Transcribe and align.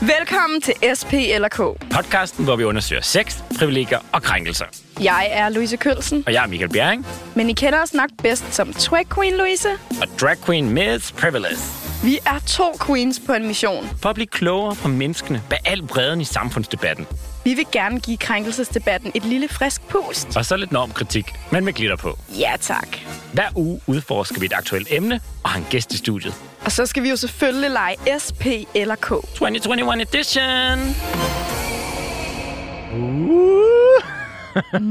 Velkommen 0.00 0.60
til 0.60 0.74
SP 0.98 1.12
eller 1.14 1.48
K. 1.48 1.56
Podcasten, 1.90 2.44
hvor 2.44 2.56
vi 2.56 2.64
undersøger 2.64 3.02
sex, 3.02 3.38
privilegier 3.58 3.98
og 4.12 4.22
krænkelser. 4.22 4.64
Jeg 5.00 5.28
er 5.30 5.48
Louise 5.48 5.76
Kølsen, 5.76 6.22
Og 6.26 6.32
jeg 6.32 6.42
er 6.42 6.46
Michael 6.46 6.70
Bjerring, 6.72 7.06
men 7.34 7.50
I 7.50 7.52
kender 7.52 7.82
os 7.82 7.94
nok 7.94 8.10
bedst 8.22 8.54
som 8.54 8.72
Twag 8.72 9.06
Queen 9.14 9.34
Louise. 9.36 9.68
og 10.02 10.08
drag 10.20 10.36
queen 10.46 10.70
Miss 10.70 11.12
Privilege. 11.12 11.56
Vi 12.04 12.18
er 12.26 12.38
to 12.46 12.64
queens 12.86 13.20
på 13.26 13.32
en 13.32 13.46
mission. 13.46 13.88
For 14.02 14.08
at 14.08 14.14
blive 14.14 14.26
klogere 14.26 14.74
på 14.74 14.88
menneskene 14.88 15.42
bag 15.50 15.58
al 15.64 15.82
bredden 15.82 16.20
i 16.20 16.24
samfundsdebatten. 16.24 17.06
Vi 17.46 17.54
vil 17.54 17.66
gerne 17.72 18.00
give 18.00 18.16
krænkelsesdebatten 18.16 19.12
et 19.14 19.24
lille 19.24 19.48
frisk 19.48 19.88
pust. 19.88 20.36
Og 20.36 20.44
så 20.44 20.56
lidt 20.56 20.72
normkritik, 20.72 21.32
men 21.52 21.64
med 21.64 21.72
glitter 21.72 21.96
på. 21.96 22.18
Ja 22.38 22.52
tak. 22.60 22.88
Hver 23.34 23.48
uge 23.56 23.80
udforsker 23.86 24.40
vi 24.40 24.46
et 24.46 24.52
aktuelt 24.52 24.88
emne 24.90 25.20
og 25.44 25.50
har 25.50 25.58
en 25.58 25.66
gæst 25.70 25.92
i 25.94 25.96
studiet. 25.96 26.34
Og 26.64 26.72
så 26.72 26.86
skal 26.86 27.02
vi 27.02 27.10
jo 27.10 27.16
selvfølgelig 27.16 27.70
lege 27.70 27.96
SP 28.24 28.44
eller 28.74 28.94
K. 28.94 29.08
2021 29.08 30.02
edition! 30.02 30.78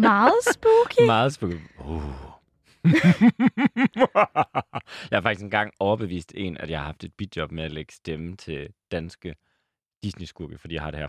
Meget 0.02 0.40
spooky. 0.52 1.06
Meget 1.16 1.34
spooky. 1.34 1.60
Uh. 1.86 2.04
jeg 5.12 5.18
har 5.18 5.22
faktisk 5.22 5.44
engang 5.44 5.72
overbevist 5.80 6.32
en, 6.36 6.58
at 6.58 6.70
jeg 6.70 6.80
har 6.80 6.86
haft 6.86 7.04
et 7.04 7.12
bidjob 7.18 7.52
med 7.52 7.64
at 7.64 7.72
lægge 7.72 7.94
stemme 7.94 8.36
til 8.36 8.68
danske 8.92 9.36
Disney-skurke, 10.06 10.58
fordi 10.58 10.74
jeg 10.76 10.82
har 10.84 10.92
det 10.92 11.00
her. 11.00 11.08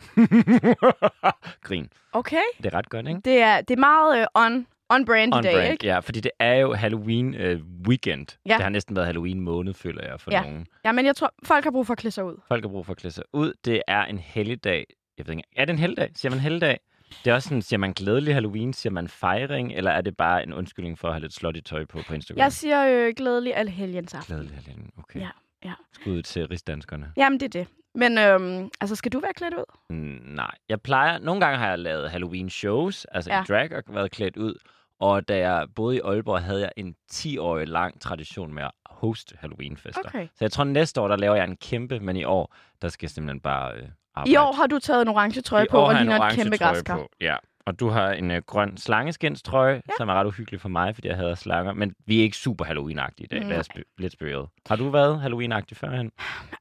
Grin. 1.66 1.88
Okay. 2.12 2.42
Det 2.59 2.66
er 2.66 2.74
ret 2.74 2.88
godt, 2.88 3.09
ikke? 3.09 3.20
Det 3.24 3.38
er, 3.42 3.60
det 3.60 3.74
er 3.77 3.80
meget 3.80 4.20
uh, 4.36 4.42
on, 4.45 4.66
on 4.91 5.05
brand 5.05 5.34
i 5.34 5.36
On 5.36 5.42
dag, 5.42 5.55
brand, 5.55 5.72
ikke? 5.72 5.86
ja, 5.86 5.98
fordi 5.98 6.20
det 6.20 6.30
er 6.38 6.55
jo 6.55 6.74
Halloween 6.74 7.34
øh, 7.34 7.60
weekend. 7.88 8.27
Ja. 8.46 8.55
Det 8.55 8.62
har 8.62 8.69
næsten 8.69 8.96
været 8.96 9.06
Halloween 9.06 9.41
måned, 9.41 9.74
føler 9.74 10.05
jeg, 10.10 10.20
for 10.20 10.30
Ja. 10.30 10.42
nogen. 10.42 10.66
Ja, 10.84 10.92
men 10.92 11.06
jeg 11.06 11.16
tror, 11.16 11.32
folk 11.42 11.64
har 11.64 11.70
brug 11.70 11.86
for 11.86 11.92
at 11.95 11.98
klæde 11.98 12.12
sig 12.12 12.24
ud. 12.24 12.36
Folk 12.48 12.64
har 12.64 12.69
brug 12.69 12.86
for 12.86 12.92
at 12.92 12.97
klæde 12.98 13.14
sig 13.14 13.25
ud. 13.33 13.53
Det 13.64 13.83
er 13.88 14.05
en 14.05 14.19
helligdag. 14.19 14.86
Jeg 15.19 15.27
ved 15.27 15.34
ikke, 15.34 15.48
er 15.56 15.64
det 15.64 15.72
en 15.72 15.78
helligdag? 15.78 16.10
Siger 16.14 16.31
man 16.31 16.41
helligdag? 16.41 16.81
Det 17.25 17.31
er 17.31 17.34
også 17.34 17.48
sådan, 17.48 17.62
siger 17.62 17.78
man 17.78 17.92
glædelig 17.92 18.34
Halloween? 18.34 18.72
Siger 18.72 18.92
man 18.92 19.08
fejring? 19.08 19.72
Eller 19.72 19.91
er 19.91 20.00
det 20.00 20.16
bare 20.16 20.42
en 20.42 20.53
undskyldning 20.53 20.98
for 20.98 21.08
at 21.08 21.14
have 21.14 21.20
lidt 21.20 21.34
slutty 21.34 21.60
tøj 21.60 21.84
på 21.84 22.00
på 22.08 22.14
Instagram? 22.14 22.38
Jeg 22.38 22.53
siger 22.53 22.86
øh, 23.06 23.14
glædelig 23.16 23.56
alhelgens 23.56 24.14
aften. 24.14 24.34
Glædelig 24.36 24.55
Halloween, 24.56 24.91
okay. 24.98 25.20
Ja, 25.20 25.28
ja. 25.64 25.72
Skud 25.92 26.22
til 26.22 26.47
rigsdanskerne. 26.47 27.12
Jamen, 27.16 27.41
det 27.41 27.55
er 27.55 27.60
det. 27.60 27.66
Men 27.97 28.19
øhm, 28.19 28.70
altså, 28.80 28.97
skal 28.97 29.12
du 29.12 29.20
være 29.20 29.33
klædt 29.33 29.55
ud? 29.55 29.64
Mm, 29.91 30.20
nej, 30.25 30.50
jeg 30.69 30.80
plejer... 30.80 31.19
Nogle 31.19 31.41
gange 31.41 31.58
har 31.58 31.69
jeg 31.69 31.78
lavet 31.78 32.11
Halloween-shows, 32.11 33.06
altså 33.12 33.30
Ja. 33.30 33.42
i 33.42 33.44
drag, 33.48 33.72
og 33.72 33.83
været 33.94 34.11
klædt 34.11 34.36
ud. 34.36 34.55
Og 35.00 35.28
da 35.28 35.38
jeg 35.38 35.66
boede 35.75 35.97
i 35.97 36.00
Aalborg, 36.05 36.42
havde 36.42 36.61
jeg 36.61 36.70
en 36.77 36.94
10-årig 37.12 37.69
lang 37.69 38.00
tradition 38.00 38.55
med 38.55 38.62
at 38.62 38.70
hoste 38.91 39.34
Halloween-fester. 39.41 40.03
Okay. 40.05 40.27
Så 40.27 40.36
jeg 40.41 40.53
tror, 40.53 40.64
næste 40.64 41.00
år, 41.00 41.08
der 41.08 41.16
laver 41.16 41.34
jeg 41.34 41.44
en 41.44 41.56
kæmpe, 41.56 42.00
men 42.00 42.16
i 42.16 42.25
år, 42.25 42.55
der 42.83 42.88
skal 42.88 43.06
jeg 43.06 43.11
simpelthen 43.11 43.41
bare 43.41 43.72
øh, 43.75 43.83
arbejde. 44.14 44.33
I 44.33 44.36
år 44.36 44.53
har 44.53 44.66
du 44.66 44.78
taget 44.78 45.03
en 45.03 45.08
orange 45.08 45.41
trøje 45.41 45.64
I 45.64 45.69
på 45.70 45.78
og 45.78 45.91
en 45.91 45.97
ligner 45.97 46.14
et 46.14 46.20
orange 46.20 46.36
kæmpe 46.42 46.56
græskar. 46.56 46.97
på. 46.97 47.08
Ja, 47.20 47.36
og 47.67 47.81
du 47.81 47.89
har 47.89 48.11
en 48.11 48.31
øh, 48.31 48.42
grøn 48.47 48.77
slangeskinstrøje, 48.77 49.75
ja. 49.75 49.92
som 49.98 50.09
er 50.09 50.12
ret 50.14 50.27
uhyggelig 50.27 50.61
for 50.61 50.69
mig, 50.69 50.95
fordi 50.95 51.09
jeg 51.09 51.17
hader 51.17 51.34
slanger. 51.34 51.72
Men 51.72 51.95
vi 52.06 52.19
er 52.19 52.22
ikke 52.22 52.36
super 52.36 52.64
Halloween-agtige 52.64 53.25
i 53.25 53.27
dag. 53.27 53.45
Lad 53.45 53.59
os 53.59 53.75
Nej. 53.75 53.84
lidt 53.98 54.12
spøget. 54.12 54.48
Har 54.67 54.77
du 54.77 54.89
været 54.91 55.20
Halloween-agtig 55.25 55.75
førhen? 55.77 56.12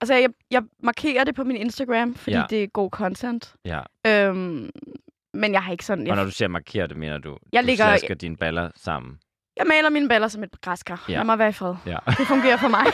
Altså, 0.02 0.14
jeg, 0.16 0.30
jeg 0.52 0.64
markerer 0.84 1.24
det 1.24 1.36
på 1.36 1.44
min 1.44 1.56
Instagram, 1.56 2.16
fordi 2.16 2.36
Ja. 2.36 2.44
det 2.50 2.64
er 2.64 2.68
god 2.68 2.90
content. 2.90 3.56
Ja. 3.66 3.80
Øhm, 4.08 4.70
men 5.34 5.54
jeg 5.54 5.64
har 5.64 5.72
ikke 5.72 5.86
sådan... 5.86 6.04
Og 6.04 6.08
Jeg, 6.08 6.16
når 6.16 6.24
du 6.24 6.32
siger 6.32 6.48
markere 6.48 6.88
det, 6.88 6.98
mener 6.98 7.18
du, 7.18 7.38
Jeg 7.54 7.64
du 7.64 7.66
ligger- 7.66 7.86
slasker 7.98 8.16
dine 8.16 8.38
baller 8.38 8.70
sammen? 8.76 9.20
jeg 9.58 9.66
maler 9.68 9.90
mine 9.90 10.10
baller 10.10 10.28
som 10.28 10.44
et 10.44 10.62
græskar. 10.62 11.06
Ja. 11.10 11.14
Lad 11.16 11.24
mig 11.24 11.40
være 11.40 11.50
i 11.50 11.52
fred. 11.52 11.76
Ja. 11.86 11.98
Det 12.08 12.28
fungerer 12.28 12.58
for 12.58 12.68
mig. 12.68 12.86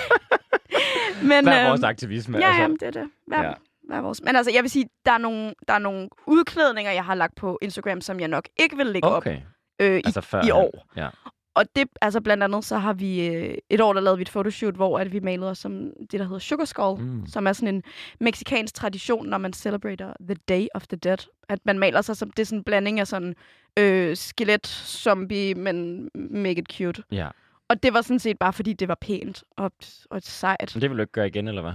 men, 1.30 1.44
Hvad 1.46 1.54
er 1.54 1.62
øhm, 1.62 1.70
vores 1.70 1.84
aktivisme? 1.84 2.38
Ja, 2.38 2.46
altså, 2.46 2.62
jamen, 2.62 2.78
det 2.80 2.88
er 2.88 2.92
det. 2.92 3.10
Hvad, 3.28 3.40
Ja. 3.40 3.52
Hvad 3.88 3.98
er 3.98 4.02
vores? 4.02 4.22
Men 4.24 4.36
altså, 4.36 4.52
jeg 4.52 4.64
vil 4.64 4.72
sige, 4.72 4.90
der 5.06 5.12
er, 5.12 5.18
nogle, 5.18 5.54
der 5.68 5.74
er 5.74 5.80
nogle 5.80 6.10
udklædninger, 6.28 6.92
jeg 6.92 7.06
har 7.06 7.16
lagt 7.16 7.36
på 7.36 7.60
Instagram, 7.62 8.02
som 8.02 8.20
jeg 8.20 8.28
nok 8.28 8.48
ikke 8.60 8.78
vil 8.78 8.86
lægge 8.86 9.08
okay. 9.08 9.38
op 9.38 9.44
øh, 9.82 9.98
i, 9.98 10.02
Altså 10.06 10.22
før 10.22 10.46
i 10.46 10.52
år. 10.52 10.88
Ja. 10.96 11.10
Og 11.56 11.66
det, 11.76 11.88
altså 12.02 12.22
blandt 12.22 12.44
andet, 12.44 12.66
så 12.66 12.78
har 12.78 12.94
vi 12.94 13.28
øh, 13.28 13.58
et 13.70 13.82
år, 13.82 13.94
der 13.94 14.02
lavede 14.02 14.18
vi 14.18 14.22
et 14.22 14.30
photoshoot, 14.30 14.76
hvor 14.76 15.00
at 15.00 15.12
vi 15.12 15.20
malede 15.20 15.50
os 15.50 15.58
som 15.58 15.92
det, 16.00 16.20
der 16.20 16.24
hedder 16.24 16.40
Sugar 16.40 16.66
Skull, 16.66 17.02
mm. 17.02 17.28
som 17.28 17.48
er 17.48 17.54
sådan 17.54 17.76
en 17.76 17.84
meksikansk 18.20 18.74
tradition, 18.74 19.28
når 19.28 19.38
man 19.38 19.54
celebrater 19.54 20.14
the 20.28 20.36
Day 20.50 20.68
of 20.74 20.88
the 20.88 20.98
Dead. 20.98 21.18
At 21.50 21.60
man 21.66 21.80
maler 21.80 22.02
sig 22.02 22.18
som, 22.18 22.32
det 22.32 22.40
er 22.40 22.46
sådan 22.46 22.60
en 22.60 22.64
blanding 22.64 23.00
af 23.00 23.08
sådan 23.08 23.36
øh, 23.80 24.18
skelet, 24.18 24.68
zombie, 24.68 25.56
men 25.56 26.10
make 26.16 26.60
it 26.60 26.74
cute. 26.74 27.04
ja. 27.12 27.28
Og 27.70 27.84
det 27.84 27.94
var 27.94 28.02
sådan 28.02 28.20
set 28.20 28.40
bare, 28.40 28.54
fordi 28.54 28.74
det 28.74 28.88
var 28.88 28.98
pænt 29.02 29.44
og, 29.58 29.72
og 30.10 30.22
sejt. 30.22 30.72
Men 30.76 30.82
det 30.82 30.90
vil 30.90 30.98
du 30.98 31.02
ikke 31.02 31.12
gøre 31.12 31.28
igen, 31.28 31.48
eller 31.48 31.62
hvad? 31.62 31.74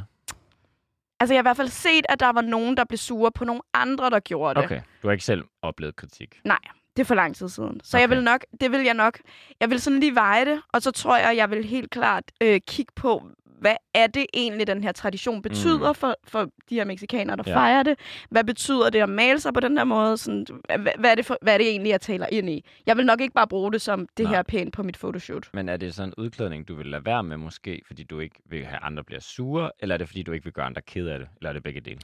Altså, 1.21 1.35
jeg 1.35 1.39
har 1.39 1.43
i 1.43 1.49
hvert 1.49 1.57
fald 1.57 1.69
set, 1.69 2.07
at 2.09 2.21
der 2.21 2.33
var 2.33 2.41
nogen, 2.41 2.77
der 2.77 2.85
blev 2.85 2.99
sure 2.99 3.33
på 3.33 3.45
nogle 3.45 3.63
andre, 3.75 4.11
der 4.11 4.21
gjorde 4.21 4.55
det. 4.55 4.65
Okay. 4.65 4.81
Du 5.03 5.09
har 5.09 5.13
ikke 5.13 5.25
selv 5.25 5.45
oplevet 5.63 5.97
kritik? 5.97 6.41
Nej, 6.45 6.59
det 6.97 7.03
er 7.03 7.07
for 7.07 7.15
lang 7.15 7.37
tid 7.37 7.49
siden. 7.49 7.81
Så 7.85 7.97
Okay. 7.97 8.01
jeg 8.01 8.11
vil 8.11 8.23
nok, 8.25 8.45
det 8.61 8.73
vil 8.73 8.81
jeg 8.81 8.95
nok, 8.95 9.19
jeg 9.61 9.71
vil 9.71 9.81
sådan 9.81 10.01
lige 10.01 10.15
veje 10.15 10.45
det, 10.45 10.63
og 10.73 10.83
så 10.83 10.91
tror 10.91 11.17
jeg, 11.17 11.37
jeg 11.37 11.51
vil 11.51 11.65
helt 11.65 11.91
klart 11.91 12.25
øh, 12.41 12.61
kigge 12.67 12.93
på, 12.97 13.29
hvad 13.61 13.77
er 13.95 14.07
det 14.07 14.27
egentlig, 14.35 14.67
den 14.67 14.83
her 14.83 14.93
tradition 14.93 15.43
betyder 15.43 15.89
mm. 15.93 15.95
for, 15.95 16.15
for 16.25 16.51
de 16.71 16.75
her 16.75 16.85
mexikanere, 16.85 17.37
der 17.37 17.43
Ja. 17.47 17.55
fejrer 17.57 17.83
det? 17.83 17.99
Hvad 18.31 18.45
betyder 18.45 18.91
det 18.91 18.99
at 18.99 19.09
male 19.09 19.41
sig 19.41 19.55
på 19.55 19.61
den 19.61 19.77
der 19.77 19.85
måde? 19.85 20.17
Sådan, 20.17 20.47
hvad, 20.67 20.93
hvad, 20.99 21.11
er 21.11 21.15
det 21.15 21.27
for, 21.27 21.39
hvad 21.43 21.55
er 21.55 21.59
det 21.59 21.69
egentlig, 21.71 21.91
jeg 21.91 22.01
taler 22.01 22.27
ind 22.33 22.51
i? 22.51 22.65
Jeg 22.87 22.97
vil 22.97 23.07
nok 23.07 23.21
ikke 23.21 23.35
bare 23.35 23.47
bruge 23.49 23.73
det 23.73 23.81
som, 23.83 24.07
det 24.17 24.23
Nej. 24.25 24.33
her 24.33 24.39
er 24.39 24.43
pænt 24.43 24.73
på 24.75 24.83
mit 24.83 24.97
photoshoot. 24.97 25.51
Men 25.55 25.69
er 25.69 25.77
det 25.77 25.95
sådan 25.95 26.09
en 26.09 26.15
udklædning, 26.25 26.69
du 26.69 26.75
vil 26.75 26.87
lade 26.87 27.05
være 27.05 27.23
med 27.23 27.37
måske, 27.37 27.83
fordi 27.87 28.03
du 28.05 28.21
ikke 28.21 28.37
vil 28.51 28.65
have 28.65 28.79
andre 28.79 29.05
bliver 29.05 29.21
sure, 29.21 29.71
eller 29.81 29.95
er 29.95 29.99
det 29.99 30.09
fordi, 30.09 30.23
du 30.23 30.33
ikke 30.33 30.45
vil 30.45 30.53
gøre 30.53 30.67
andre 30.67 30.83
ked 30.83 31.07
af 31.09 31.19
det? 31.19 31.29
Eller 31.37 31.49
er 31.49 31.53
det 31.53 31.63
begge 31.63 31.81
dele? 31.81 31.99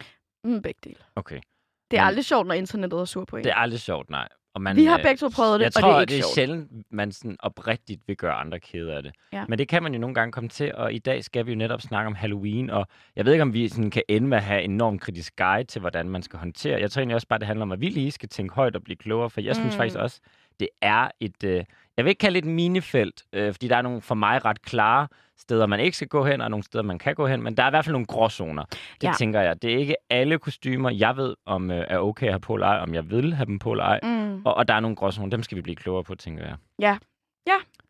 Mm, 0.44 0.62
begge 0.62 0.78
dele. 0.84 0.96
Okay. 1.16 1.40
Det 1.90 1.96
er 1.98 2.02
Men- 2.02 2.06
aldrig 2.06 2.24
sjovt, 2.24 2.46
når 2.46 2.54
internettet 2.54 3.00
er 3.00 3.04
sur 3.04 3.24
på 3.24 3.36
en. 3.36 3.44
Det 3.44 3.50
er 3.50 3.56
aldrig 3.56 3.80
sjovt, 3.80 4.10
nej. 4.10 4.28
Og 4.54 4.62
man, 4.62 4.76
Vi 4.76 4.84
har 4.84 4.98
øh, 4.98 5.02
begge 5.04 5.16
to 5.18 5.28
prøvet 5.28 5.60
det, 5.60 5.64
jeg 5.64 5.72
og 5.76 5.82
tror, 5.82 5.88
det 5.90 5.96
er 5.96 6.00
ikke 6.00 6.10
det 6.10 6.18
er 6.18 6.22
sjovt. 6.22 6.34
sjældent, 6.34 6.70
man 6.90 7.12
sådan 7.12 7.36
oprigtigt 7.40 8.00
vil 8.06 8.16
gøre 8.16 8.32
andre 8.32 8.60
kede 8.60 8.94
af 8.94 9.02
det. 9.02 9.12
Ja. 9.32 9.44
Men 9.48 9.58
det 9.58 9.68
kan 9.68 9.82
man 9.82 9.94
jo 9.94 10.00
nogle 10.00 10.14
gange 10.14 10.32
komme 10.32 10.48
til, 10.48 10.74
og 10.74 10.92
i 10.92 10.98
dag 10.98 11.24
skal 11.24 11.46
vi 11.46 11.50
jo 11.52 11.56
netop 11.58 11.80
snakke 11.82 12.06
om 12.06 12.14
Halloween, 12.14 12.70
og 12.70 12.86
jeg 13.16 13.24
ved 13.24 13.32
ikke, 13.32 13.42
om 13.42 13.52
vi 13.52 13.68
sådan 13.68 13.90
kan 13.90 14.02
ende 14.08 14.28
med 14.28 14.36
at 14.38 14.44
have 14.44 14.62
en 14.62 14.70
enormt 14.70 15.00
kritisk 15.00 15.36
guide 15.36 15.64
til, 15.64 15.80
hvordan 15.80 16.08
man 16.08 16.22
skal 16.22 16.38
håndtere. 16.38 16.80
Jeg 16.80 16.90
tror 16.90 17.00
egentlig 17.00 17.14
også 17.14 17.26
bare, 17.28 17.38
det 17.38 17.46
handler 17.46 17.62
om, 17.62 17.72
at 17.72 17.80
vi 17.80 17.88
lige 17.88 18.10
skal 18.10 18.28
tænke 18.28 18.54
højt 18.54 18.76
og 18.76 18.82
blive 18.82 18.96
klogere, 18.96 19.30
for 19.30 19.40
jeg 19.40 19.54
synes 19.56 19.74
Mm. 19.74 19.76
faktisk 19.78 19.96
også, 19.98 20.20
det 20.60 20.68
er 20.82 21.08
et, 21.20 21.44
øh, 21.44 21.64
jeg 21.96 22.04
vil 22.04 22.08
ikke 22.10 22.18
kalde 22.20 22.40
det 22.40 22.46
et 22.46 22.52
minefelt, 22.54 23.22
øh, 23.32 23.52
fordi 23.52 23.68
der 23.68 23.76
er 23.76 23.82
nogle 23.82 24.00
for 24.00 24.14
mig 24.14 24.44
ret 24.44 24.62
klare 24.62 25.08
steder, 25.38 25.66
man 25.66 25.80
ikke 25.80 25.96
skal 25.96 26.08
gå 26.08 26.24
hen, 26.24 26.40
og 26.40 26.50
nogle 26.50 26.64
steder, 26.64 26.84
man 26.84 26.98
kan 26.98 27.14
gå 27.14 27.26
hen, 27.26 27.42
men 27.42 27.56
der 27.56 27.62
er 27.62 27.66
i 27.66 27.70
hvert 27.70 27.84
fald 27.84 27.92
nogle 27.92 28.06
gråzoner. 28.06 28.64
Det 28.64 28.78
Ja. 29.02 29.12
tænker 29.18 29.40
jeg. 29.40 29.62
Det 29.62 29.72
er 29.74 29.78
ikke 29.78 29.96
alle 30.10 30.38
kostymer, 30.38 30.90
jeg 30.90 31.16
ved, 31.16 31.34
om 31.46 31.70
øh, 31.70 31.84
er 31.88 31.98
okay 31.98 32.26
at 32.26 32.32
have 32.32 32.40
på 32.40 32.54
eller 32.54 32.66
ej, 32.66 32.78
om 32.78 32.94
jeg 32.94 33.10
vil 33.10 33.34
have 33.34 33.46
dem 33.46 33.58
på 33.58 33.72
eller 33.72 33.84
ej. 33.84 34.00
Mm. 34.02 34.42
Og, 34.46 34.54
og 34.54 34.68
der 34.68 34.74
er 34.74 34.80
nogle 34.80 34.96
gråzoner, 34.96 35.30
dem 35.30 35.42
skal 35.42 35.56
vi 35.56 35.62
blive 35.62 35.76
klogere 35.76 36.04
på, 36.04 36.14
tænker 36.14 36.44
jeg. 36.44 36.56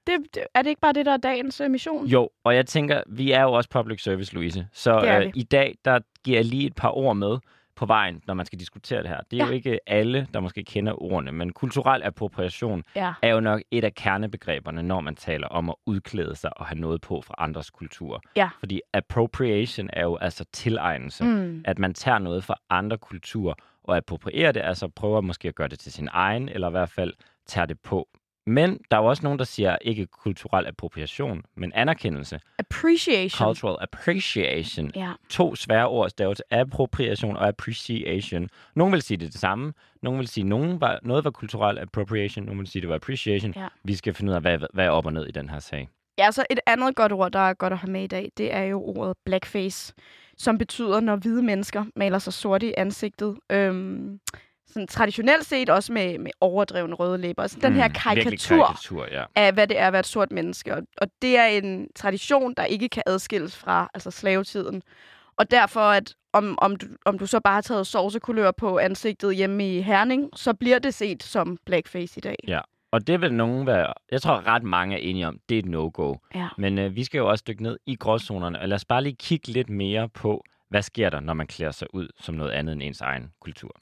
Det, 0.07 0.19
det, 0.35 0.43
er 0.55 0.63
det 0.63 0.69
ikke 0.69 0.81
bare 0.81 0.93
det, 0.93 1.07
der 1.07 1.13
er 1.13 1.17
dagens 1.17 1.61
øh, 1.61 1.71
mission? 1.71 2.07
Jo, 2.07 2.31
og 2.45 2.55
jeg 2.55 2.67
tænker, 2.67 3.03
vi 3.07 3.33
er 3.33 3.43
jo 3.43 3.53
også 3.53 3.71
public 3.71 4.03
service, 4.03 4.35
Louise. 4.35 4.69
Så 4.73 5.01
øh, 5.25 5.33
i 5.35 5.43
dag, 5.43 5.75
der 5.85 6.01
giver 6.25 6.39
jeg 6.39 6.45
lige 6.45 6.67
et 6.67 6.75
par 6.75 6.97
ord 6.97 7.17
med 7.17 7.39
på 7.77 7.87
vejen, 7.87 8.23
når 8.27 8.35
man 8.35 8.47
skal 8.47 8.59
diskutere 8.61 9.03
det 9.03 9.09
her. 9.09 9.21
Det 9.31 9.37
er 9.41 9.45
Ja. 9.45 9.47
jo 9.49 9.53
ikke 9.53 9.79
alle, 9.87 10.27
der 10.35 10.41
måske 10.41 10.65
kender 10.65 11.03
ordene, 11.03 11.33
men 11.33 11.53
kulturel 11.53 12.03
appropriation 12.03 12.85
Ja. 12.97 13.13
er 13.23 13.29
jo 13.29 13.41
nok 13.41 13.61
et 13.71 13.85
af 13.85 13.95
kernebegreberne, 13.95 14.83
når 14.83 15.01
man 15.01 15.17
taler 15.17 15.47
om 15.49 15.69
at 15.71 15.75
udklæde 15.87 16.35
sig 16.37 16.59
og 16.61 16.67
have 16.67 16.79
noget 16.81 17.01
på 17.01 17.21
fra 17.21 17.35
andres 17.39 17.71
kultur. 17.71 18.23
Ja. 18.37 18.51
Fordi 18.59 18.81
appropriation 18.93 19.91
er 19.93 20.03
jo 20.03 20.17
altså 20.17 20.45
tilegnelse. 20.53 21.25
Mm. 21.25 21.63
At 21.65 21.79
man 21.79 21.95
tager 21.95 22.19
noget 22.19 22.45
fra 22.45 22.55
andre 22.71 22.99
kulturer 22.99 23.55
og 23.85 23.97
approprierer 23.97 24.53
det, 24.53 24.61
altså 24.61 24.89
prøver 24.89 25.21
måske 25.21 25.49
at 25.49 25.55
gøre 25.55 25.69
det 25.69 25.79
til 25.79 25.93
sin 25.93 26.09
egen, 26.13 26.49
eller 26.49 26.69
i 26.69 26.71
hvert 26.71 26.91
fald 26.91 27.13
tager 27.47 27.67
det 27.67 27.81
på. 27.81 28.09
Men 28.47 28.81
der 28.91 28.97
er 28.97 29.01
jo 29.01 29.07
også 29.07 29.23
nogen, 29.23 29.39
der 29.39 29.45
siger 29.45 29.77
ikke 29.81 30.07
kulturel 30.07 30.67
appropriation, 30.67 31.43
men 31.55 31.73
anerkendelse. 31.75 32.41
Appreciation. 32.59 33.47
Cultural 33.47 33.77
appreciation. 33.81 34.93
Ja. 34.97 35.13
To 35.29 35.55
svære 35.55 35.89
ord 35.89 36.11
stavet 36.11 36.37
til 36.37 36.45
appropriation 36.51 37.37
og 37.37 37.49
appreciation. 37.49 38.49
Nogle 38.75 38.93
vil 38.93 39.03
sige 39.03 39.17
det, 39.17 39.33
det 39.33 39.41
samme. 39.41 39.73
Nogle 40.03 40.19
vil 40.19 40.29
sige, 40.29 40.45
nogen 40.45 40.81
var, 40.81 40.99
noget 41.03 41.25
var 41.25 41.31
kulturel 41.31 41.79
appropriation. 41.79 42.45
Nogle 42.45 42.59
vil 42.59 42.69
sige, 42.69 42.83
det 42.83 42.89
var 42.89 42.95
appreciation. 42.95 43.53
Ja. 43.57 43.69
Vi 43.85 43.95
skal 43.95 44.15
finde 44.15 44.31
ud 44.31 44.35
af, 44.35 44.41
hvad, 44.41 44.59
hvad 44.73 44.85
er 44.85 44.91
op 44.91 45.07
og 45.07 45.13
ned 45.13 45.27
i 45.27 45.31
den 45.31 45.49
her 45.49 45.59
sag. 45.59 45.89
Ja, 46.19 46.31
så 46.31 46.47
et 46.51 46.61
andet 46.67 46.97
godt 46.97 47.13
ord, 47.13 47.33
der 47.33 47.39
er 47.39 47.55
godt 47.55 47.73
at 47.73 47.79
have 47.79 47.93
med 47.93 48.03
i 48.03 48.07
dag, 48.07 48.33
det 48.37 48.55
er 48.55 48.63
jo 48.63 48.83
ordet 48.83 49.17
blackface, 49.25 49.95
som 50.39 50.59
betyder, 50.59 51.01
når 51.01 51.17
hvide 51.17 51.43
mennesker 51.43 51.85
maler 51.97 52.19
sig 52.19 52.33
sorte 52.33 52.67
i 52.67 52.75
ansigtet. 52.77 53.39
Øhm, 53.51 54.21
sådan 54.73 54.87
traditionelt 54.87 55.47
set 55.47 55.71
også 55.71 55.93
med, 55.93 56.19
med 56.19 56.31
overdrevne 56.41 56.95
røde 56.95 57.19
læber. 57.19 57.47
Så 57.47 57.59
den 57.63 57.73
her 57.73 57.89
Mm, 57.89 57.95
karikatur 57.95 58.57
karikatur 58.57 59.07
ja. 59.13 59.25
af, 59.35 59.53
hvad 59.53 59.67
det 59.67 59.79
er 59.79 59.87
at 59.87 59.93
være 59.93 60.01
et 60.01 60.07
sort 60.07 60.33
menneske. 60.33 60.75
Og, 60.75 60.83
og 60.99 61.09
det 61.23 61.39
er 61.39 61.45
en 61.45 61.89
tradition, 61.95 62.55
der 62.57 62.65
ikke 62.65 62.89
kan 62.89 63.03
adskilles 63.07 63.57
fra 63.57 63.91
altså 63.95 64.11
slavetiden. 64.11 64.83
Og 65.37 65.51
derfor, 65.51 65.81
at 65.81 66.15
om, 66.33 66.59
om, 66.63 66.77
du, 66.77 66.87
om 67.05 67.19
du 67.19 67.27
så 67.27 67.41
bare 67.41 67.55
har 67.55 67.61
taget 67.61 67.87
sovsekulør 67.87 68.51
på 68.51 68.79
ansigtet 68.79 69.37
hjemme 69.37 69.77
i 69.77 69.81
Herning, 69.81 70.31
så 70.35 70.55
bliver 70.55 70.79
det 70.79 70.95
set 70.95 71.23
som 71.23 71.59
blackface 71.67 72.19
i 72.19 72.21
dag. 72.21 72.37
Ja. 72.49 72.61
Og 72.91 73.07
det 73.07 73.21
vil 73.21 73.35
nogen 73.35 73.67
være... 73.67 73.93
Jeg 74.11 74.23
tror, 74.23 74.47
ret 74.47 74.63
mange 74.63 74.95
er 74.97 75.01
enige 75.01 75.27
om, 75.29 75.39
det 75.49 75.55
er 75.55 75.59
et 75.59 75.67
no-go. 75.67 76.15
Ja. 76.35 76.49
Men 76.59 76.79
øh, 76.79 76.97
vi 76.97 77.05
skal 77.05 77.19
jo 77.19 77.29
også 77.29 77.45
dykke 77.49 77.63
ned 77.63 77.79
i 77.87 77.95
gråzonerne, 77.97 78.61
og 78.61 78.69
lad 78.69 78.75
os 78.77 78.85
bare 78.85 79.03
lige 79.03 79.17
kigge 79.19 79.49
lidt 79.49 79.69
mere 79.71 80.09
på, 80.09 80.45
Hvad 80.69 80.83
sker 80.83 81.11
der, 81.11 81.21
når 81.21 81.35
man 81.35 81.47
klæder 81.47 81.73
sig 81.73 81.95
ud 81.95 82.09
som 82.21 82.35
noget 82.35 82.51
andet 82.51 82.73
end 82.73 82.83
ens 82.83 83.01
egen 83.01 83.31
kultur? 83.41 83.77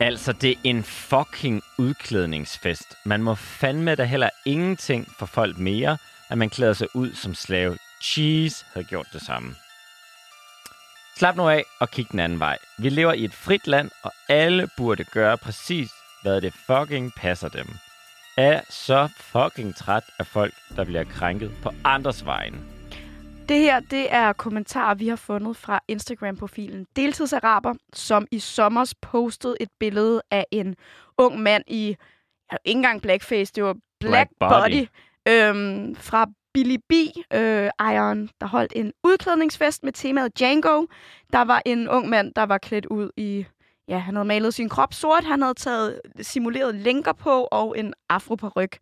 Altså, 0.00 0.32
det 0.32 0.50
er 0.50 0.56
en 0.64 0.84
fucking 0.84 1.62
udklædningsfest. 1.78 2.96
Man 3.04 3.22
må 3.22 3.34
fandme 3.34 3.94
da 3.94 4.04
heller 4.04 4.30
ingenting 4.46 5.08
for 5.18 5.26
folk 5.26 5.58
mere, 5.58 5.98
at 6.28 6.38
man 6.38 6.50
klæder 6.50 6.72
sig 6.72 6.88
ud 6.94 7.14
som 7.14 7.34
slave. 7.34 7.78
Cheese 8.02 8.64
havde 8.72 8.86
gjort 8.86 9.06
det 9.12 9.22
samme. 9.22 9.54
Slap 11.16 11.36
nu 11.36 11.48
af 11.48 11.64
og 11.80 11.90
kig 11.90 12.06
den 12.10 12.18
anden 12.18 12.40
vej. 12.40 12.58
Vi 12.78 12.88
lever 12.88 13.12
i 13.12 13.24
et 13.24 13.34
frit 13.34 13.66
land, 13.66 13.90
og 14.02 14.12
alle 14.28 14.68
burde 14.76 15.04
gøre 15.04 15.38
præcis, 15.38 15.90
hvad 16.22 16.40
det 16.40 16.54
fucking 16.66 17.12
passer 17.16 17.48
dem. 17.48 17.66
Er 18.36 18.60
så 18.70 19.08
fucking 19.20 19.76
træt 19.76 20.04
af 20.18 20.26
folk, 20.26 20.54
der 20.76 20.84
bliver 20.84 21.04
krænket 21.04 21.52
på 21.62 21.72
andres 21.84 22.26
vegne. 22.26 22.75
Det 23.48 23.58
her, 23.60 23.80
det 23.80 24.12
er 24.14 24.32
kommentarer, 24.32 24.94
vi 24.94 25.08
har 25.08 25.16
fundet 25.16 25.56
fra 25.56 25.80
Instagram-profilen 25.88 26.86
Deltidsaraber, 26.96 27.74
som 27.92 28.26
i 28.30 28.38
sommer 28.38 28.94
postede 29.02 29.56
et 29.60 29.68
billede 29.80 30.22
af 30.30 30.46
en 30.50 30.76
ung 31.18 31.40
mand 31.40 31.64
i, 31.66 31.96
ja, 32.52 32.56
ikke 32.64 32.78
engang 32.78 33.02
blackface, 33.02 33.52
det 33.54 33.64
var 33.64 33.76
black, 34.00 34.30
Black 34.38 34.52
body, 34.52 34.86
body. 34.86 34.86
øhm, 35.28 35.94
fra 35.96 36.26
Billy 36.54 36.76
B, 36.88 36.92
øh, 37.34 37.70
ejeren, 37.78 38.30
der 38.40 38.46
holdt 38.46 38.72
en 38.76 38.92
udklædningsfest 39.04 39.84
med 39.84 39.92
temaet 39.92 40.38
Django. 40.38 40.86
Der 41.32 41.42
var 41.42 41.62
en 41.66 41.88
ung 41.88 42.08
mand, 42.08 42.32
der 42.36 42.42
var 42.42 42.58
klædt 42.58 42.86
ud 42.86 43.10
i, 43.16 43.46
ja, 43.88 43.98
han 43.98 44.14
havde 44.14 44.28
malet 44.28 44.54
sin 44.54 44.68
krop 44.68 44.94
sort, 44.94 45.24
han 45.24 45.42
havde 45.42 45.54
taget 45.54 46.00
simuleret 46.20 46.74
lænker 46.74 47.12
på 47.12 47.48
og 47.50 47.78
en 47.78 47.94
afroparyk. 48.08 48.78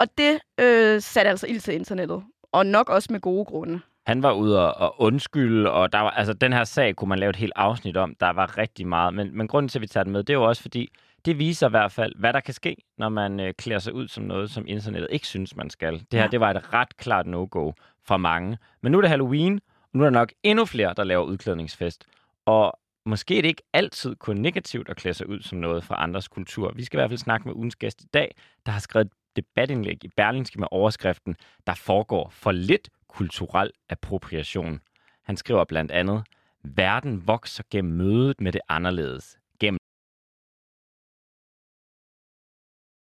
Og 0.00 0.06
det 0.18 0.40
øh, 0.60 1.00
satte 1.02 1.28
altså 1.30 1.46
ild 1.46 1.60
til 1.60 1.74
internettet, 1.74 2.24
og 2.52 2.66
nok 2.66 2.88
også 2.88 3.08
med 3.12 3.20
gode 3.20 3.44
grunde. 3.44 3.80
Han 4.06 4.22
var 4.22 4.32
ude 4.32 4.74
og, 4.74 4.80
og 4.90 5.00
undskylde, 5.00 5.70
og 5.72 5.92
der 5.92 5.98
var, 6.00 6.10
altså, 6.10 6.32
den 6.32 6.52
her 6.52 6.64
sag 6.64 6.96
kunne 6.96 7.08
man 7.08 7.18
lave 7.18 7.30
et 7.30 7.36
helt 7.36 7.52
afsnit 7.56 7.96
om. 7.96 8.14
Der 8.20 8.30
var 8.30 8.58
rigtig 8.58 8.86
meget, 8.86 9.14
men, 9.14 9.36
men 9.38 9.48
grunden 9.48 9.68
til, 9.68 9.78
at 9.78 9.82
vi 9.82 9.86
tager 9.86 10.04
den 10.04 10.12
med, 10.12 10.22
det 10.24 10.30
er 10.32 10.38
jo 10.38 10.44
også 10.44 10.62
fordi, 10.62 10.88
det 11.24 11.38
viser 11.38 11.66
i 11.66 11.70
hvert 11.70 11.92
fald, 11.92 12.12
hvad 12.18 12.32
der 12.32 12.40
kan 12.40 12.54
ske, 12.54 12.76
når 12.98 13.08
man 13.08 13.40
øh, 13.40 13.54
klæder 13.54 13.78
sig 13.78 13.94
ud 13.94 14.08
som 14.08 14.24
noget, 14.24 14.50
som 14.50 14.64
internettet 14.68 15.08
ikke 15.10 15.26
synes, 15.26 15.56
man 15.56 15.70
skal. 15.70 15.92
Det 15.92 16.06
her, 16.12 16.20
Ja. 16.22 16.28
det 16.28 16.40
var 16.40 16.50
et 16.50 16.72
ret 16.72 16.96
klart 16.96 17.26
no-go 17.26 17.72
fra 18.06 18.16
mange. 18.16 18.58
Men 18.82 18.92
nu 18.92 18.98
er 18.98 19.02
det 19.02 19.10
Halloween, 19.10 19.60
og 19.82 19.88
nu 19.98 20.00
er 20.04 20.06
der 20.06 20.18
nok 20.18 20.32
endnu 20.42 20.64
flere, 20.64 20.94
der 20.96 21.04
laver 21.04 21.24
udklædningsfest. 21.24 22.04
Og 22.46 22.78
måske 23.06 23.38
er 23.38 23.42
det 23.42 23.48
ikke 23.48 23.62
altid 23.72 24.16
kun 24.16 24.36
negativt 24.36 24.88
at 24.88 24.96
klæde 24.96 25.14
sig 25.14 25.28
ud 25.28 25.40
som 25.40 25.58
noget 25.58 25.84
fra 25.84 26.02
andres 26.02 26.28
kultur. 26.28 26.72
Vi 26.76 26.84
skal 26.84 26.96
i 26.96 27.00
hvert 27.00 27.10
fald 27.10 27.18
snakke 27.18 27.48
med 27.48 27.54
ugens 27.56 27.76
gæst 27.76 28.02
i 28.02 28.06
dag, 28.14 28.34
der 28.66 28.72
har 28.72 28.80
skrevet 28.80 29.06
et 29.06 29.12
debatindlæg 29.36 30.04
i 30.04 30.08
Berlingske 30.16 30.58
med 30.60 30.68
overskriften, 30.70 31.36
der 31.66 31.74
foregår 31.74 32.28
for 32.30 32.52
lidt 32.52 32.88
kulturel 33.08 33.70
appropriation. 33.88 34.80
Han 35.22 35.36
skriver 35.36 35.64
blandt 35.64 35.92
andet, 35.92 36.24
verden 36.62 37.26
vokser 37.26 37.64
gennem 37.70 37.92
mødet 37.92 38.40
med 38.40 38.52
det 38.52 38.60
anderledes. 38.68 39.38
Gennem 39.60 39.78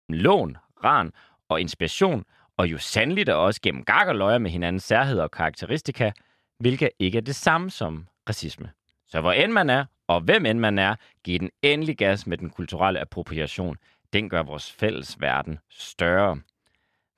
lån, 0.08 0.56
ran 0.84 1.12
og 1.48 1.60
inspiration, 1.60 2.24
og 2.56 2.70
jo 2.70 2.78
sandeligt 2.78 3.28
også 3.28 3.60
gennem 3.60 3.84
gak 3.84 4.08
og 4.08 4.14
løjer 4.14 4.38
med 4.38 4.50
hinandens 4.50 4.84
særheder 4.84 5.22
og 5.22 5.30
karakteristika, 5.30 6.12
hvilket 6.58 6.90
ikke 6.98 7.18
er 7.18 7.22
det 7.22 7.34
samme 7.34 7.70
som 7.70 8.06
racisme. 8.28 8.70
Så 9.06 9.20
hvor 9.20 9.32
end 9.32 9.52
man 9.52 9.70
er, 9.70 9.84
og 10.06 10.20
hvem 10.20 10.46
end 10.46 10.58
man 10.58 10.78
er, 10.78 10.96
giv 11.24 11.38
den 11.38 11.50
endelig 11.62 11.98
gas 11.98 12.26
med 12.26 12.38
den 12.38 12.50
kulturelle 12.50 13.00
appropriation. 13.00 13.76
Den 14.12 14.28
gør 14.28 14.42
vores 14.42 14.72
fælles 14.72 15.20
verden 15.20 15.58
større. 15.70 16.40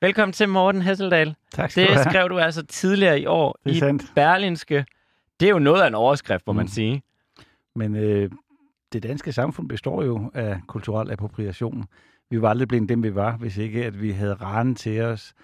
Velkommen 0.02 0.32
til 0.32 0.48
Morten 0.48 0.82
Hesseldal. 0.82 1.34
Tak 1.52 1.70
skal 1.70 1.84
du 1.84 1.88
Det 1.88 1.96
have. 1.96 2.10
skrev 2.12 2.28
du 2.28 2.38
altså 2.38 2.66
tidligere 2.66 3.20
i 3.20 3.26
år 3.26 3.58
Det 3.64 3.70
er 3.70 3.74
i 3.74 3.78
sandt. 3.78 4.12
Berlinske. 4.14 4.84
Det 5.40 5.46
er 5.46 5.50
jo 5.52 5.58
noget 5.58 5.82
af 5.82 5.86
en 5.86 5.94
overskrift, 5.94 6.46
må 6.46 6.52
Mm. 6.52 6.56
man 6.56 6.68
sige. 6.68 7.02
Men 7.74 7.96
øh, 7.96 8.30
det 8.92 9.02
danske 9.02 9.32
samfund 9.32 9.68
består 9.68 10.02
jo 10.02 10.30
af 10.34 10.60
kulturel 10.66 11.10
appropriation. 11.10 11.84
Vi 12.30 12.42
var 12.42 12.50
aldrig 12.50 12.68
blevet 12.68 12.88
dem, 12.88 13.02
vi 13.02 13.14
var, 13.14 13.36
hvis 13.36 13.56
ikke 13.56 13.84
at 13.84 14.02
vi 14.02 14.10
havde 14.10 14.34
raren 14.34 14.74
til 14.74 15.00
os 15.02 15.34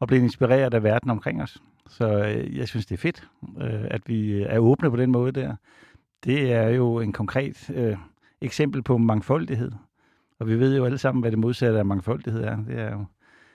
og 0.00 0.08
blev 0.08 0.22
inspireret 0.22 0.74
af 0.74 0.82
verden 0.82 1.10
omkring 1.10 1.42
os. 1.42 1.58
Så 1.88 2.08
øh, 2.24 2.56
jeg 2.58 2.68
synes, 2.68 2.86
det 2.86 2.94
er 2.94 3.00
fedt, 3.00 3.28
øh, 3.60 3.84
at 3.90 4.00
vi 4.06 4.42
er 4.42 4.58
åbne 4.58 4.90
på 4.90 4.96
den 4.96 5.10
måde 5.10 5.32
der. 5.32 5.56
Det 6.24 6.52
er 6.52 6.68
jo 6.68 7.00
en 7.00 7.12
konkret 7.12 7.70
øh, 7.74 7.96
eksempel 8.40 8.82
på 8.82 8.98
mangfoldighed. 8.98 9.72
Og 10.40 10.48
vi 10.48 10.58
ved 10.58 10.76
jo 10.76 10.84
alle 10.84 10.98
sammen, 10.98 11.20
hvad 11.22 11.30
det 11.30 11.38
modsatte 11.38 11.78
af 11.78 11.84
mangfoldighed 11.86 12.44
er. 12.44 12.56
Det 12.56 12.78
er 12.80 12.92
jo 12.92 13.04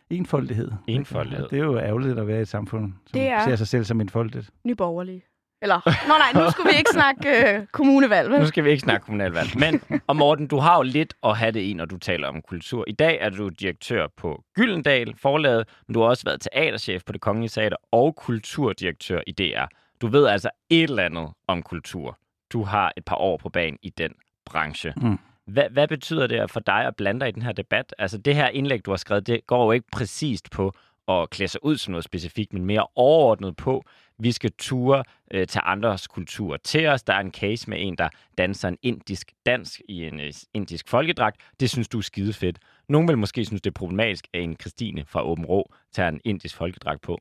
enfoldighed. 0.09 0.71
Enfoldighed. 0.88 1.45
Og 1.45 1.51
Det 1.51 1.59
er 1.59 1.63
jo 1.63 1.77
ærgerligt 1.80 2.19
at 2.19 2.27
være 2.27 2.38
i 2.39 2.42
et 2.42 2.48
samfund, 2.48 2.94
som 3.06 3.19
Det 3.19 3.30
er- 3.30 3.44
ser 3.45 3.56
sig 3.56 3.68
selv 3.68 3.83
som 3.86 4.01
enfoldigt. 4.01 4.50
Nyborgerlige. 4.63 5.24
Eller, 5.62 5.75
nå 6.07 6.13
nej, 6.18 6.44
nu 6.45 6.51
skulle 6.51 6.71
vi 6.71 6.77
ikke 6.77 6.89
snakke 6.92 7.30
øh, 7.59 7.65
kommunevalg, 7.71 8.30
vel? 8.31 8.39
Nu 8.39 8.45
skal 8.45 8.63
vi 8.63 8.69
ikke 8.69 8.81
snakke 8.81 9.06
kommunalvalg. 9.06 9.50
Men, 9.59 9.81
og 10.07 10.15
Morten, 10.15 10.48
du 10.48 10.57
har 10.57 10.75
jo 10.77 10.81
lidt 10.81 11.13
at 11.24 11.38
have 11.38 11.51
det 11.51 11.59
i, 11.59 11.74
når 11.74 11.86
du 11.86 11.98
taler 11.98 12.27
om 12.27 12.42
kultur. 12.42 12.83
I 12.88 12.92
dag 12.92 13.18
er 13.21 13.30
du 13.30 13.50
direktør 13.50 14.07
på 14.18 14.44
Gyldendal 14.56 15.13
forlaget, 15.21 15.65
men 15.88 15.94
du 15.94 16.00
har 16.01 16.07
også 16.07 16.24
været 16.25 16.42
teaterchef 16.42 17.01
på 17.06 17.13
det 17.13 17.21
Kongelige 17.21 17.50
Teater 17.50 17.77
og 17.92 18.15
kulturdirektør 18.15 19.21
i 19.27 19.31
DR. 19.31 19.65
Du 20.01 20.07
ved 20.07 20.25
altså 20.27 20.50
et 20.69 20.83
eller 20.83 21.03
andet 21.03 21.27
om 21.48 21.63
kultur. 21.63 22.18
Du 22.53 22.63
har 22.63 22.92
et 22.98 23.06
par 23.06 23.15
år 23.15 23.38
på 23.38 23.50
banen 23.50 23.77
i 23.83 23.89
den 23.89 24.12
branche. 24.45 24.94
Mm. 24.98 25.19
Hvad, 25.47 25.69
hvad 25.69 25.88
betyder 25.88 26.27
det 26.27 26.51
for 26.51 26.59
dig 26.59 26.85
at 26.85 26.95
blande 26.95 27.19
dig 27.19 27.29
i 27.29 27.31
den 27.31 27.41
her 27.41 27.51
debat? 27.51 27.95
Altså 27.97 28.17
det 28.17 28.35
her 28.35 28.47
indlæg, 28.47 28.85
du 28.85 28.91
har 28.91 28.97
skrevet, 28.97 29.27
det 29.27 29.47
går 29.47 29.65
jo 29.65 29.71
ikke 29.71 29.88
præcist 29.91 30.51
på 30.51 30.73
at 31.07 31.29
klæde 31.29 31.47
sig 31.47 31.65
ud 31.65 31.77
som 31.77 31.91
noget 31.91 32.03
specifikt, 32.03 32.53
men 32.53 32.65
mere 32.65 32.88
overordnet 32.95 33.55
på, 33.55 33.83
vi 34.19 34.31
skal 34.31 34.51
ture 34.57 35.03
øh, 35.31 35.47
tage 35.47 35.63
andres 35.63 36.07
kultur 36.07 36.57
til 36.57 36.88
os. 36.88 37.03
Der 37.03 37.13
er 37.13 37.19
en 37.19 37.31
case 37.31 37.69
med 37.69 37.77
en, 37.81 37.97
der 37.97 38.09
danser 38.38 38.67
en 38.67 38.77
indisk 38.81 39.31
dans 39.45 39.81
i 39.89 40.05
en 40.05 40.19
øh, 40.19 40.33
indisk 40.53 40.89
folkedragt. 40.89 41.38
Det 41.59 41.69
synes 41.69 41.88
du 41.88 41.97
er 41.97 42.01
skide 42.01 42.33
fedt. 42.33 42.59
Nogle 42.89 43.07
vil 43.07 43.17
måske 43.17 43.45
synes, 43.45 43.61
det 43.61 43.69
er 43.69 43.79
problematisk, 43.79 44.27
at 44.33 44.41
en 44.41 44.55
Christine 44.61 45.05
fra 45.05 45.23
Åben 45.23 45.45
Rå 45.45 45.73
tager 45.91 46.09
en 46.09 46.21
indisk 46.23 46.55
folkedragt 46.55 47.01
på. 47.01 47.19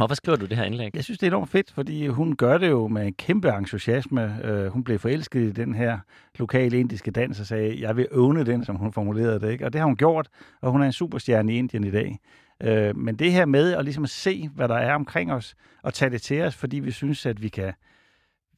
Hvorfor 0.00 0.14
skriver 0.14 0.36
du 0.36 0.46
det 0.46 0.56
her 0.56 0.64
indlæg? 0.64 0.90
Jeg 0.94 1.04
synes, 1.04 1.18
det 1.18 1.26
er 1.26 1.30
enormt 1.30 1.50
fedt, 1.50 1.72
fordi 1.72 2.06
hun 2.06 2.36
gør 2.36 2.58
det 2.58 2.68
jo 2.68 2.88
med 2.88 3.06
en 3.06 3.14
kæmpe 3.14 3.48
entusiasme. 3.48 4.36
Uh, 4.44 4.66
hun 4.66 4.84
blev 4.84 4.98
forelsket 4.98 5.40
i 5.40 5.52
den 5.52 5.74
her 5.74 5.98
lokale 6.38 6.80
indiske 6.80 7.10
dans 7.10 7.40
og 7.40 7.46
sagde, 7.46 7.80
jeg 7.80 7.96
vil 7.96 8.06
øvne 8.12 8.44
den, 8.44 8.64
som 8.64 8.76
hun 8.76 8.92
formulerede 8.92 9.40
det. 9.40 9.50
Ikke? 9.50 9.64
Og 9.64 9.72
det 9.72 9.78
har 9.78 9.86
hun 9.86 9.96
gjort, 9.96 10.28
og 10.60 10.72
hun 10.72 10.82
er 10.82 10.86
en 10.86 10.92
superstjerne 10.92 11.54
i 11.54 11.56
Indien 11.56 11.84
i 11.84 11.90
dag. 11.90 12.18
Uh, 12.64 12.96
men 12.96 13.16
det 13.16 13.32
her 13.32 13.46
med 13.46 13.72
at 13.72 13.84
ligesom 13.84 14.06
se, 14.06 14.50
hvad 14.54 14.68
der 14.68 14.74
er 14.74 14.94
omkring 14.94 15.32
os, 15.32 15.54
og 15.82 15.94
tage 15.94 16.10
det 16.10 16.22
til 16.22 16.42
os, 16.42 16.56
fordi 16.56 16.78
vi 16.78 16.90
synes, 16.90 17.26
at 17.26 17.42
vi 17.42 17.48
kan 17.48 17.72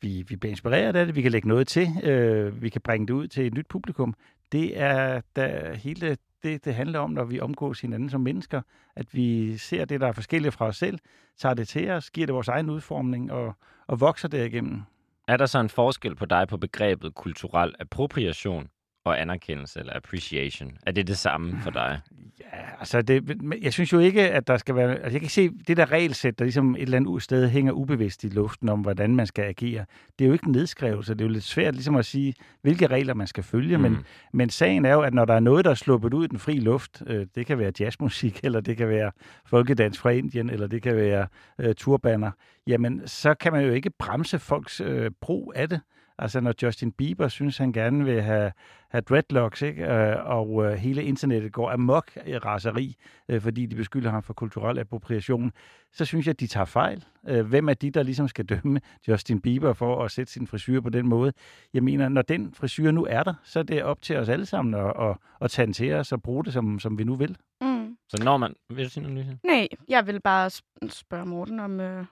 vi, 0.01 0.25
vi 0.29 0.37
bliver 0.37 0.51
inspireret 0.51 0.97
af 0.97 1.07
det, 1.07 1.17
vi 1.17 1.23
kan 1.23 1.33
lægge 1.33 1.49
noget 1.49 1.69
til, 1.69 1.89
øh, 2.03 2.63
vi 2.63 2.69
kan 2.69 2.81
bringe 2.81 3.07
det 3.07 3.13
ud 3.13 3.27
til 3.27 3.47
et 3.47 3.55
nyt 3.55 3.67
publikum. 3.69 4.15
Det 4.53 4.81
er 4.81 5.21
da 5.37 5.75
hele 5.75 6.17
det, 6.43 6.65
det 6.65 6.75
handler 6.75 6.99
om, 6.99 7.11
når 7.11 7.25
vi 7.25 7.41
omgås 7.41 7.81
hinanden 7.81 8.11
som 8.11 8.21
mennesker, 8.21 8.63
at 8.97 9.15
vi 9.15 9.57
ser 9.57 9.85
det, 9.85 10.01
der 10.01 10.07
er 10.07 10.13
forskelligt 10.13 10.55
fra 10.55 10.67
os 10.67 10.77
selv, 10.77 10.99
tager 11.39 11.55
det 11.55 11.69
til 11.69 11.91
os, 11.91 12.11
giver 12.11 12.27
det 12.27 12.35
vores 12.35 12.49
egen 12.49 12.71
udformning 12.71 13.33
og, 13.33 13.55
og 13.87 14.01
vokser 14.01 14.29
derigennem. 14.29 14.83
Er 15.29 15.37
der 15.37 15.47
så 15.47 15.61
en 15.61 15.69
forskel 15.69 16.15
på 16.15 16.27
dig 16.27 16.49
på 16.49 16.57
begrebet 16.57 17.15
kulturel 17.15 17.75
appropriation 17.81 18.69
og 19.05 19.21
anerkendelse 19.21 19.81
eller 19.81 19.97
appreciation? 19.97 20.73
Er 20.87 20.93
det 20.93 21.07
det 21.07 21.19
samme 21.19 21.61
for 21.63 21.71
dig? 21.71 22.01
Ja, 22.41 22.81
altså 22.81 23.03
det, 23.03 23.43
jeg 23.63 23.73
synes 23.73 23.93
jo 23.93 23.99
ikke, 23.99 24.31
at 24.31 24.47
der 24.47 24.57
skal 24.57 24.75
være... 24.75 24.91
Altså 24.91 25.05
jeg 25.05 25.13
kan 25.13 25.23
ikke 25.23 25.35
se 25.35 25.51
det 25.69 25.77
der 25.77 25.93
regelsæt, 25.93 26.39
der 26.39 26.45
ligesom 26.45 26.75
et 26.75 26.83
eller 26.83 26.97
andet 26.97 27.23
sted 27.23 27.49
hænger 27.49 27.73
ubevidst 27.73 28.25
i 28.25 28.29
luften 28.29 28.69
om, 28.69 28.81
hvordan 28.81 29.17
man 29.17 29.27
skal 29.27 29.45
agere. 29.45 29.85
Det 30.19 30.25
er 30.25 30.27
jo 30.27 30.33
ikke 30.33 30.47
en 30.47 30.53
nedskrivelse. 30.53 31.15
Det 31.15 31.21
er 31.21 31.25
jo 31.25 31.33
lidt 31.33 31.45
svært 31.45 31.75
ligesom 31.75 31.97
at 31.97 32.05
sige, 32.05 32.35
hvilke 32.63 32.87
regler 32.87 33.15
man 33.15 33.27
skal 33.27 33.45
følge. 33.45 33.77
Mm. 33.77 33.83
Men, 33.83 33.99
men 34.33 34.51
sagen 34.51 34.85
er 34.85 34.93
jo, 34.93 35.01
at 35.01 35.15
når 35.15 35.25
der 35.25 35.35
er 35.35 35.41
noget, 35.41 35.65
der 35.65 35.71
er 35.71 35.75
sluppet 35.75 36.15
ud 36.15 36.25
i 36.25 36.29
den 36.29 36.39
frie 36.39 36.61
luft, 36.61 37.03
øh, 37.07 37.27
det 37.35 37.47
kan 37.47 37.59
være 37.59 37.73
jazzmusik, 37.81 38.41
eller 38.45 38.61
det 38.61 38.77
kan 38.77 38.89
være 38.89 39.13
folkedans 39.47 39.99
fra 39.99 40.11
Indien, 40.11 40.51
eller 40.51 40.67
det 40.67 40.83
kan 40.83 40.97
være 40.97 41.27
øh, 41.59 41.75
turbaner, 41.75 42.31
jamen 42.67 43.03
så 43.07 43.35
kan 43.35 43.53
man 43.53 43.65
jo 43.65 43.73
ikke 43.73 43.91
bremse 43.91 44.39
folks 44.39 44.81
øh, 44.81 45.11
brug 45.21 45.53
af 45.57 45.69
det. 45.69 45.81
Altså 46.23 46.41
når 46.41 46.55
Justin 46.63 46.93
Bieber 46.93 47.29
synes, 47.29 47.59
han 47.59 47.73
gerne 47.73 48.05
vil 48.05 48.23
have, 48.23 48.53
have 48.89 49.01
dreadlocks, 49.01 49.63
ikke? 49.63 49.87
Øh, 49.87 50.27
og 50.27 50.65
øh, 50.65 50.73
hele 50.73 51.05
internettet 51.05 51.53
går 51.53 51.71
amok 51.71 52.11
i 52.27 52.39
raseri, 52.39 52.97
øh, 53.29 53.41
fordi 53.41 53.67
de 53.67 53.77
beskylder 53.77 54.11
ham 54.11 54.23
for 54.23 54.35
kulturel 54.35 54.79
appropriation, 54.79 55.53
så 55.93 56.05
synes 56.05 56.27
jeg, 56.27 56.31
at 56.31 56.41
de 56.41 56.47
tager 56.47 56.65
fejl. 56.65 57.05
Hvem 57.23 57.69
er 57.69 57.75
de, 57.75 57.91
der 57.91 58.03
ligesom 58.03 58.29
skal 58.29 58.45
dømme 58.45 58.81
Justin 59.09 59.41
Bieber 59.41 59.73
for 59.73 60.05
at 60.05 60.11
sætte 60.11 60.33
sin 60.33 60.47
frisyr 60.47 60.81
på 60.81 60.91
den 60.91 61.09
måde? 61.09 61.33
Jeg 61.75 61.83
mener, 61.83 62.09
når 62.09 62.23
den 62.23 62.55
frisyr 62.55 62.91
nu 62.91 63.07
er 63.11 63.23
der, 63.23 63.35
så 63.45 63.59
er 63.59 63.63
det 63.63 63.83
op 63.83 64.03
til 64.03 64.17
os 64.17 64.29
alle 64.29 64.47
sammen 64.47 64.75
at, 64.75 64.93
at, 65.01 65.17
at 65.41 65.51
tage 65.51 65.67
den 65.67 65.73
til 65.73 65.93
os 65.93 66.13
og 66.13 66.23
bruge 66.23 66.45
det, 66.45 66.53
som, 66.53 66.79
som 66.79 66.99
vi 66.99 67.05
nu 67.05 67.15
vil. 67.15 67.37
Mm. 67.61 67.97
Så 68.09 68.25
når 68.25 68.37
man... 68.37 68.55
Vil 68.71 68.85
du 68.85 68.91
sige 68.91 69.03
noget, 69.03 69.19
Lise? 69.19 69.39
Nej, 69.45 69.69
jeg 69.89 70.07
vil 70.07 70.21
bare 70.21 70.47
sp- 70.47 70.89
spørge 70.89 71.27
Morten, 71.27 71.61
om 71.61 71.81
øh, 71.81 72.05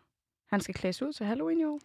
han 0.50 0.60
skal 0.60 0.74
klædes 0.74 1.02
ud 1.02 1.12
til 1.12 1.26
Halloween 1.26 1.60
i 1.60 1.64
år. 1.64 1.80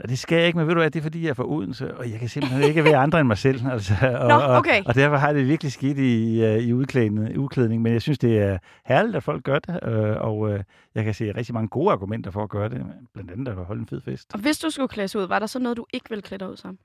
Og 0.00 0.08
det 0.08 0.18
skal 0.18 0.36
jeg 0.36 0.46
ikke, 0.46 0.58
men 0.58 0.66
ved 0.66 0.74
du 0.74 0.80
hvad, 0.80 0.90
det 0.90 0.98
er 0.98 1.02
fordi, 1.02 1.22
jeg 1.22 1.30
er 1.30 1.34
fra 1.34 1.48
Odense, 1.48 1.96
og 1.96 2.10
jeg 2.10 2.18
kan 2.18 2.28
simpelthen 2.28 2.62
ikke 2.62 2.84
være 2.84 2.96
andre 2.96 3.20
end 3.20 3.28
mig 3.28 3.38
selv. 3.38 3.60
Altså, 3.72 3.94
og, 4.20 4.28
Nå, 4.28 4.34
okay. 4.34 4.80
og, 4.80 4.86
og 4.86 4.94
derfor 4.94 5.16
har 5.16 5.32
det 5.32 5.48
virkelig 5.48 5.72
skidt 5.72 5.98
i, 5.98 6.42
uh, 6.42 6.62
i 6.64 6.72
udklædning, 6.72 7.38
udklædning, 7.38 7.82
men 7.82 7.92
jeg 7.92 8.02
synes, 8.02 8.18
det 8.18 8.38
er 8.38 8.58
herligt, 8.86 9.16
at 9.16 9.22
folk 9.22 9.44
gør 9.44 9.58
det, 9.58 9.80
uh, 9.86 10.28
og 10.28 10.38
uh, 10.38 10.60
jeg 10.94 11.04
kan 11.04 11.14
se 11.14 11.32
rigtig 11.36 11.54
mange 11.54 11.68
gode 11.68 11.92
argumenter 11.92 12.30
for 12.30 12.42
at 12.42 12.50
gøre 12.50 12.68
det, 12.68 12.86
blandt 13.14 13.30
andet 13.30 13.48
at 13.48 13.54
holde 13.54 13.80
en 13.80 13.86
fed 13.86 14.00
fest. 14.00 14.34
Og 14.34 14.40
hvis 14.40 14.58
du 14.58 14.70
skulle 14.70 14.88
klæde 14.88 15.08
sig 15.08 15.20
ud, 15.20 15.26
var 15.26 15.38
der 15.38 15.46
så 15.46 15.58
noget, 15.58 15.76
du 15.76 15.86
ikke 15.92 16.08
ville 16.08 16.22
klæde 16.22 16.38
dig 16.38 16.50
ud 16.50 16.56
som? 16.56 16.78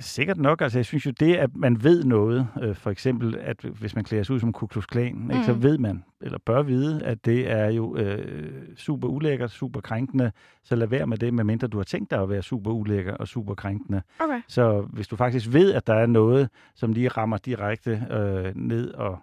Sikkert 0.00 0.38
nok. 0.38 0.60
Altså, 0.60 0.78
jeg 0.78 0.86
synes 0.86 1.06
jo, 1.06 1.10
det, 1.20 1.36
at 1.36 1.56
man 1.56 1.84
ved 1.84 2.04
noget, 2.04 2.48
øh, 2.62 2.74
for 2.74 2.90
eksempel, 2.90 3.36
at 3.40 3.56
hvis 3.62 3.94
man 3.94 4.04
klæder 4.04 4.24
sig 4.24 4.34
ud 4.34 4.40
som 4.40 4.52
Ku 4.52 4.66
Klux 4.66 4.86
Klan, 4.86 5.14
mm. 5.14 5.30
ikke, 5.30 5.44
så 5.44 5.52
ved 5.52 5.78
man, 5.78 6.04
eller 6.20 6.38
bør 6.38 6.62
vide, 6.62 7.02
at 7.04 7.24
det 7.24 7.50
er 7.50 7.70
jo 7.70 7.96
øh, 7.96 8.52
super 8.76 9.08
ulækkert, 9.08 9.50
super 9.50 9.80
krænkende, 9.80 10.32
så 10.62 10.76
lad 10.76 10.86
være 10.86 11.06
med 11.06 11.18
det, 11.18 11.34
medmindre 11.34 11.68
du 11.68 11.76
har 11.76 11.84
tænkt 11.84 12.10
dig 12.10 12.22
at 12.22 12.30
være 12.30 12.42
super 12.42 12.70
ulækker 12.70 13.14
og 13.14 13.28
super 13.28 13.54
krænkende. 13.54 14.02
Okay. 14.20 14.40
Så 14.48 14.80
hvis 14.80 15.08
du 15.08 15.16
faktisk 15.16 15.52
ved, 15.52 15.74
at 15.74 15.86
der 15.86 15.94
er 15.94 16.06
noget, 16.06 16.48
som 16.74 16.92
lige 16.92 17.08
rammer 17.08 17.36
direkte 17.36 18.06
øh, 18.10 18.52
ned 18.56 18.90
og 18.90 19.18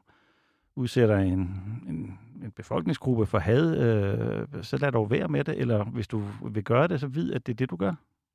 udsætter 0.75 1.17
en, 1.17 1.39
en, 1.87 2.19
en 2.43 2.51
befolkningsgruppe 2.55 3.25
for 3.25 3.39
had, 3.39 3.77
øh, 3.77 4.63
så 4.63 4.77
lad 4.77 4.91
dog 4.91 5.11
være 5.11 5.27
med 5.27 5.43
det, 5.43 5.57
eller 5.57 5.83
hvis 5.83 6.07
du 6.07 6.23
vil 6.51 6.63
gøre 6.63 6.87
det, 6.87 6.99
så 6.99 7.07
vid, 7.07 7.33
at 7.33 7.47
det 7.47 7.53
er 7.53 7.57
det, 7.57 7.69
du 7.69 7.75
gør. 7.75 7.93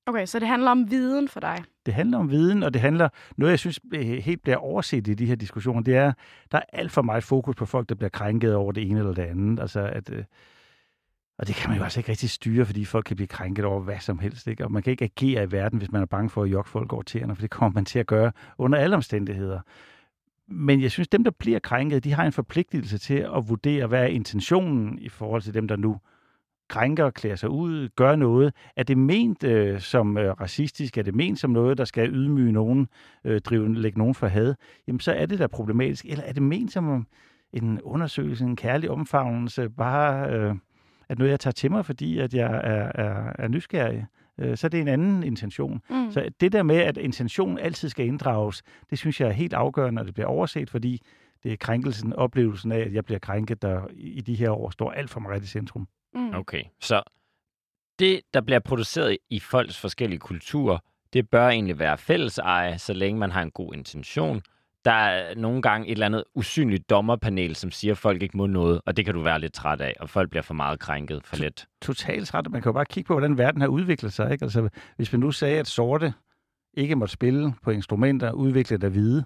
Okay, 0.08 0.26
så 0.26 0.38
det 0.38 0.48
handler 0.48 0.70
om 0.70 0.90
viden 0.90 1.28
for 1.28 1.40
dig? 1.40 1.64
Det 1.86 1.94
handler 1.94 2.18
om 2.18 2.30
viden, 2.30 2.62
og 2.62 2.74
det 2.74 2.82
handler, 2.82 3.08
noget 3.36 3.50
jeg 3.50 3.58
synes 3.58 3.80
øh, 3.94 4.00
helt 4.00 4.42
bliver 4.42 4.56
overset 4.56 5.08
i 5.08 5.14
de 5.14 5.26
her 5.26 5.34
diskussioner, 5.34 5.80
det 5.80 5.96
er, 5.96 6.12
der 6.52 6.58
er 6.58 6.62
alt 6.72 6.92
for 6.92 7.02
meget 7.02 7.24
fokus 7.24 7.56
på 7.56 7.66
folk, 7.66 7.88
der 7.88 7.94
bliver 7.94 8.10
krænket 8.10 8.54
over 8.54 8.72
det 8.72 8.90
ene 8.90 8.98
eller 8.98 9.14
det 9.14 9.22
andet. 9.22 9.60
Altså 9.60 9.80
at, 9.80 10.10
øh, 10.10 10.24
og 11.38 11.46
det 11.46 11.54
kan 11.54 11.70
man 11.70 11.78
jo 11.78 11.84
altså 11.84 12.00
ikke 12.00 12.10
rigtig 12.10 12.30
styre, 12.30 12.66
fordi 12.66 12.84
folk 12.84 13.04
kan 13.04 13.16
blive 13.16 13.26
krænket 13.26 13.64
over 13.64 13.80
hvad 13.80 14.00
som 14.00 14.18
helst. 14.18 14.46
Ikke? 14.46 14.64
Og 14.64 14.72
man 14.72 14.82
kan 14.82 14.90
ikke 14.90 15.04
agere 15.04 15.44
i 15.44 15.52
verden, 15.52 15.78
hvis 15.78 15.92
man 15.92 16.02
er 16.02 16.06
bange 16.06 16.30
for 16.30 16.42
at 16.42 16.52
jokke 16.52 16.70
folk 16.70 16.92
over 16.92 17.02
tæerne, 17.02 17.34
for 17.34 17.42
det 17.42 17.50
kommer 17.50 17.74
man 17.74 17.84
til 17.84 17.98
at 17.98 18.06
gøre 18.06 18.32
under 18.58 18.78
alle 18.78 18.96
omstændigheder. 18.96 19.60
Men 20.48 20.82
jeg 20.82 20.90
synes, 20.90 21.08
dem, 21.08 21.24
der 21.24 21.30
bliver 21.30 21.58
krænket, 21.58 22.04
de 22.04 22.12
har 22.12 22.24
en 22.24 22.32
forpligtelse 22.32 22.98
til 22.98 23.14
at 23.14 23.48
vurdere, 23.48 23.86
hvad 23.86 24.02
er 24.02 24.06
intentionen 24.06 24.98
i 24.98 25.08
forhold 25.08 25.42
til 25.42 25.54
dem, 25.54 25.68
der 25.68 25.76
nu 25.76 25.98
krænker, 26.68 27.10
klæder 27.10 27.36
sig 27.36 27.50
ud, 27.50 27.88
gør 27.96 28.16
noget. 28.16 28.54
Er 28.76 28.82
det 28.82 28.98
ment 28.98 29.44
øh, 29.44 29.80
som 29.80 30.18
øh, 30.18 30.32
racistisk? 30.40 30.98
Er 30.98 31.02
det 31.02 31.14
ment 31.14 31.38
som 31.38 31.50
noget, 31.50 31.78
der 31.78 31.84
skal 31.84 32.10
ydmyge 32.10 32.52
nogen, 32.52 32.88
øh, 33.24 33.40
drive, 33.40 33.74
lægge 33.74 33.98
nogen 33.98 34.14
for 34.14 34.26
had? 34.26 34.54
Jamen, 34.86 35.00
så 35.00 35.12
er 35.12 35.26
det 35.26 35.38
da 35.38 35.46
problematisk. 35.46 36.04
Eller 36.04 36.24
er 36.24 36.32
det 36.32 36.42
ment 36.42 36.72
som 36.72 37.06
en 37.52 37.80
undersøgelse, 37.82 38.44
en 38.44 38.56
kærlig 38.56 38.90
omfavnelse, 38.90 39.68
bare 39.68 40.30
øh, 40.30 40.54
at 41.08 41.18
noget, 41.18 41.30
jeg 41.30 41.40
tager 41.40 41.52
til 41.52 41.70
mig, 41.70 41.86
fordi 41.86 42.18
at 42.18 42.34
jeg 42.34 42.60
er, 42.64 42.92
er, 43.04 43.32
er 43.38 43.48
nysgerrig? 43.48 44.06
Øh, 44.38 44.56
så 44.56 44.66
er 44.66 44.68
det 44.68 44.80
en 44.80 44.88
anden 44.88 45.22
intention. 45.22 45.82
Mm. 45.90 46.10
Så 46.10 46.28
det 46.40 46.52
der 46.52 46.62
med, 46.62 46.76
at 46.76 46.96
intentionen 46.96 47.58
altid 47.58 47.88
skal 47.88 48.06
inddrages, 48.06 48.62
det 48.90 48.98
synes 48.98 49.20
jeg 49.20 49.28
er 49.28 49.32
helt 49.32 49.54
afgørende, 49.54 49.94
når 49.94 50.02
det 50.02 50.14
bliver 50.14 50.26
overset, 50.26 50.70
fordi 50.70 51.02
det 51.42 51.52
er 51.52 51.56
krænkelsen, 51.56 52.12
oplevelsen 52.12 52.72
af, 52.72 52.78
at 52.78 52.92
jeg 52.92 53.04
bliver 53.04 53.18
krænket, 53.18 53.62
der 53.62 53.80
i 53.94 54.20
de 54.20 54.34
her 54.34 54.50
år 54.50 54.70
står 54.70 54.90
alt 54.90 55.10
for 55.10 55.20
meget 55.20 55.42
i 55.42 55.46
centrum. 55.46 55.88
Mm. 56.16 56.34
Okay, 56.34 56.62
så 56.80 57.02
det, 57.98 58.20
der 58.34 58.40
bliver 58.40 58.60
produceret 58.60 59.18
i 59.30 59.40
folks 59.40 59.80
forskellige 59.80 60.18
kulturer, 60.18 60.78
det 61.12 61.30
bør 61.30 61.48
egentlig 61.48 61.78
være 61.78 61.98
fælleseje, 61.98 62.78
så 62.78 62.92
længe 62.92 63.20
man 63.20 63.30
har 63.30 63.42
en 63.42 63.50
god 63.50 63.74
intention. 63.74 64.42
Der 64.84 64.92
er 64.92 65.34
nogle 65.34 65.62
gange 65.62 65.86
et 65.86 65.92
eller 65.92 66.06
andet 66.06 66.24
usynligt 66.34 66.90
dommerpanel, 66.90 67.56
som 67.56 67.70
siger, 67.70 67.92
at 67.92 67.98
folk 67.98 68.22
ikke 68.22 68.36
må 68.36 68.46
noget, 68.46 68.80
og 68.86 68.96
det 68.96 69.04
kan 69.04 69.14
du 69.14 69.20
være 69.20 69.40
lidt 69.40 69.52
træt 69.52 69.80
af, 69.80 69.94
og 70.00 70.10
folk 70.10 70.30
bliver 70.30 70.42
for 70.42 70.54
meget 70.54 70.80
krænket 70.80 71.24
for 71.24 71.36
let. 71.36 71.66
Totalt 71.82 72.28
træt. 72.28 72.50
Man 72.50 72.62
kan 72.62 72.68
jo 72.68 72.72
bare 72.72 72.84
kigge 72.84 73.08
på, 73.08 73.14
hvordan 73.14 73.38
verden 73.38 73.60
har 73.60 73.68
udviklet 73.68 74.12
sig. 74.12 74.32
Ikke? 74.32 74.44
Altså, 74.44 74.68
hvis 74.96 75.12
vi 75.12 75.18
nu 75.18 75.32
sagde, 75.32 75.58
at 75.58 75.66
sorte 75.66 76.14
ikke 76.74 76.96
måtte 76.96 77.12
spille 77.12 77.54
på 77.62 77.70
instrumenter 77.70 78.32
udviklet 78.32 78.84
af 78.84 78.90
hvide, 78.90 79.24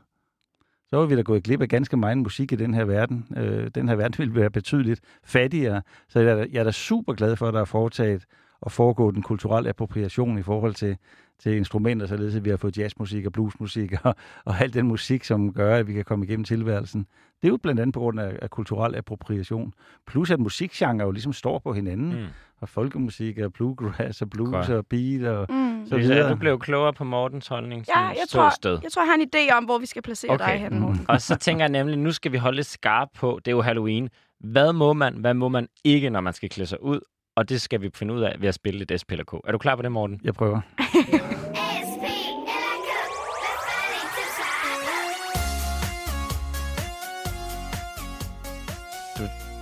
så 0.90 0.96
var 0.96 1.06
vi 1.06 1.16
da 1.16 1.22
gået 1.22 1.42
glip 1.42 1.62
af 1.62 1.68
ganske 1.68 1.96
meget 1.96 2.18
musik 2.18 2.52
i 2.52 2.56
den 2.56 2.74
her 2.74 2.84
verden. 2.84 3.26
Øh, 3.36 3.70
den 3.74 3.88
her 3.88 3.96
verden 3.96 4.18
ville 4.18 4.34
være 4.34 4.50
betydeligt 4.50 5.00
fattigere. 5.24 5.82
Så 6.08 6.20
jeg 6.20 6.40
er, 6.40 6.46
jeg 6.52 6.60
er 6.60 6.64
da 6.64 6.70
super 6.70 7.12
glad 7.12 7.36
for, 7.36 7.48
at 7.48 7.54
der 7.54 7.60
er 7.60 7.64
foretaget 7.64 8.24
og 8.60 8.72
foregå 8.72 9.10
den 9.10 9.22
kulturelle 9.22 9.68
appropriation 9.68 10.38
i 10.38 10.42
forhold 10.42 10.74
til, 10.74 10.96
til 11.38 11.56
instrumenter, 11.56 12.06
således 12.06 12.36
at 12.36 12.44
vi 12.44 12.50
har 12.50 12.56
fået 12.56 12.78
jazzmusik 12.78 13.26
og 13.26 13.32
bluesmusik 13.32 13.92
og, 14.04 14.14
og 14.44 14.60
al 14.60 14.74
den 14.74 14.86
musik, 14.86 15.24
som 15.24 15.52
gør, 15.52 15.76
at 15.76 15.86
vi 15.86 15.92
kan 15.92 16.04
komme 16.04 16.24
igennem 16.24 16.44
tilværelsen. 16.44 17.06
Det 17.42 17.48
er 17.48 17.52
jo 17.52 17.56
blandt 17.56 17.80
andet 17.80 17.94
på 17.94 18.00
grund 18.00 18.20
af, 18.20 18.38
af 18.42 18.50
kulturel 18.50 18.96
appropriation. 18.96 19.74
Plus 20.06 20.30
at 20.30 20.40
musikgenre 20.40 21.04
jo 21.04 21.10
ligesom 21.10 21.32
står 21.32 21.58
på 21.58 21.72
hinanden. 21.72 22.12
Mm. 22.12 22.26
Og 22.60 22.68
folkemusik 22.68 23.38
og 23.38 23.52
bluegrass 23.52 24.22
og 24.22 24.30
blues 24.30 24.50
Godt. 24.50 24.68
og 24.68 24.86
beat 24.86 25.24
og 25.24 25.46
mm. 25.50 25.86
så 25.86 25.96
videre. 25.96 26.30
Du 26.30 26.36
blev 26.36 26.58
klogere 26.58 26.92
på 26.92 27.04
Mortens 27.04 27.48
holdning. 27.48 27.84
Ja, 27.96 28.00
jeg 28.00 28.16
tror, 28.28 28.50
sted. 28.50 28.78
jeg 28.82 28.92
tror, 28.92 29.02
jeg 29.02 29.08
har 29.08 29.14
en 29.14 29.28
idé 29.34 29.56
om, 29.56 29.64
hvor 29.64 29.78
vi 29.78 29.86
skal 29.86 30.02
placere 30.02 30.30
okay. 30.30 30.52
dig 30.52 30.60
hen, 30.60 30.80
Morten. 30.80 31.00
Mm. 31.00 31.06
og 31.08 31.20
så 31.20 31.36
tænker 31.36 31.62
jeg 31.64 31.70
nemlig, 31.70 31.98
nu 31.98 32.12
skal 32.12 32.32
vi 32.32 32.36
holde 32.36 32.56
lidt 32.56 32.66
skarp 32.66 33.08
på, 33.16 33.40
det 33.44 33.50
er 33.50 33.56
jo 33.56 33.62
Halloween. 33.62 34.08
Hvad 34.40 34.72
må 34.72 34.92
man, 34.92 35.14
hvad 35.14 35.34
må 35.34 35.48
man 35.48 35.68
ikke, 35.84 36.10
når 36.10 36.20
man 36.20 36.32
skal 36.32 36.48
klæde 36.48 36.68
sig 36.68 36.82
ud? 36.82 37.00
Og 37.36 37.48
det 37.48 37.60
skal 37.60 37.82
vi 37.82 37.90
finde 37.94 38.14
ud 38.14 38.20
af 38.20 38.36
ved 38.40 38.48
at 38.48 38.54
spille 38.54 38.78
lidt 38.78 39.00
SPLK. 39.00 39.32
Er 39.32 39.52
du 39.52 39.58
klar 39.58 39.76
på 39.76 39.82
det, 39.82 39.92
Morten? 39.92 40.20
Jeg 40.24 40.34
prøver. 40.34 40.60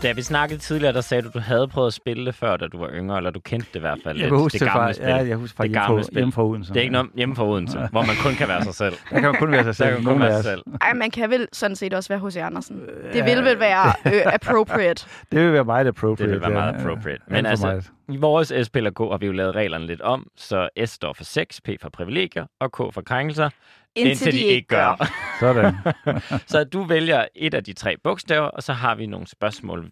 Da 0.02 0.12
vi 0.12 0.22
snakkede 0.22 0.60
tidligere, 0.60 0.92
der 0.92 1.00
sagde 1.00 1.22
du, 1.22 1.28
at 1.28 1.34
du 1.34 1.38
havde 1.38 1.68
prøvet 1.68 1.86
at 1.86 1.92
spille 1.94 2.26
det 2.26 2.34
før, 2.34 2.56
da 2.56 2.66
du 2.66 2.78
var 2.78 2.90
yngre, 2.94 3.16
eller 3.16 3.30
du 3.30 3.40
kendte 3.40 3.68
det 3.68 3.76
i 3.76 3.80
hvert 3.80 3.98
fald. 4.04 4.18
Jeg 4.20 4.28
kan 4.28 4.38
huske 4.38 4.58
det, 4.58 4.60
det 4.60 4.72
gamle 4.72 4.86
fra, 4.86 4.92
spil. 4.92 5.06
Ja, 5.06 5.16
jeg 5.16 5.36
husker 5.36 5.56
fra 5.56 5.64
det 5.64 5.70
hjemme, 5.70 6.04
fra, 6.04 6.12
hjemme 6.12 6.32
fra 6.32 6.44
Odense. 6.44 6.72
Det 6.74 6.78
er 6.78 6.82
ikke 6.82 6.92
noget 6.92 7.10
hjemme 7.14 7.36
fra 7.36 7.46
Odense, 7.46 7.78
hvor 7.90 8.02
man 8.02 8.16
kun 8.22 8.34
kan 8.34 8.48
være 8.48 8.64
sig 8.64 8.74
selv. 8.74 8.94
Der 9.10 9.20
kan 9.20 9.22
man 9.22 9.34
kun 9.34 9.52
være 9.52 9.64
sig 9.64 9.76
selv. 9.76 9.88
Der 9.88 9.94
kan 9.94 10.04
man 10.04 10.12
kun 10.14 10.22
være 10.22 10.34
sig 10.34 10.44
selv. 10.44 10.62
Ej, 10.80 10.92
man 10.92 11.10
kan 11.10 11.30
vel 11.30 11.48
sådan 11.52 11.76
set 11.76 11.94
også 11.94 12.08
være 12.08 12.28
H.C. 12.28 12.36
Andersen. 12.36 12.80
Det 13.12 13.24
vil 13.24 13.44
vel 13.44 13.60
være 13.60 13.92
øh, 14.14 14.34
appropriate. 14.34 15.06
det 15.32 15.40
vil 15.44 15.52
være 15.52 15.64
meget 15.64 15.86
appropriate. 15.86 16.32
Det 16.32 16.40
vil 16.40 16.40
være 16.40 16.60
meget 16.60 16.74
appropriate. 16.80 17.22
Men 17.28 17.46
altså, 17.46 17.82
i 18.08 18.16
vores 18.16 18.52
SPLK 18.62 18.98
har 18.98 19.18
vi 19.18 19.26
jo 19.26 19.32
lavet 19.32 19.54
reglerne 19.54 19.86
lidt 19.86 20.00
om, 20.00 20.26
så 20.36 20.68
S 20.86 20.90
står 20.90 21.12
for 21.12 21.24
sex, 21.24 21.60
P 21.64 21.68
for 21.82 21.88
privilegier 21.88 22.46
og 22.60 22.72
K 22.72 22.76
for 22.76 23.02
krænkelser. 23.06 23.50
Indtil, 23.94 24.10
indtil 24.10 24.32
de, 24.32 24.38
de 24.38 24.44
ikke 24.44 24.68
gør. 24.68 25.08
Sådan. 25.40 25.74
så 26.52 26.64
du 26.64 26.82
vælger 26.82 27.24
et 27.34 27.54
af 27.54 27.64
de 27.64 27.72
tre 27.72 27.96
bogstaver, 28.04 28.46
og 28.46 28.62
så 28.62 28.72
har 28.72 28.94
vi 28.94 29.06
nogle 29.06 29.26
spørgsmål, 29.26 29.90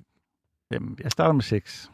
Jamen, 0.73 0.99
jeg 1.03 1.13
starter 1.13 1.33
med 1.33 1.43
6. 1.43 1.91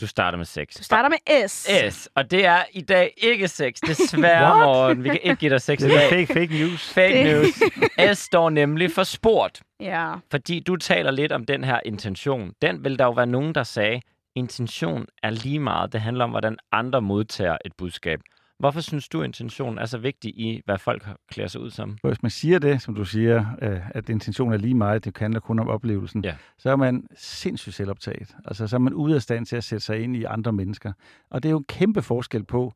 Du 0.00 0.06
starter 0.06 0.38
med 0.38 0.46
6. 0.46 0.74
Du 0.74 0.84
starter 0.84 1.08
med 1.08 1.48
S. 1.48 1.68
S. 1.94 2.08
Og 2.14 2.30
det 2.30 2.46
er 2.46 2.62
i 2.72 2.80
dag 2.80 3.14
ikke 3.16 3.48
6. 3.48 3.80
Desværre, 3.80 4.58
Morten. 4.64 5.04
Vi 5.04 5.08
kan 5.08 5.20
ikke 5.22 5.36
give 5.36 5.50
dig 5.50 5.60
6 5.60 5.82
i 5.82 5.88
dag. 5.88 6.10
Fake, 6.10 6.26
fake 6.26 6.58
news. 6.58 6.92
Fake 6.92 7.24
news. 7.24 8.18
S 8.18 8.18
står 8.18 8.50
nemlig 8.50 8.92
for 8.92 9.02
sport. 9.02 9.60
Ja. 9.80 10.14
Fordi 10.30 10.60
du 10.60 10.76
taler 10.76 11.10
lidt 11.10 11.32
om 11.32 11.44
den 11.44 11.64
her 11.64 11.80
intention. 11.84 12.52
Den 12.62 12.84
vil 12.84 12.98
der 12.98 13.04
jo 13.04 13.10
være 13.10 13.26
nogen, 13.26 13.54
der 13.54 13.62
sagde, 13.62 14.00
intention 14.34 15.06
er 15.22 15.30
lige 15.30 15.58
meget. 15.58 15.92
Det 15.92 16.00
handler 16.00 16.24
om, 16.24 16.30
hvordan 16.30 16.56
andre 16.72 17.02
modtager 17.02 17.56
et 17.64 17.72
budskab. 17.78 18.20
Hvorfor 18.58 18.80
synes 18.80 19.08
du, 19.08 19.22
intentionen 19.22 19.78
er 19.78 19.86
så 19.86 19.98
vigtig 19.98 20.30
i, 20.30 20.62
hvad 20.64 20.78
folk 20.78 21.06
klæder 21.30 21.48
sig 21.48 21.60
ud 21.60 21.70
som? 21.70 21.98
Hvis 22.02 22.22
man 22.22 22.30
siger 22.30 22.58
det, 22.58 22.82
som 22.82 22.94
du 22.94 23.04
siger, 23.04 23.44
øh, 23.62 23.80
at 23.90 24.08
intentionen 24.08 24.54
er 24.54 24.58
lige 24.58 24.74
meget, 24.74 25.04
det 25.04 25.18
handler 25.18 25.40
kun 25.40 25.58
om 25.58 25.68
oplevelsen, 25.68 26.24
ja. 26.24 26.34
så 26.58 26.70
er 26.70 26.76
man 26.76 27.06
sindssygt 27.16 27.74
selvoptaget. 27.74 28.36
Altså, 28.44 28.66
så 28.66 28.76
er 28.76 28.80
man 28.80 28.94
ude 28.94 29.14
af 29.14 29.22
stand 29.22 29.46
til 29.46 29.56
at 29.56 29.64
sætte 29.64 29.84
sig 29.84 30.00
ind 30.00 30.16
i 30.16 30.24
andre 30.24 30.52
mennesker. 30.52 30.92
Og 31.30 31.42
det 31.42 31.48
er 31.48 31.50
jo 31.50 31.58
en 31.58 31.64
kæmpe 31.64 32.02
forskel 32.02 32.44
på, 32.44 32.72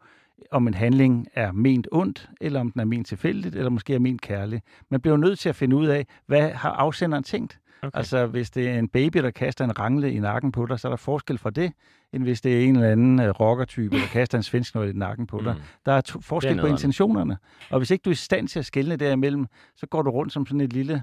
om 0.50 0.68
en 0.68 0.74
handling 0.74 1.26
er 1.34 1.52
ment 1.52 1.88
ondt, 1.92 2.30
eller 2.40 2.60
om 2.60 2.70
den 2.70 2.80
er 2.80 2.84
ment 2.84 3.06
tilfældigt, 3.06 3.56
eller 3.56 3.70
måske 3.70 3.94
er 3.94 3.98
ment 3.98 4.20
kærlig. 4.20 4.62
Man 4.90 5.00
bliver 5.00 5.12
jo 5.12 5.20
nødt 5.20 5.38
til 5.38 5.48
at 5.48 5.56
finde 5.56 5.76
ud 5.76 5.86
af, 5.86 6.06
hvad 6.26 6.50
har 6.50 6.70
afsenderen 6.70 7.24
tænkt? 7.24 7.58
Okay. 7.82 7.98
Altså, 7.98 8.26
hvis 8.26 8.50
det 8.50 8.68
er 8.68 8.78
en 8.78 8.88
baby, 8.88 9.18
der 9.18 9.30
kaster 9.30 9.64
en 9.64 9.78
rangle 9.78 10.12
i 10.12 10.18
nakken 10.18 10.52
på 10.52 10.66
dig, 10.66 10.80
så 10.80 10.88
er 10.88 10.90
der 10.90 10.96
forskel 10.96 11.38
fra 11.38 11.50
det, 11.50 11.72
end 12.12 12.22
hvis 12.22 12.40
det 12.40 12.60
er 12.60 12.64
en 12.68 12.76
eller 12.76 12.90
anden 12.90 13.20
uh, 13.20 13.26
rockertype, 13.40 13.96
der 13.96 14.06
kaster 14.06 14.38
en 14.38 14.42
svensk 14.44 14.74
i 14.76 14.78
nakken 14.78 15.26
på 15.26 15.40
dig. 15.44 15.54
Mm. 15.54 15.62
Der 15.86 15.92
er 15.92 16.00
to- 16.00 16.20
forskel 16.20 16.56
er 16.58 16.60
på 16.60 16.66
intentionerne. 16.66 17.38
Og 17.70 17.78
hvis 17.78 17.90
ikke 17.90 18.02
du 18.02 18.10
er 18.10 18.12
i 18.12 18.16
stand 18.16 18.48
til 18.48 18.58
at 18.58 18.66
skille 18.66 18.96
derimellem, 18.96 19.46
så 19.76 19.86
går 19.86 20.02
du 20.02 20.10
rundt 20.10 20.32
som 20.32 20.46
sådan 20.46 20.60
et 20.60 20.72
lille 20.72 21.02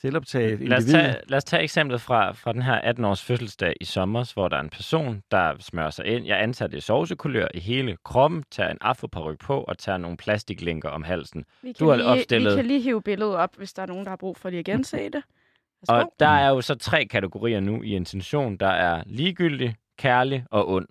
selvoptaget 0.00 0.68
lad 0.68 0.76
os 0.76 0.84
tage, 0.84 1.14
lad 1.28 1.36
os 1.36 1.44
tage 1.44 1.62
eksemplet 1.62 2.00
fra, 2.00 2.32
fra 2.32 2.52
den 2.52 2.62
her 2.62 2.80
18-års 2.80 3.22
fødselsdag 3.22 3.74
i 3.80 3.84
sommer, 3.84 4.32
hvor 4.34 4.48
der 4.48 4.56
er 4.56 4.60
en 4.60 4.68
person, 4.68 5.22
der 5.30 5.54
smører 5.60 5.90
sig 5.90 6.06
ind. 6.06 6.26
Jeg 6.26 6.42
antager 6.42 6.68
det 6.68 6.82
sovsekulør 6.82 7.46
i 7.54 7.60
hele 7.60 7.96
kroppen, 8.04 8.44
tager 8.50 8.70
en 8.70 8.78
afroparyk 8.80 9.38
på 9.40 9.60
og 9.60 9.78
tager 9.78 9.98
nogle 9.98 10.16
plastiklinker 10.16 10.88
om 10.88 11.02
halsen. 11.02 11.44
Vi 11.62 11.72
kan, 11.72 11.74
du 11.78 11.88
har 11.88 11.96
lige, 11.96 12.06
opstillet... 12.06 12.50
vi 12.52 12.56
kan 12.56 12.66
lige 12.66 12.80
hive 12.80 13.02
billedet 13.02 13.34
op, 13.36 13.56
hvis 13.56 13.72
der 13.72 13.82
er 13.82 13.86
nogen, 13.86 14.04
der 14.04 14.10
har 14.10 14.16
brug 14.16 14.36
for 14.36 14.50
lige 14.50 14.58
at 14.58 14.64
gense 14.64 14.96
det. 14.96 15.22
Og 15.88 16.12
der 16.20 16.28
er 16.28 16.48
jo 16.48 16.60
så 16.60 16.74
tre 16.74 17.04
kategorier 17.04 17.60
nu 17.60 17.82
i 17.82 17.96
intention. 17.96 18.56
Der 18.56 18.68
er 18.68 19.02
ligegyldig, 19.06 19.74
kærlig 19.98 20.44
og 20.50 20.68
ond. 20.68 20.86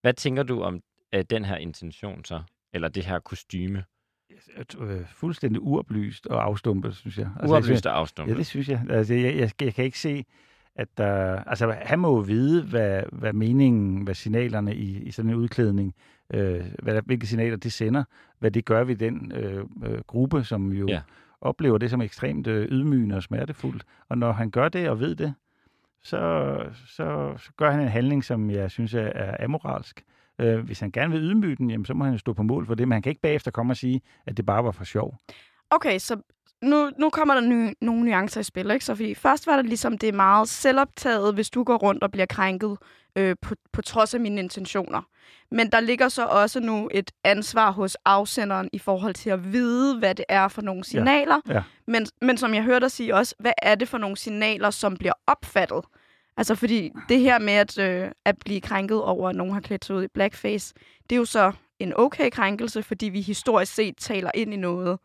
Hvad 0.00 0.14
tænker 0.14 0.42
du 0.42 0.62
om 0.62 0.80
uh, 1.16 1.20
den 1.30 1.44
her 1.44 1.56
intention 1.56 2.24
så? 2.24 2.42
Eller 2.72 2.88
det 2.88 3.04
her 3.04 3.18
kostyme? 3.18 3.84
Øh, 4.80 5.00
fuldstændig 5.06 5.62
uoplyst 5.62 6.26
og 6.26 6.44
afstumpet, 6.44 6.96
synes 6.96 7.18
jeg. 7.18 7.26
Altså, 7.40 7.54
uoplyst 7.54 7.68
jeg 7.68 7.76
synes, 7.76 7.86
og 7.86 7.98
afstumpet? 7.98 8.32
Ja, 8.32 8.38
det 8.38 8.46
synes 8.46 8.68
jeg. 8.68 8.82
Altså, 8.90 9.14
jeg, 9.14 9.36
jeg, 9.36 9.50
jeg 9.62 9.74
kan 9.74 9.84
ikke 9.84 9.98
se, 9.98 10.24
at 10.76 10.88
der... 10.96 11.42
Altså, 11.46 11.76
han 11.82 11.98
må 11.98 12.08
jo 12.08 12.20
vide, 12.20 12.62
hvad, 12.62 13.02
hvad 13.12 13.32
meningen, 13.32 14.02
hvad 14.02 14.14
signalerne 14.14 14.76
i, 14.76 15.02
i 15.02 15.10
sådan 15.10 15.30
en 15.30 15.36
udklædning 15.36 15.94
øh, 16.34 16.64
hvad, 16.82 17.02
hvilke 17.02 17.26
signaler 17.26 17.56
det 17.56 17.72
sender, 17.72 18.04
hvad 18.38 18.50
det 18.50 18.64
gør 18.64 18.84
ved 18.84 18.96
den 18.96 19.32
øh, 19.32 19.64
øh, 19.84 20.00
gruppe, 20.06 20.44
som 20.44 20.72
jo 20.72 20.86
Ja 20.88 21.00
oplever 21.44 21.78
det 21.78 21.90
som 21.90 22.00
ekstremt 22.00 22.46
øh, 22.46 22.68
ydmygende 22.68 23.16
og 23.16 23.22
smertefuldt. 23.22 23.84
Og 24.08 24.18
når 24.18 24.32
han 24.32 24.50
gør 24.50 24.68
det 24.68 24.88
og 24.88 25.00
ved 25.00 25.14
det, 25.14 25.34
så, 26.02 26.56
så, 26.86 27.34
så 27.38 27.50
gør 27.56 27.70
han 27.70 27.80
en 27.80 27.88
handling, 27.88 28.24
som 28.24 28.50
jeg 28.50 28.70
synes 28.70 28.94
er, 28.94 29.00
er 29.00 29.44
amoralsk. 29.44 30.04
Øh, 30.38 30.58
hvis 30.58 30.80
han 30.80 30.90
gerne 30.90 31.12
vil 31.12 31.22
ydmyge 31.22 31.56
den, 31.56 31.70
jamen, 31.70 31.84
så 31.84 31.94
må 31.94 32.04
han 32.04 32.18
stå 32.18 32.32
på 32.32 32.42
mål 32.42 32.66
for 32.66 32.74
det, 32.74 32.88
men 32.88 32.92
han 32.92 33.02
kan 33.02 33.10
ikke 33.10 33.22
bagefter 33.22 33.50
komme 33.50 33.72
og 33.72 33.76
sige, 33.76 34.00
at 34.26 34.36
det 34.36 34.46
bare 34.46 34.64
var 34.64 34.70
for 34.70 34.84
sjov. 34.84 35.14
Okay, 35.70 35.98
så 35.98 36.16
nu, 36.62 36.90
nu 36.98 37.10
kommer 37.10 37.34
der 37.34 37.40
ny, 37.40 37.72
nogle 37.80 38.04
nuancer 38.04 38.40
i 38.40 38.44
spil, 38.44 38.70
ikke? 38.70 38.84
Så 38.84 38.94
fordi 38.94 39.14
først 39.14 39.46
var 39.46 39.56
det 39.56 39.66
ligesom, 39.66 39.98
det 39.98 40.08
er 40.08 40.12
meget 40.12 40.48
selvoptaget, 40.48 41.34
hvis 41.34 41.50
du 41.50 41.64
går 41.64 41.76
rundt 41.76 42.02
og 42.02 42.10
bliver 42.10 42.26
krænket 42.26 42.78
øh, 43.16 43.36
på, 43.42 43.54
på 43.72 43.82
trods 43.82 44.14
af 44.14 44.20
mine 44.20 44.40
intentioner. 44.40 45.02
Men 45.50 45.72
der 45.72 45.80
ligger 45.80 46.08
så 46.08 46.26
også 46.26 46.60
nu 46.60 46.88
et 46.94 47.10
ansvar 47.24 47.70
hos 47.70 47.96
afsenderen 48.04 48.68
i 48.72 48.78
forhold 48.78 49.14
til 49.14 49.30
at 49.30 49.52
vide, 49.52 49.98
hvad 49.98 50.14
det 50.14 50.24
er 50.28 50.48
for 50.48 50.62
nogle 50.62 50.84
signaler. 50.84 51.40
ja. 51.48 51.62
Men, 51.86 52.06
men 52.20 52.36
som 52.36 52.54
jeg 52.54 52.62
hørte 52.62 52.80
dig 52.80 52.90
sige 52.90 53.14
også, 53.14 53.34
hvad 53.38 53.52
er 53.62 53.74
det 53.74 53.88
for 53.88 53.98
nogle 53.98 54.16
signaler, 54.16 54.70
som 54.70 54.96
bliver 54.96 55.12
opfattet? 55.26 55.84
Altså 56.36 56.54
fordi 56.54 56.92
det 57.08 57.20
her 57.20 57.38
med 57.38 57.52
at, 57.52 57.78
øh, 57.78 58.10
at 58.24 58.38
blive 58.38 58.60
krænket 58.60 59.02
over, 59.02 59.28
at 59.28 59.36
nogen 59.36 59.52
har 59.52 59.60
klædt 59.60 59.84
sig 59.84 59.96
ud 59.96 60.04
i 60.04 60.08
blackface, 60.08 60.74
det 61.10 61.16
er 61.16 61.18
jo 61.18 61.24
så 61.24 61.52
en 61.78 61.92
okay 61.96 62.30
krænkelse, 62.30 62.82
fordi 62.82 63.06
vi 63.06 63.20
historisk 63.20 63.74
set 63.74 63.96
taler 63.96 64.30
ind 64.34 64.54
i 64.54 64.56
noget. 64.56 64.98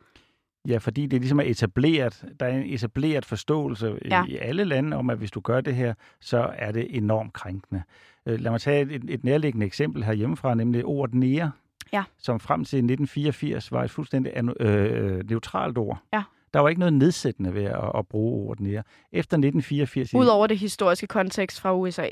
Ja, 0.70 0.78
fordi 0.78 1.06
det 1.06 1.20
ligesom 1.22 1.40
er 1.40 1.44
etableret, 1.44 2.26
der 2.40 2.46
er 2.46 2.58
en 2.58 2.74
etableret 2.74 3.26
forståelse 3.26 3.98
Ja. 4.06 4.18
ja. 4.18 4.24
i 4.28 4.36
alle 4.38 4.64
lande 4.64 4.98
om, 4.98 5.10
at 5.10 5.18
hvis 5.18 5.32
du 5.32 5.40
gør 5.40 5.62
det 5.62 5.76
her, 5.76 5.94
så 6.20 6.50
er 6.58 6.72
det 6.72 6.88
enormt 6.98 7.34
krænkende. 7.34 7.84
Øh, 8.26 8.40
Lad 8.40 8.52
mig 8.52 8.62
tage 8.62 8.82
et, 8.96 9.04
et 9.10 9.24
nærliggende 9.24 9.66
eksempel 9.66 10.04
herhjemmefra, 10.04 10.56
nemlig 10.56 10.86
ordet 10.86 11.16
nære, 11.16 11.52
Ja. 11.94 12.04
som 12.18 12.40
frem 12.40 12.66
til 12.66 12.78
1984 12.78 13.72
var 13.72 13.84
et 13.84 13.92
fuldstændig 13.92 14.34
anu- 14.38 14.64
øh, 14.64 15.30
neutralt 15.30 15.78
ord. 15.78 15.98
Ja. 16.14 16.24
Der 16.54 16.60
var 16.60 16.70
ikke 16.70 16.80
noget 16.80 16.94
nedsættende 16.94 17.54
ved 17.54 17.64
at, 17.64 17.92
at 17.98 18.08
bruge 18.08 18.50
ordet 18.50 18.60
nære. 18.64 18.84
Efter 19.12 19.38
1984... 19.38 20.14
i- 20.14 20.18
Udover 20.18 20.48
det 20.48 20.58
historiske 20.58 21.08
kontekst 21.08 21.62
fra 21.62 21.76
USA. 21.76 22.08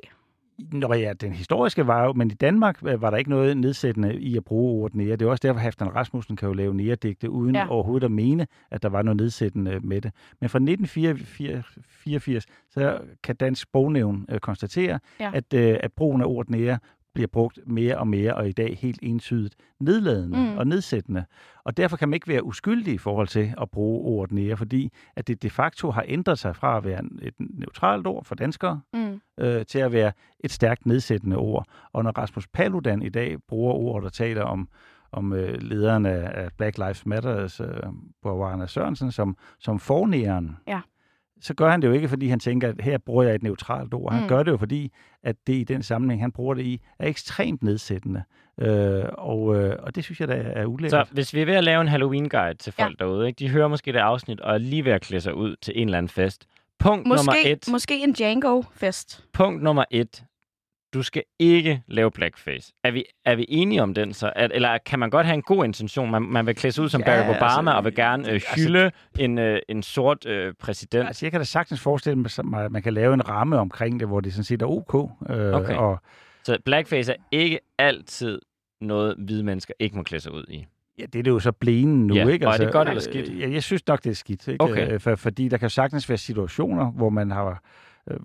Nå 0.59 0.93
ja, 0.93 1.13
den 1.13 1.31
historiske 1.33 1.87
var 1.87 2.03
jo, 2.05 2.13
men 2.13 2.31
i 2.31 2.33
Danmark 2.33 2.79
øh, 2.85 3.01
var 3.01 3.09
der 3.09 3.17
ikke 3.17 3.29
noget 3.29 3.57
nedsættende 3.57 4.19
i 4.19 4.37
at 4.37 4.43
bruge 4.43 4.83
ordet 4.83 4.95
nære. 4.95 5.11
Det 5.15 5.21
er 5.21 5.29
også 5.29 5.47
derfor, 5.47 5.59
Halfdan 5.59 5.95
Rasmussen 5.95 6.35
kan 6.35 6.47
jo 6.47 6.53
lave 6.53 6.73
næredigte, 6.75 7.29
uden 7.29 7.55
Ja. 7.55 7.67
overhovedet 7.69 8.05
at 8.05 8.11
mene, 8.11 8.47
at 8.71 8.83
der 8.83 8.89
var 8.89 9.01
noget 9.01 9.17
nedsættende 9.17 9.79
med 9.79 10.01
det. 10.01 10.11
Men 10.41 10.49
fra 10.49 10.59
1984, 10.59 12.45
så 12.69 12.99
kan 13.23 13.35
Dansk 13.35 13.61
Sprognævn 13.61 14.25
øh, 14.29 14.39
konstatere, 14.39 14.99
ja. 15.19 15.31
at, 15.33 15.53
øh, 15.53 15.77
at 15.83 15.93
brugen 15.93 16.21
af 16.21 16.25
ordet 16.25 16.49
nære 16.49 16.79
bliver 17.13 17.27
brugt 17.27 17.59
mere 17.65 17.97
og 17.97 18.07
mere, 18.07 18.35
og 18.35 18.49
i 18.49 18.51
dag 18.51 18.77
helt 18.81 18.99
entydigt 19.03 19.55
nedladende 19.79 20.37
Mm. 20.37 20.57
og 20.57 20.67
nedsættende. 20.67 21.25
Og 21.63 21.77
derfor 21.77 21.97
kan 21.97 22.09
man 22.09 22.13
ikke 22.13 22.27
være 22.27 22.43
uskyldig 22.43 22.93
i 22.93 22.97
forhold 22.97 23.27
til 23.27 23.53
at 23.61 23.69
bruge 23.69 24.05
ordet 24.05 24.31
nære, 24.31 24.57
fordi 24.57 24.91
at 25.15 25.27
det 25.27 25.41
de 25.43 25.49
facto 25.49 25.91
har 25.91 26.03
ændret 26.07 26.39
sig 26.39 26.55
fra 26.55 26.77
at 26.77 26.83
være 26.85 27.01
et 27.21 27.33
neutralt 27.39 28.07
ord 28.07 28.25
for 28.25 28.35
danskere, 28.35 28.81
Mm. 28.93 29.21
øh, 29.39 29.65
til 29.65 29.79
at 29.79 29.91
være 29.91 30.11
et 30.39 30.51
stærkt 30.51 30.85
nedsættende 30.85 31.35
ord. 31.37 31.65
Og 31.93 32.03
når 32.03 32.11
Rasmus 32.11 32.47
Paludan 32.47 33.01
i 33.01 33.09
dag 33.09 33.37
bruger 33.47 33.73
ord, 33.73 34.03
der 34.03 34.09
taler 34.09 34.43
om, 34.43 34.69
om 35.11 35.33
øh, 35.33 35.61
lederen 35.61 36.05
af, 36.05 36.31
af 36.43 36.49
Black 36.57 36.77
Lives 36.77 37.05
Matter, 37.05 37.61
øh, 37.61 37.93
Borgerne 38.21 38.67
Sørensen, 38.67 39.11
som, 39.11 39.37
som 39.59 39.79
fornæren, 39.79 40.57
Ja. 40.67 40.81
Så 41.41 41.53
gør 41.53 41.69
han 41.69 41.81
det 41.81 41.87
jo 41.87 41.93
ikke, 41.93 42.07
fordi 42.09 42.27
han 42.27 42.39
tænker, 42.39 42.69
at 42.69 42.75
her 42.79 42.97
bruger 42.97 43.23
jeg 43.23 43.35
et 43.35 43.43
neutralt 43.43 43.93
ord. 43.93 44.13
Han 44.13 44.21
Mm. 44.21 44.27
gør 44.29 44.43
det 44.43 44.51
jo, 44.51 44.57
fordi 44.57 44.91
at 45.23 45.35
det 45.47 45.53
i 45.53 45.63
den 45.63 45.83
sammenhæng, 45.83 46.21
han 46.21 46.31
bruger 46.31 46.53
det 46.53 46.63
i, 46.65 46.81
er 46.99 47.07
ekstremt 47.07 47.63
nedsættende. 47.63 48.23
Øh, 48.61 49.03
og, 49.17 49.55
øh, 49.55 49.75
og 49.79 49.95
det 49.95 50.03
synes 50.03 50.19
jeg, 50.19 50.27
der 50.27 50.35
er 50.35 50.65
ulækkert. 50.65 51.07
Så 51.07 51.13
hvis 51.13 51.33
vi 51.33 51.41
er 51.41 51.45
ved 51.45 51.53
at 51.55 51.63
lave 51.63 51.81
en 51.81 51.87
Halloween-guide 51.87 52.53
til 52.57 52.73
folk 52.73 52.95
ja. 52.99 53.05
derude, 53.05 53.27
ikke? 53.27 53.39
de 53.39 53.49
hører 53.49 53.67
måske 53.67 53.93
det 53.93 53.99
afsnit 53.99 54.39
og 54.41 54.53
er 54.53 54.57
lige 54.57 54.85
ved 54.85 54.91
at 54.91 55.01
klæde 55.01 55.21
sig 55.21 55.33
ud 55.35 55.55
til 55.61 55.73
en 55.81 55.87
eller 55.87 55.97
anden 55.97 56.09
fest. 56.09 56.45
Punkt 56.79 57.07
nummer 57.07 57.23
Måske, 57.25 57.51
et. 57.51 57.67
måske 57.71 58.03
en 58.03 58.13
Django-fest. 58.13 59.23
Punkt 59.33 59.63
nummer 59.63 59.83
et. 59.91 60.23
Du 60.97 61.03
skal 61.03 61.23
ikke 61.39 61.81
lave 61.87 62.11
blackface. 62.11 62.73
Er 62.83 62.91
vi, 62.91 63.03
er 63.25 63.35
vi 63.35 63.45
enige 63.49 63.83
om 63.83 63.93
den 63.93 64.13
så? 64.13 64.33
At, 64.35 64.51
eller 64.53 64.77
kan 64.85 64.99
man 64.99 65.09
godt 65.09 65.25
have 65.25 65.33
en 65.33 65.41
god 65.41 65.65
intention? 65.65 66.11
Man, 66.11 66.21
man 66.21 66.45
vil 66.45 66.55
klæde 66.55 66.71
sig 66.71 66.83
ud 66.83 66.89
som 66.89 67.01
Ja, 67.01 67.05
Barack 67.05 67.29
Obama 67.29 67.71
altså, 67.71 67.77
og 67.77 67.85
vil 67.85 67.95
gerne 67.95 68.27
øh, 68.27 68.33
altså- 68.33 68.47
hylde 68.55 68.91
en, 69.19 69.37
øh, 69.37 69.59
en 69.69 69.83
sort 69.83 70.25
øh, 70.25 70.53
præsident. 70.59 71.07
Altså, 71.07 71.25
jeg 71.25 71.31
kan 71.31 71.39
da 71.39 71.43
sagtens 71.45 71.81
forestille 71.81 72.25
mig, 72.43 72.63
at 72.65 72.71
man 72.71 72.81
kan 72.81 72.93
lave 72.93 73.13
en 73.13 73.29
ramme 73.29 73.57
omkring 73.59 73.99
det, 73.99 74.07
hvor 74.07 74.19
det 74.19 74.33
sådan 74.33 74.43
set 74.43 74.61
er 74.61 74.65
ok. 74.65 75.11
Øh, 75.29 75.53
Okay. 75.53 75.75
Og, 75.75 75.99
Så 76.43 76.57
blackface 76.65 77.11
er 77.11 77.15
ikke 77.31 77.59
altid 77.77 78.39
noget, 78.81 79.15
hvide 79.17 79.43
mennesker 79.43 79.73
ikke 79.79 79.97
må 79.97 80.03
klæde 80.03 80.21
sig 80.21 80.31
ud 80.33 80.45
i. 80.49 80.65
Ja, 80.99 81.05
det 81.05 81.19
er 81.19 81.23
det 81.23 81.31
jo 81.31 81.39
så 81.39 81.51
blænen 81.51 82.07
nu, 82.07 82.15
Ja, 82.15 82.27
ikke? 82.27 82.47
og 82.47 82.53
er 82.53 82.57
det 82.57 82.71
godt 82.71 82.87
eller 82.89 83.01
skidt? 83.01 83.29
øh, 83.29 83.39
Ja, 83.39 83.49
jeg 83.51 83.63
synes 83.63 83.87
nok, 83.87 84.03
det 84.03 84.09
er 84.09 84.13
skidt. 84.15 84.47
Ikke? 84.47 84.63
Okay. 84.63 84.91
Øh, 84.93 84.99
For, 84.99 85.15
fordi 85.15 85.47
der 85.47 85.57
kan 85.57 85.69
sagtens 85.69 86.09
være 86.09 86.17
situationer, 86.17 86.91
hvor 86.91 87.09
man 87.09 87.31
har 87.31 87.45
øh, 87.49 87.55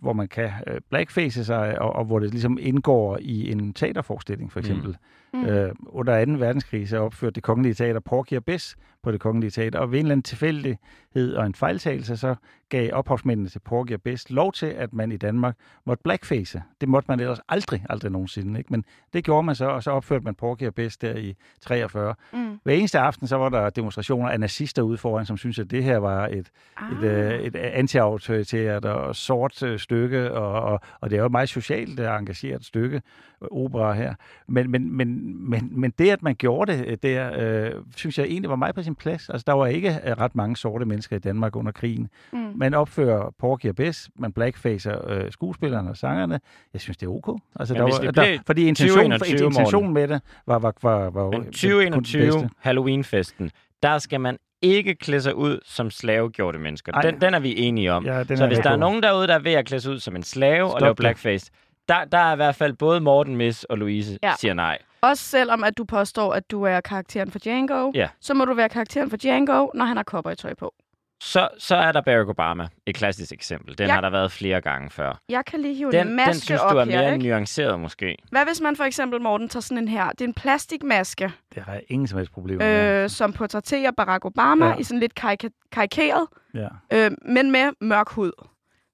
hvor 0.00 0.12
man 0.12 0.28
kan 0.28 0.50
øh, 0.66 0.80
blackface 0.90 1.44
sig, 1.44 1.78
og, 1.80 1.92
og 1.92 2.04
hvor 2.04 2.18
det 2.18 2.30
ligesom 2.30 2.58
indgår 2.60 3.18
i 3.20 3.52
en 3.52 3.72
teaterforestilling, 3.72 4.52
for 4.52 4.60
eksempel. 4.60 4.88
Mm. 4.88 4.96
Mm. 5.34 5.44
Øh, 5.44 5.72
under 5.84 6.24
2. 6.24 6.32
verdenskrig 6.32 6.88
så 6.88 6.98
opførte 6.98 7.34
det 7.34 7.42
kongelige 7.42 7.74
teater 7.74 8.00
Porky 8.00 8.32
og 8.36 8.44
Bess 8.44 8.76
på 9.02 9.12
det 9.12 9.20
kongelige 9.20 9.50
teater, 9.50 9.78
og 9.78 9.92
ved 9.92 9.98
en 9.98 10.04
eller 10.04 10.12
anden 10.12 10.22
tilfældighed 10.22 11.34
og 11.34 11.46
en 11.46 11.54
fejltagelse, 11.54 12.16
så 12.16 12.34
gav 12.68 12.90
ophavsmændene 12.92 13.48
til 13.48 13.58
Porky 13.58 13.92
og 13.92 14.02
Bess 14.02 14.30
lov 14.30 14.52
til, 14.52 14.66
at 14.66 14.92
man 14.92 15.12
i 15.12 15.16
Danmark 15.16 15.56
måtte 15.84 16.02
blackface. 16.02 16.62
Det 16.80 16.88
måtte 16.88 17.06
man 17.08 17.20
ellers 17.20 17.40
aldrig, 17.48 17.84
aldrig 17.90 18.10
nogensinde. 18.12 18.58
Ikke? 18.58 18.72
Men 18.72 18.84
det 19.12 19.24
gjorde 19.24 19.42
man 19.42 19.54
så, 19.54 19.66
og 19.66 19.82
så 19.82 19.90
opførte 19.90 20.24
man 20.24 20.34
Porky 20.34 20.62
og 20.66 20.74
Bess 20.74 20.96
der 20.96 21.16
i 21.16 21.34
43. 21.60 22.14
Mm. 22.32 22.58
Hver 22.62 22.74
eneste 22.74 22.98
aften, 22.98 23.26
så 23.26 23.36
var 23.36 23.48
der 23.48 23.70
demonstrationer 23.70 24.28
af 24.28 24.40
nazister 24.40 24.82
ude 24.82 24.98
foran, 24.98 25.26
som 25.26 25.36
synes 25.36 25.58
at 25.58 25.70
det 25.70 25.84
her 25.84 25.96
var 25.96 26.26
et, 26.26 26.50
Ah. 26.76 26.92
et, 26.92 27.04
øh, 27.04 27.40
et 27.40 27.56
anti-autoritært 27.56 28.84
og 28.84 29.16
sort 29.16 29.62
øh, 29.62 29.78
stykke, 29.78 30.32
og, 30.32 30.62
og, 30.72 30.80
og 31.00 31.10
det 31.10 31.16
er 31.16 31.20
jo 31.20 31.26
et 31.26 31.32
meget 31.32 31.48
socialt 31.48 32.00
øh, 32.00 32.06
engageret 32.18 32.64
stykke, 32.64 33.02
opera 33.50 33.92
her. 33.92 34.14
Men, 34.48 34.70
men, 34.70 34.96
men, 34.96 35.36
men, 35.50 35.80
men 35.80 35.90
det, 35.98 36.10
at 36.10 36.22
man 36.22 36.34
gjorde 36.34 36.72
det 36.72 37.02
der, 37.02 37.30
øh, 37.38 37.82
synes 37.96 38.18
jeg 38.18 38.26
egentlig 38.26 38.50
var 38.50 38.56
meget 38.56 38.74
sin 38.92 38.96
plads. 38.96 39.28
Altså, 39.28 39.44
der 39.46 39.52
var 39.52 39.66
ikke 39.66 39.88
øh, 40.04 40.12
ret 40.12 40.34
mange 40.34 40.56
sorte 40.56 40.84
mennesker 40.84 41.16
i 41.16 41.18
Danmark 41.18 41.56
under 41.56 41.72
krigen. 41.72 42.08
Mm. 42.32 42.52
Man 42.56 42.74
opfører 42.74 43.30
Porky 43.38 43.66
og 43.66 43.76
Bess, 43.76 44.10
man 44.18 44.32
blackfacer 44.32 45.10
øh, 45.10 45.32
skuespillerne 45.32 45.90
og 45.90 45.96
sangerne. 45.96 46.40
Jeg 46.72 46.80
synes, 46.80 46.96
det 46.96 47.06
er 47.06 47.10
ok. 47.10 47.40
Altså, 47.60 47.74
Men 47.74 47.82
der 47.82 47.90
var, 47.90 47.98
det 47.98 48.16
der, 48.16 48.38
fordi 48.46 48.66
intentionen, 48.68 49.10
2021, 49.10 49.46
intentionen 49.46 49.94
med 49.94 50.08
det 50.08 50.20
var, 50.46 50.58
var, 50.58 50.74
var, 50.82 51.10
var 51.10 51.30
Men 51.30 51.32
kun 51.32 51.46
det 51.46 51.52
2021 51.52 52.22
bedste. 52.22 52.48
Halloween-festen, 52.58 53.50
der 53.82 53.98
skal 53.98 54.20
man 54.20 54.36
ikke 54.62 54.94
klæde 54.94 55.22
sig 55.22 55.34
ud 55.34 55.58
som 55.64 55.90
slavegjorte 55.90 56.58
mennesker. 56.58 56.92
Ej. 56.92 57.02
Den, 57.02 57.20
den 57.20 57.34
er 57.34 57.40
vi 57.40 57.58
enige 57.58 57.92
om. 57.92 58.04
Ja, 58.04 58.24
så 58.24 58.46
hvis 58.46 58.58
der 58.58 58.70
er 58.70 58.76
nogen 58.76 59.02
derude, 59.02 59.26
der 59.26 59.34
er 59.34 59.38
ved 59.38 59.52
at 59.52 59.66
klæde 59.66 59.80
sig 59.80 59.92
ud 59.92 59.98
som 59.98 60.16
en 60.16 60.22
slave 60.22 60.68
Stop 60.68 60.74
og 60.74 60.80
lave 60.80 60.90
det. 60.90 60.96
blackface, 60.96 61.50
der, 61.88 62.04
der 62.04 62.18
er 62.18 62.32
i 62.32 62.36
hvert 62.36 62.54
fald 62.54 62.72
både 62.72 63.00
Morten, 63.00 63.36
Miss 63.36 63.64
og 63.64 63.78
Louise 63.78 64.18
Ja. 64.22 64.32
siger 64.38 64.54
nej. 64.54 64.78
Også 65.00 65.24
selvom, 65.24 65.64
at 65.64 65.78
du 65.78 65.84
påstår, 65.84 66.32
at 66.32 66.50
du 66.50 66.62
er 66.62 66.80
karakteren 66.80 67.30
for 67.30 67.38
Django, 67.38 67.92
Ja. 67.94 68.08
så 68.20 68.34
må 68.34 68.44
du 68.44 68.54
være 68.54 68.68
karakteren 68.68 69.10
for 69.10 69.16
Django, 69.16 69.68
når 69.74 69.84
han 69.84 69.96
har 69.96 70.04
cowboytøj 70.04 70.54
på. 70.54 70.74
Så, 71.22 71.48
så 71.58 71.76
er 71.76 71.92
der 71.92 72.00
Barack 72.00 72.28
Obama, 72.28 72.68
et 72.86 72.94
klassisk 72.94 73.32
eksempel. 73.32 73.78
Den 73.78 73.86
Ja. 73.86 73.92
har 73.94 74.00
der 74.00 74.10
været 74.10 74.32
flere 74.32 74.60
gange 74.60 74.90
før. 74.90 75.20
Jeg 75.28 75.44
kan 75.44 75.60
lige 75.60 75.74
hive 75.74 75.92
Den, 75.92 76.06
en 76.08 76.16
maske 76.16 76.32
den 76.32 76.40
synes 76.40 76.60
op 76.60 76.72
du 76.72 76.76
er 76.76 76.84
her, 76.84 77.02
mere 77.02 77.14
ikke? 77.14 77.26
nuanceret 77.28 77.80
måske. 77.80 78.16
Hvad 78.30 78.44
hvis 78.46 78.60
man 78.60 78.76
for 78.76 78.84
eksempel, 78.84 79.20
Morten, 79.20 79.48
tager 79.48 79.60
sådan 79.60 79.78
en 79.78 79.88
her? 79.88 80.08
Det 80.08 80.20
er 80.20 80.24
en 80.24 80.34
plastikmaske, 80.34 81.32
Det 81.54 81.62
har 81.62 81.72
jeg 81.72 81.82
ingen 81.88 82.06
som 82.08 82.18
helst 82.18 82.32
problemer 82.32 82.64
med. 82.64 83.02
øh, 83.04 83.10
som 83.10 83.32
portrætterer 83.32 83.90
Barack 83.96 84.24
Obama 84.24 84.66
Ja. 84.66 84.74
i 84.76 84.82
sådan 84.82 85.00
lidt 85.00 85.12
karika- 85.20 85.68
karikeret, 85.72 86.26
Ja. 86.54 86.68
øh, 86.92 87.10
men 87.28 87.50
med 87.50 87.70
mørk 87.80 88.08
hud. 88.08 88.32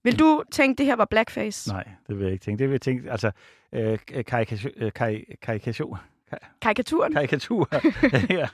Vil 0.04 0.18
du 0.18 0.42
tænke, 0.52 0.78
det 0.78 0.86
her 0.86 0.96
var 0.96 1.04
blackface? 1.04 1.70
Nej, 1.70 1.88
det 2.08 2.18
vil 2.18 2.24
jeg 2.24 2.32
ikke 2.32 2.44
tænke. 2.44 2.58
Det 2.58 2.68
vil 2.68 2.74
jeg 2.74 2.80
tænke, 2.80 3.10
altså, 3.10 3.30
øh, 3.72 3.98
karikation, 4.26 4.72
øh, 4.76 4.92
karikation, 5.42 5.96
Karikaturen? 6.62 7.12
karikatur, 7.12 7.68
ja, 8.30 8.46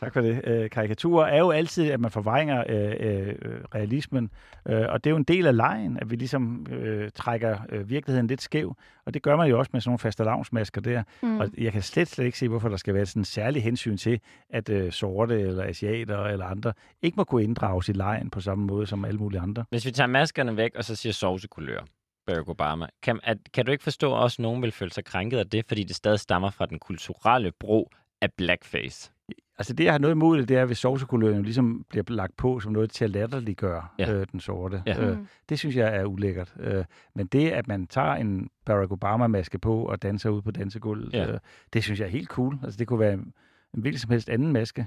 tak 0.00 0.12
for 0.12 0.20
det. 0.20 0.40
Øh, 0.44 0.70
karikaturer 0.70 1.26
er 1.26 1.38
jo 1.38 1.50
altid, 1.50 1.90
at 1.90 2.00
man 2.00 2.10
forvrænger 2.10 2.64
øh, 2.68 2.92
øh, 3.00 3.34
realismen, 3.74 4.30
øh, 4.68 4.84
og 4.88 5.04
det 5.04 5.10
er 5.10 5.12
jo 5.12 5.16
en 5.16 5.22
del 5.24 5.46
af 5.46 5.56
lejen, 5.56 5.98
at 6.00 6.10
vi 6.10 6.16
ligesom 6.16 6.66
øh, 6.70 7.10
trækker 7.14 7.58
øh, 7.68 7.90
virkeligheden 7.90 8.26
lidt 8.26 8.42
skæv, 8.42 8.76
og 9.06 9.14
det 9.14 9.22
gør 9.22 9.36
man 9.36 9.48
jo 9.48 9.58
også 9.58 9.70
med 9.72 9.80
sådan 9.80 9.88
nogle 9.90 9.98
fastelavnsmasker 9.98 10.80
der, 10.80 11.02
Mm. 11.22 11.38
og 11.40 11.48
jeg 11.58 11.72
kan 11.72 11.82
slet, 11.82 12.08
slet 12.08 12.24
ikke 12.24 12.38
se, 12.38 12.48
hvorfor 12.48 12.68
der 12.68 12.76
skal 12.76 12.94
være 12.94 13.06
sådan 13.06 13.20
en 13.20 13.24
særlig 13.24 13.62
hensyn 13.62 13.96
til, 13.96 14.20
at 14.50 14.68
øh, 14.68 14.92
sorte 14.92 15.40
eller 15.40 15.64
asiater 15.64 16.24
eller 16.24 16.46
andre 16.46 16.72
ikke 17.02 17.16
må 17.16 17.24
kunne 17.24 17.42
inddrages 17.44 17.88
i 17.88 17.92
lejen 17.92 18.30
på 18.30 18.40
samme 18.40 18.64
måde 18.66 18.86
som 18.86 19.04
alle 19.04 19.18
mulige 19.18 19.40
andre. 19.40 19.64
Hvis 19.70 19.86
vi 19.86 19.90
tager 19.90 20.06
maskerne 20.06 20.56
væk, 20.56 20.70
og 20.74 20.84
så 20.84 20.96
siger 20.96 21.12
sovsekulør, 21.12 21.84
Barack 22.26 22.48
Obama, 22.48 22.86
kan, 23.02 23.20
at, 23.22 23.38
kan 23.54 23.66
du 23.66 23.72
ikke 23.72 23.84
forstå, 23.84 24.14
at 24.14 24.18
også 24.18 24.42
nogen 24.42 24.62
vil 24.62 24.72
føle 24.72 24.92
sig 24.92 25.04
krænket 25.04 25.38
af 25.38 25.46
det, 25.50 25.64
fordi 25.68 25.84
det 25.84 25.96
stadig 25.96 26.20
stammer 26.20 26.50
fra 26.50 26.66
den 26.66 26.78
kulturelle 26.78 27.52
brug 27.60 27.90
af 28.20 28.32
blackface? 28.32 29.12
Altså 29.58 29.72
det, 29.72 29.84
jeg 29.84 29.92
har 29.92 29.98
noget 29.98 30.14
imod, 30.14 30.46
det 30.46 30.56
er, 30.56 30.64
hvis 30.64 30.78
sovsekuløren 30.78 31.36
jo 31.36 31.42
ligesom 31.42 31.84
bliver 31.90 32.04
lagt 32.08 32.36
på 32.36 32.60
som 32.60 32.72
noget 32.72 32.90
til 32.90 33.04
at 33.04 33.10
latterliggøre 33.10 33.86
Ja. 33.98 34.12
øh, 34.12 34.26
den 34.32 34.40
sorte. 34.40 34.82
Ja. 34.86 35.00
Øh, 35.02 35.18
Mm. 35.18 35.26
det 35.48 35.58
synes 35.58 35.76
jeg 35.76 35.96
er 35.96 36.04
ulækkert. 36.04 36.54
Øh, 36.60 36.84
men 37.14 37.26
det, 37.26 37.50
at 37.50 37.68
man 37.68 37.86
tager 37.86 38.14
en 38.14 38.50
Barack 38.66 38.92
Obama-maske 38.92 39.58
på 39.58 39.84
og 39.84 40.02
danser 40.02 40.30
ud 40.30 40.42
på 40.42 40.50
dansegulvet, 40.50 41.12
Ja. 41.12 41.32
øh, 41.32 41.38
det 41.72 41.82
synes 41.84 42.00
jeg 42.00 42.06
er 42.06 42.10
helt 42.10 42.28
cool. 42.28 42.58
Altså 42.64 42.78
det 42.78 42.86
kunne 42.86 43.00
være 43.00 43.12
en, 43.12 43.32
en 43.74 43.80
hvilken 43.80 43.98
som 43.98 44.10
helst 44.10 44.28
anden 44.28 44.52
maske. 44.52 44.86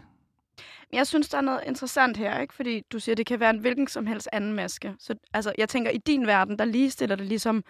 Jeg 0.94 1.08
synes, 1.08 1.30
der 1.30 1.38
er 1.38 1.42
noget 1.42 1.62
interessant 1.68 2.18
her, 2.18 2.40
ikke? 2.42 2.54
Fordi 2.54 2.82
du 2.92 3.00
siger, 3.00 3.16
det 3.16 3.26
kan 3.26 3.40
være 3.40 3.50
en 3.50 3.60
hvilken 3.60 3.88
som 3.88 4.08
helst 4.08 4.30
anden 4.32 4.54
maske. 4.54 4.94
Så 5.00 5.16
altså, 5.34 5.54
jeg 5.58 5.70
tænker, 5.70 5.92
i 5.92 5.98
din 5.98 6.28
verden, 6.28 6.60
der 6.60 6.66
ligestiller 6.66 7.16
det 7.16 7.26
ligesom, 7.26 7.64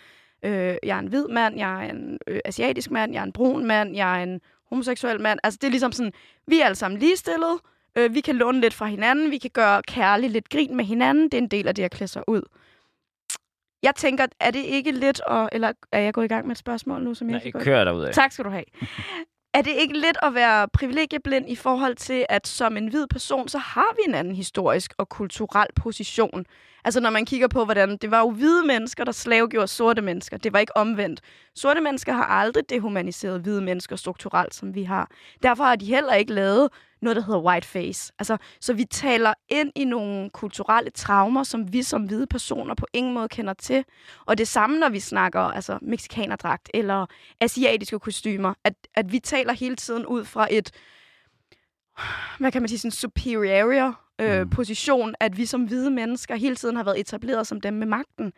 øh, 0.46 0.76
jeg 0.84 0.96
er 0.96 1.00
en 1.00 1.08
hvid 1.08 1.28
mand, 1.28 1.58
jeg 1.58 1.86
er 1.86 1.90
en 1.90 2.20
øh, 2.28 2.40
asiatisk 2.46 2.92
mand, 2.92 3.14
jeg 3.14 3.20
er 3.20 3.24
en 3.24 3.34
brun 3.34 3.66
mand, 3.66 3.96
jeg 3.96 4.20
er 4.20 4.24
en 4.24 4.42
homoseksuel 4.70 5.22
mand. 5.22 5.40
Altså, 5.44 5.58
det 5.62 5.68
er 5.68 5.72
ligesom 5.72 5.92
sådan, 5.92 6.14
vi 6.48 6.60
er 6.60 6.66
alle 6.66 6.76
sammen 6.76 7.00
ligestillet, 7.00 7.60
øh, 7.98 8.14
vi 8.14 8.22
kan 8.22 8.36
låne 8.36 8.62
lidt 8.62 8.74
fra 8.74 8.86
hinanden, 8.86 9.32
vi 9.32 9.38
kan 9.38 9.52
gøre 9.54 9.82
kærligt 9.88 10.34
lidt 10.34 10.50
grin 10.50 10.76
med 10.76 10.86
hinanden, 10.86 11.24
det 11.24 11.34
er 11.34 11.38
en 11.42 11.48
del 11.48 11.68
af 11.68 11.76
det 11.76 11.84
at 11.84 11.92
klæde 11.92 12.08
sig 12.08 12.24
ud. 12.28 12.42
Jeg 13.84 13.96
tænker, 13.96 14.26
er 14.40 14.52
det 14.52 14.64
ikke 14.64 14.92
lidt, 14.92 15.22
at, 15.28 15.50
eller 15.52 15.74
er 15.92 16.00
jeg 16.00 16.14
gået 16.14 16.26
i 16.26 16.28
gang 16.28 16.48
med 16.48 16.52
et 16.52 16.58
spørgsmål 16.58 17.04
nu, 17.04 17.14
som 17.14 17.30
jeg 17.30 17.34
Nej, 17.34 17.44
kan 17.44 17.52
gå 17.52 17.60
i 17.60 17.64
kør 17.64 17.84
derud 17.84 18.04
af. 18.04 18.14
Tak 18.14 18.32
skal 18.32 18.46
du 18.46 18.50
have. 18.50 18.64
Er 19.56 19.62
det 19.62 19.72
ikke 19.72 20.00
lidt 20.00 20.18
at 20.22 20.34
være 20.34 20.68
privilegieblind 20.68 21.50
i 21.50 21.56
forhold 21.56 21.96
til, 21.96 22.26
at 22.30 22.48
som 22.48 22.78
en 22.78 22.88
hvid 22.88 23.08
person, 23.08 23.48
så 23.48 23.58
har 23.58 23.96
vi 23.96 24.02
en 24.08 24.16
anden 24.16 24.36
historisk 24.36 24.94
og 24.98 25.10
kulturel 25.10 25.68
position? 25.76 26.46
Altså 26.86 27.00
når 27.00 27.10
man 27.10 27.26
kigger 27.26 27.48
på, 27.48 27.66
hvordan 27.66 27.98
det 27.98 28.12
var 28.12 28.20
jo 28.20 28.30
hvide 28.30 28.68
mennesker, 28.68 29.04
der 29.04 29.12
slavegjorde 29.12 29.68
sorte 29.68 30.02
mennesker. 30.02 30.38
Det 30.38 30.54
var 30.54 30.60
ikke 30.60 30.78
omvendt. 30.78 31.22
Sorte 31.56 31.82
mennesker 31.82 32.14
har 32.14 32.24
aldrig 32.24 32.70
dehumaniseret 32.70 33.42
hvide 33.42 33.62
mennesker 33.62 33.96
strukturelt, 33.96 34.56
som 34.56 34.76
vi 34.76 34.84
har. 34.84 35.12
Derfor 35.44 35.64
har 35.64 35.76
de 35.76 35.86
heller 35.86 36.14
ikke 36.14 36.34
lavet 36.34 36.70
noget, 37.02 37.16
der 37.16 37.22
hedder 37.22 37.40
whiteface. 37.40 38.14
Altså, 38.20 38.38
så 38.62 38.74
vi 38.74 38.86
taler 38.86 39.34
ind 39.50 39.72
i 39.76 39.84
nogle 39.84 40.30
kulturelle 40.30 40.90
traumer, 40.90 41.44
som 41.44 41.74
vi 41.74 41.84
som 41.84 42.04
hvide 42.04 42.28
personer 42.28 42.76
på 42.76 42.86
ingen 42.94 43.14
måde 43.14 43.28
kender 43.28 43.54
til. 43.54 43.86
Og 44.26 44.38
det 44.38 44.48
samme, 44.48 44.80
når 44.80 44.90
vi 44.90 45.00
snakker 45.00 45.42
altså, 45.42 45.80
meksikanerdragt 45.82 46.70
eller 46.74 47.06
asiatiske 47.42 48.00
kostymer, 48.00 48.54
at, 48.64 48.74
at 48.96 49.12
vi 49.12 49.20
taler 49.20 49.54
hele 49.54 49.76
tiden 49.76 50.06
ud 50.06 50.26
fra 50.26 50.48
et, 50.52 50.72
hvad 52.40 52.52
kan 52.52 52.62
man 52.62 52.70
sige, 52.70 52.80
sådan 52.80 52.92
superior 52.92 54.05
øh, 54.22 54.42
Mm. 54.42 54.50
position, 54.50 55.16
at 55.20 55.38
vi 55.38 55.46
som 55.46 55.64
hvide 55.64 55.92
mennesker 55.92 56.36
hele 56.36 56.56
tiden 56.56 56.76
har 56.76 56.84
været 56.84 57.00
etableret 57.00 57.48
som 57.48 57.62
dem 57.62 57.74
med 57.74 57.88
magten. 57.88 58.34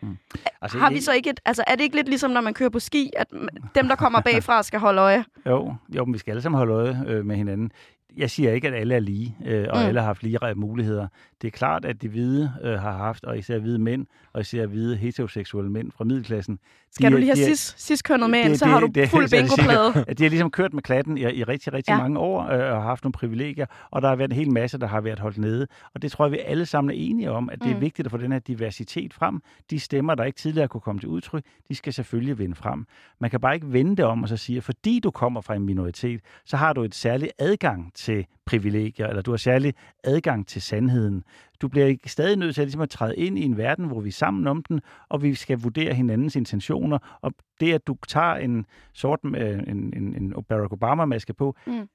Altså, 0.61 0.77
Har 0.77 0.89
vi 0.91 1.01
så 1.01 1.11
ikke 1.13 1.29
et, 1.29 1.39
altså 1.45 1.63
er 1.67 1.75
det 1.75 1.83
ikke 1.83 1.95
lidt 1.95 2.07
ligesom, 2.07 2.31
når 2.31 2.41
man 2.41 2.53
kører 2.53 2.69
på 2.69 2.79
ski, 2.79 3.11
at 3.17 3.27
dem, 3.75 3.87
der 3.87 3.95
kommer 3.95 4.21
bagfra, 4.31 4.63
skal 4.63 4.79
holde 4.79 5.01
øje? 5.01 5.25
Jo, 5.45 5.73
jo, 5.95 6.05
men 6.05 6.13
vi 6.13 6.19
skal 6.19 6.31
alle 6.31 6.41
sammen 6.41 6.57
holde 6.57 6.73
øje 6.73 7.03
øh, 7.07 7.25
med 7.25 7.35
hinanden. 7.35 7.71
Jeg 8.17 8.29
siger 8.29 8.51
ikke, 8.51 8.67
at 8.67 8.73
alle 8.73 8.95
er 8.95 8.99
lige, 8.99 9.37
øh, 9.45 9.65
og 9.69 9.77
Mm. 9.79 9.85
alle 9.87 9.99
har 9.99 10.07
haft 10.07 10.23
lige 10.23 10.39
muligheder. 10.55 11.07
Det 11.41 11.47
er 11.47 11.51
klart, 11.51 11.85
at 11.85 12.01
de 12.01 12.07
hvide 12.09 12.51
øh, 12.63 12.79
har 12.79 12.97
haft, 12.97 13.23
og 13.23 13.37
især 13.37 13.59
hvide 13.59 13.79
mænd, 13.79 14.05
og 14.33 14.41
især 14.41 14.65
hvide 14.65 14.95
heteroseksuelle 14.97 15.71
mænd 15.71 15.91
fra 15.91 16.03
middelklassen. 16.03 16.59
Skal 16.91 17.11
de, 17.11 17.15
du 17.15 17.19
lige 17.19 17.35
have 17.35 17.45
cis, 17.55 17.75
cis-kønnet 17.77 18.29
med 18.29 18.43
det- 18.49 18.59
så 18.59 18.65
det- 18.65 18.71
har 18.73 18.79
du 18.79 18.87
det 18.87 19.09
fuld 19.09 19.29
bingoplade. 19.29 19.93
de 20.17 20.23
har 20.23 20.29
ligesom 20.29 20.51
kørt 20.51 20.73
med 20.73 20.81
klatten 20.83 21.17
i, 21.17 21.21
i 21.21 21.43
rigtig, 21.43 21.73
rigtig 21.73 21.91
ja. 21.91 21.97
mange 22.01 22.19
år, 22.19 22.41
øh, 22.43 22.49
og 22.49 22.57
har 22.59 22.81
haft 22.81 23.03
nogle 23.03 23.11
privilegier, 23.13 23.65
og 23.91 24.01
der 24.01 24.07
har 24.07 24.15
været 24.15 24.31
en 24.31 24.35
hel 24.35 24.51
masse, 24.51 24.77
der 24.77 24.87
har 24.87 25.01
været 25.01 25.19
holdt 25.19 25.37
nede. 25.37 25.67
Og 25.93 26.01
det 26.01 26.11
tror 26.11 26.25
jeg, 26.25 26.31
vi 26.31 26.37
alle 26.45 26.65
sammen 26.65 26.89
er 26.91 26.95
enige 26.99 27.31
om, 27.31 27.49
at 27.49 27.59
det 27.63 27.71
er 27.71 27.75
Mm. 27.75 27.81
vigtigt 27.81 28.05
at 28.05 28.11
få 28.11 28.17
den 28.17 28.31
her 28.31 28.39
diversitet 28.39 29.13
frem. 29.13 29.41
De 29.69 29.79
stemmer, 29.79 30.15
der 30.15 30.23
ikke 30.23 30.37
tidligere 30.39 30.67
kunne 30.67 30.81
komme 30.81 30.99
til 31.01 31.09
udtryk, 31.09 31.43
de 31.69 31.75
skal 31.75 31.93
selvfølgelig 31.93 32.39
vinde 32.39 32.55
frem. 32.55 32.85
Man 33.19 33.29
kan 33.29 33.39
bare 33.39 33.55
ikke 33.55 33.73
vende 33.73 33.95
det 33.95 34.05
om 34.05 34.23
og 34.23 34.29
så 34.29 34.37
sige, 34.37 34.57
at 34.57 34.63
fordi 34.63 34.99
du 34.99 35.11
kommer 35.11 35.41
fra 35.41 35.55
en 35.55 35.63
minoritet, 35.63 36.21
så 36.45 36.57
har 36.57 36.73
du 36.73 36.83
et 36.83 36.95
særligt 36.95 37.31
adgang 37.39 37.91
til 37.97 38.25
privilegier, 38.45 39.07
eller 39.07 39.21
du 39.21 39.31
har 39.31 39.37
særlig 39.37 39.73
adgang 40.03 40.47
til 40.47 40.61
sandheden. 40.61 41.23
Du 41.61 41.67
bliver 41.67 41.85
ikke 41.85 42.09
stadig 42.09 42.37
nødt 42.37 42.55
til 42.55 42.61
at, 42.61 42.65
ligesom 42.65 42.81
at 42.81 42.89
træde 42.89 43.15
ind 43.15 43.39
i 43.39 43.43
en 43.43 43.57
verden, 43.57 43.85
hvor 43.85 44.01
vi 44.01 44.09
er 44.09 44.13
sammen 44.13 44.47
om 44.47 44.63
den, 44.63 44.81
og 45.09 45.23
vi 45.23 45.33
skal 45.35 45.59
vurdere 45.59 45.93
hinandens 45.93 46.35
intentioner. 46.35 47.17
Og 47.21 47.33
det, 47.59 47.73
at 47.73 47.87
du 47.87 47.97
tager 48.07 48.35
en 48.35 48.65
sort, 48.93 49.19
øh, 49.25 49.59
en, 49.67 49.93
en, 49.97 50.15
en 50.15 50.43
Barack 50.49 50.73
Obama-maske 50.73 51.33
på, 51.33 51.55
Mm. 51.67 51.87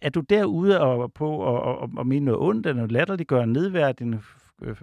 er 0.00 0.10
du 0.10 0.20
derude 0.20 0.80
og, 0.80 1.12
på 1.12 1.30
og, 1.30 1.62
og, 1.62 1.90
og 1.96 2.06
mene 2.06 2.24
noget 2.24 2.40
ondt, 2.40 2.66
eller 2.66 2.76
noget 2.76 2.92
latterligt, 2.92 3.28
gøre 3.28 3.46
nedværdigende, 3.46 4.20
øh, 4.62 4.76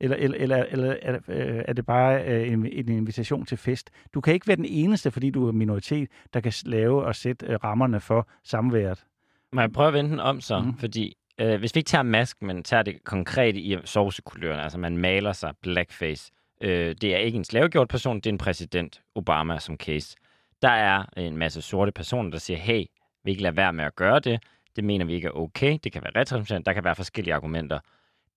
eller, 0.00 0.16
eller, 0.16 0.36
eller, 0.38 0.64
eller 0.68 0.96
er, 1.02 1.18
øh, 1.28 1.62
er 1.68 1.72
det 1.72 1.86
bare 1.86 2.24
øh, 2.24 2.52
en, 2.52 2.66
en 2.66 2.88
invitation 2.88 3.46
til 3.46 3.58
fest? 3.58 3.90
Du 4.14 4.20
kan 4.20 4.34
ikke 4.34 4.48
være 4.48 4.56
den 4.56 4.64
eneste, 4.64 5.10
fordi 5.10 5.30
du 5.30 5.48
er 5.48 5.52
minoritet, 5.52 6.08
der 6.34 6.40
kan 6.40 6.52
lave 6.64 7.04
og 7.04 7.14
sætte 7.14 7.46
øh, 7.46 7.58
rammerne 7.64 8.00
for 8.00 8.28
samværet. 8.44 9.04
Må 9.52 9.60
jeg 9.60 9.72
prøve 9.72 9.88
at 9.88 9.94
vende 9.94 10.10
den 10.10 10.20
om 10.20 10.40
så? 10.40 10.60
Mm. 10.60 10.78
Fordi 10.78 11.14
øh, 11.40 11.58
hvis 11.58 11.74
vi 11.74 11.78
ikke 11.78 11.88
tager 11.88 12.02
mask, 12.02 12.42
men 12.42 12.62
tager 12.62 12.82
det 12.82 13.04
konkrete 13.04 13.60
i 13.60 13.76
sovsekuløren, 13.84 14.60
altså 14.60 14.78
man 14.78 14.96
maler 14.96 15.32
sig 15.32 15.54
blackface, 15.62 16.32
øh, 16.60 16.94
det 17.00 17.14
er 17.14 17.18
ikke 17.18 17.36
en 17.36 17.44
slavegjort 17.44 17.88
person, 17.88 18.16
det 18.16 18.26
er 18.26 18.32
en 18.32 18.38
præsident, 18.38 19.02
Obama 19.14 19.58
som 19.58 19.76
case. 19.76 20.16
Der 20.62 20.68
er 20.70 21.04
en 21.16 21.36
masse 21.36 21.62
sorte 21.62 21.92
personer, 21.92 22.30
der 22.30 22.38
siger, 22.38 22.58
hey, 22.58 22.84
vi 23.24 23.30
ikke 23.30 23.42
lade 23.42 23.56
være 23.56 23.72
med 23.72 23.84
at 23.84 23.96
gøre 23.96 24.20
det. 24.20 24.42
Det 24.76 24.84
mener 24.84 25.04
vi 25.04 25.14
ikke 25.14 25.26
er 25.26 25.32
okay. 25.32 25.78
Det 25.84 25.92
kan 25.92 26.02
være 26.02 26.20
repræsentant. 26.20 26.66
Der 26.66 26.72
kan 26.72 26.84
være 26.84 26.94
forskellige 26.94 27.34
argumenter. 27.34 27.78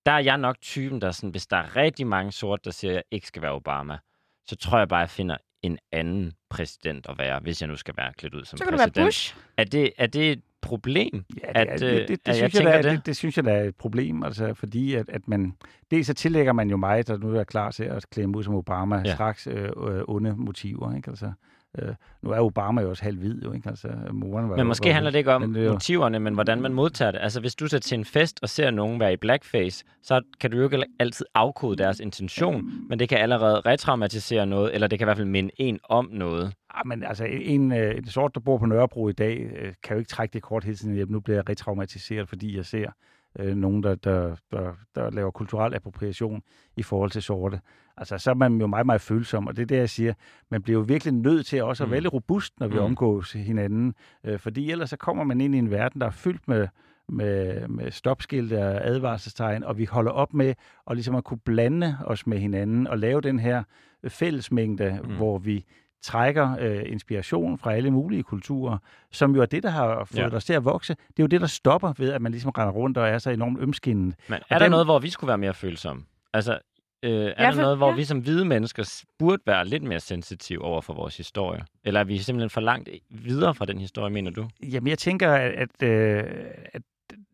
Der 0.06 0.12
er 0.12 0.18
jeg 0.18 0.38
nok 0.38 0.60
typen, 0.60 1.00
der 1.00 1.10
sådan, 1.10 1.30
hvis 1.30 1.46
der 1.46 1.56
er 1.56 1.76
rigtig 1.76 2.06
mange 2.06 2.32
sorte, 2.32 2.62
der 2.64 2.70
siger, 2.70 2.90
at 2.90 2.94
jeg 2.94 3.02
ikke 3.10 3.26
skal 3.26 3.42
være 3.42 3.52
Obama, 3.52 3.98
så 4.46 4.56
tror 4.56 4.78
jeg 4.78 4.88
bare, 4.88 5.00
at 5.00 5.02
jeg 5.02 5.10
finder 5.10 5.36
en 5.62 5.78
anden 5.92 6.32
præsident 6.50 7.06
at 7.08 7.18
være, 7.18 7.40
hvis 7.40 7.60
jeg 7.62 7.68
nu 7.68 7.76
skal 7.76 7.94
være 7.96 8.12
klædt 8.12 8.34
ud 8.34 8.44
som 8.44 8.56
Så 8.56 8.64
kan 8.64 8.72
det 8.72 8.78
være 8.78 8.88
præsident. 8.88 9.06
Bush. 9.06 9.36
Er 9.56 9.64
det, 9.64 9.92
er 9.98 10.06
det 10.06 10.32
et 10.32 10.42
problem? 10.62 11.24
Ja, 11.42 11.48
det, 11.62 11.68
At, 11.70 11.82
er, 11.82 11.88
øh, 11.88 11.94
det, 12.00 12.08
det, 12.08 12.26
det, 12.26 12.32
at 12.32 12.40
jeg 12.40 12.50
synes 12.50 12.54
jeg, 12.54 12.64
der, 12.64 12.78
er- 12.78 12.82
det? 12.82 12.90
det, 12.92 13.06
det 13.06 13.16
synes 13.16 13.36
jeg, 13.36 13.44
der 13.44 13.52
er 13.52 13.64
et 13.64 13.76
problem, 13.76 14.22
altså, 14.22 14.54
fordi 14.54 14.94
at, 14.94 15.08
at 15.08 15.28
man, 15.28 15.52
dels 15.90 16.06
så 16.06 16.14
tillægger 16.14 16.52
man 16.52 16.70
jo 16.70 16.76
mig, 16.76 17.06
der 17.06 17.18
nu 17.18 17.34
er 17.36 17.44
klar 17.44 17.70
til 17.70 17.84
at 17.84 18.06
klæde 18.10 18.26
mig 18.26 18.36
ud 18.36 18.42
som 18.42 18.54
Obama, 18.54 18.96
Ja. 18.96 19.02
ja. 19.06 19.14
straks 19.14 19.46
øh, 19.46 19.64
øh, 19.64 20.02
onde 20.08 20.34
motiver, 20.36 20.96
ikke? 20.96 21.10
Altså, 21.10 21.32
øh, 21.78 21.94
nu 22.22 22.30
er 22.30 22.40
Obama 22.40 22.82
jo 22.82 22.88
også 22.90 23.02
halv 23.02 23.18
hvid, 23.18 23.42
jo, 23.42 23.52
ikke? 23.52 23.68
Altså, 23.68 23.88
moren 24.12 24.50
var 24.50 24.56
Men 24.56 24.66
måske 24.66 24.86
var- 24.88 24.92
handler 24.94 25.10
det 25.10 25.18
ikke 25.18 25.32
om 25.32 25.40
men 25.40 25.54
det 25.54 25.64
jo- 25.66 25.72
motiverne, 25.72 26.18
men 26.20 26.34
hvordan 26.34 26.60
man 26.62 26.72
modtager 26.74 27.10
det. 27.10 27.18
Altså, 27.22 27.40
hvis 27.40 27.54
du 27.54 27.68
tager 27.68 27.80
til 27.80 27.98
en 27.98 28.04
fest 28.04 28.38
og 28.42 28.48
ser 28.48 28.70
nogen 28.70 29.00
være 29.00 29.12
i 29.12 29.16
blackface, 29.16 29.84
så 30.02 30.20
kan 30.40 30.50
du 30.50 30.56
jo 30.56 30.64
ikke 30.64 30.84
altid 30.98 31.26
afkode 31.34 31.76
deres 31.76 32.00
intention, 32.00 32.70
men 32.88 32.98
det 32.98 33.08
kan 33.08 33.18
allerede 33.18 33.60
retraumatisere 33.60 34.46
noget, 34.46 34.74
eller 34.74 34.86
det 34.86 34.98
kan 34.98 35.04
i 35.04 35.08
hvert 35.08 35.16
fald 35.16 35.28
minde 35.28 35.50
en 35.56 35.78
om 35.84 36.08
noget. 36.12 36.52
Ah, 36.74 36.86
men 36.86 37.02
altså, 37.04 37.24
en, 37.24 37.72
øh, 37.72 37.94
en 37.96 38.06
sort, 38.06 38.34
der 38.34 38.40
bor 38.40 38.58
på 38.58 38.66
Nørrebro 38.66 39.08
i 39.08 39.12
dag, 39.12 39.50
øh, 39.56 39.72
kan 39.82 39.94
jo 39.94 39.98
ikke 39.98 40.08
trække 40.08 40.32
det 40.32 40.42
kort 40.42 40.64
hele 40.64 40.76
tiden. 40.76 40.94
hjem. 40.94 41.08
Nu 41.10 41.20
bliver 41.20 41.36
jeg 41.36 41.48
retraumatiseret, 41.48 42.28
fordi 42.28 42.56
jeg 42.56 42.64
ser 42.66 42.90
øh, 43.38 43.56
nogen, 43.56 43.82
der, 43.82 43.94
der, 43.94 44.36
der, 44.52 44.72
der 44.94 45.10
laver 45.10 45.30
kulturel 45.30 45.74
appropriation 45.74 46.42
i 46.76 46.82
forhold 46.82 47.10
til 47.10 47.22
sorte. 47.22 47.60
Altså, 48.00 48.18
så 48.18 48.30
er 48.30 48.34
man 48.34 48.60
jo 48.60 48.66
meget, 48.66 48.86
meget 48.86 49.00
følsom, 49.00 49.46
og 49.46 49.56
det 49.56 49.62
er 49.62 49.66
det, 49.66 49.76
jeg 49.76 49.90
siger. 49.90 50.12
Man 50.50 50.62
bliver 50.62 50.78
jo 50.78 50.84
virkelig 50.88 51.14
nødt 51.14 51.46
til 51.46 51.62
også 51.62 51.82
at 51.84 51.88
Mm. 51.88 51.92
være 51.92 52.00
lidt 52.00 52.12
robust, 52.12 52.60
når 52.60 52.66
vi 52.68 52.74
Mm. 52.74 52.80
omgås 52.84 53.32
hinanden, 53.32 53.94
øh, 54.24 54.38
fordi 54.38 54.70
ellers 54.70 54.90
så 54.90 54.96
kommer 54.96 55.24
man 55.24 55.40
ind 55.40 55.54
i 55.54 55.58
en 55.58 55.70
verden, 55.70 56.00
der 56.00 56.06
er 56.06 56.10
fyldt 56.10 56.48
med, 56.48 56.68
med, 57.08 57.68
med 57.68 57.90
stopskilte 57.90 58.58
og 58.58 58.86
advarselstegn, 58.86 59.64
og 59.64 59.78
vi 59.78 59.84
holder 59.84 60.10
op 60.10 60.34
med 60.34 60.54
at, 60.90 60.96
ligesom 60.96 61.14
at 61.14 61.24
kunne 61.24 61.38
blande 61.44 61.96
os 62.04 62.26
med 62.26 62.38
hinanden 62.38 62.86
og 62.86 62.98
lave 62.98 63.20
den 63.20 63.38
her 63.38 63.62
fællesmængde, 64.08 65.00
Mm. 65.04 65.16
hvor 65.16 65.38
vi 65.38 65.64
trækker 66.02 66.56
øh, 66.60 66.82
inspiration 66.86 67.58
fra 67.58 67.72
alle 67.74 67.90
mulige 67.90 68.22
kulturer, 68.22 68.78
som 69.12 69.34
jo 69.34 69.42
er 69.42 69.46
det, 69.46 69.62
der 69.62 69.70
har 69.70 70.04
fået 70.04 70.18
ja. 70.18 70.36
os 70.36 70.44
til 70.44 70.52
at 70.52 70.64
vokse. 70.64 70.94
Det 70.94 71.18
er 71.18 71.22
jo 71.22 71.26
det, 71.26 71.40
der 71.40 71.46
stopper 71.46 71.92
ved, 71.98 72.12
at 72.12 72.22
man 72.22 72.32
ligesom 72.32 72.50
render 72.50 72.72
rundt 72.72 72.98
og 72.98 73.08
er 73.08 73.18
så 73.18 73.30
enormt 73.30 73.58
ømskinnet. 73.60 74.14
Men 74.28 74.34
er 74.34 74.38
Og 74.38 74.44
der 74.50 74.58
dem- 74.58 74.70
noget, 74.70 74.86
hvor 74.86 74.98
vi 74.98 75.10
skulle 75.10 75.28
være 75.28 75.38
mere 75.38 75.54
følsomme? 75.54 76.02
Altså, 76.32 76.58
øh, 77.02 77.10
er 77.12 77.26
Ja, 77.38 77.46
der 77.46 77.52
for- 77.52 77.60
noget, 77.62 77.76
hvor 77.76 77.88
ja. 77.90 77.94
vi 77.96 78.04
som 78.04 78.18
hvide 78.18 78.44
mennesker 78.44 79.02
burde 79.18 79.42
være 79.46 79.66
lidt 79.66 79.82
mere 79.82 80.00
sensitive 80.00 80.62
over 80.64 80.80
for 80.80 80.94
vores 80.94 81.16
historie? 81.16 81.64
Eller 81.84 82.00
er 82.00 82.04
vi 82.04 82.18
simpelthen 82.18 82.50
for 82.50 82.60
langt 82.60 82.88
videre 83.10 83.54
fra 83.54 83.64
den 83.64 83.78
historie, 83.78 84.12
mener 84.12 84.30
du? 84.30 84.48
Jamen, 84.62 84.88
jeg 84.88 84.98
tænker, 84.98 85.32
at, 85.32 85.52
at, 85.52 85.82
øh, 85.88 86.24
at 86.72 86.82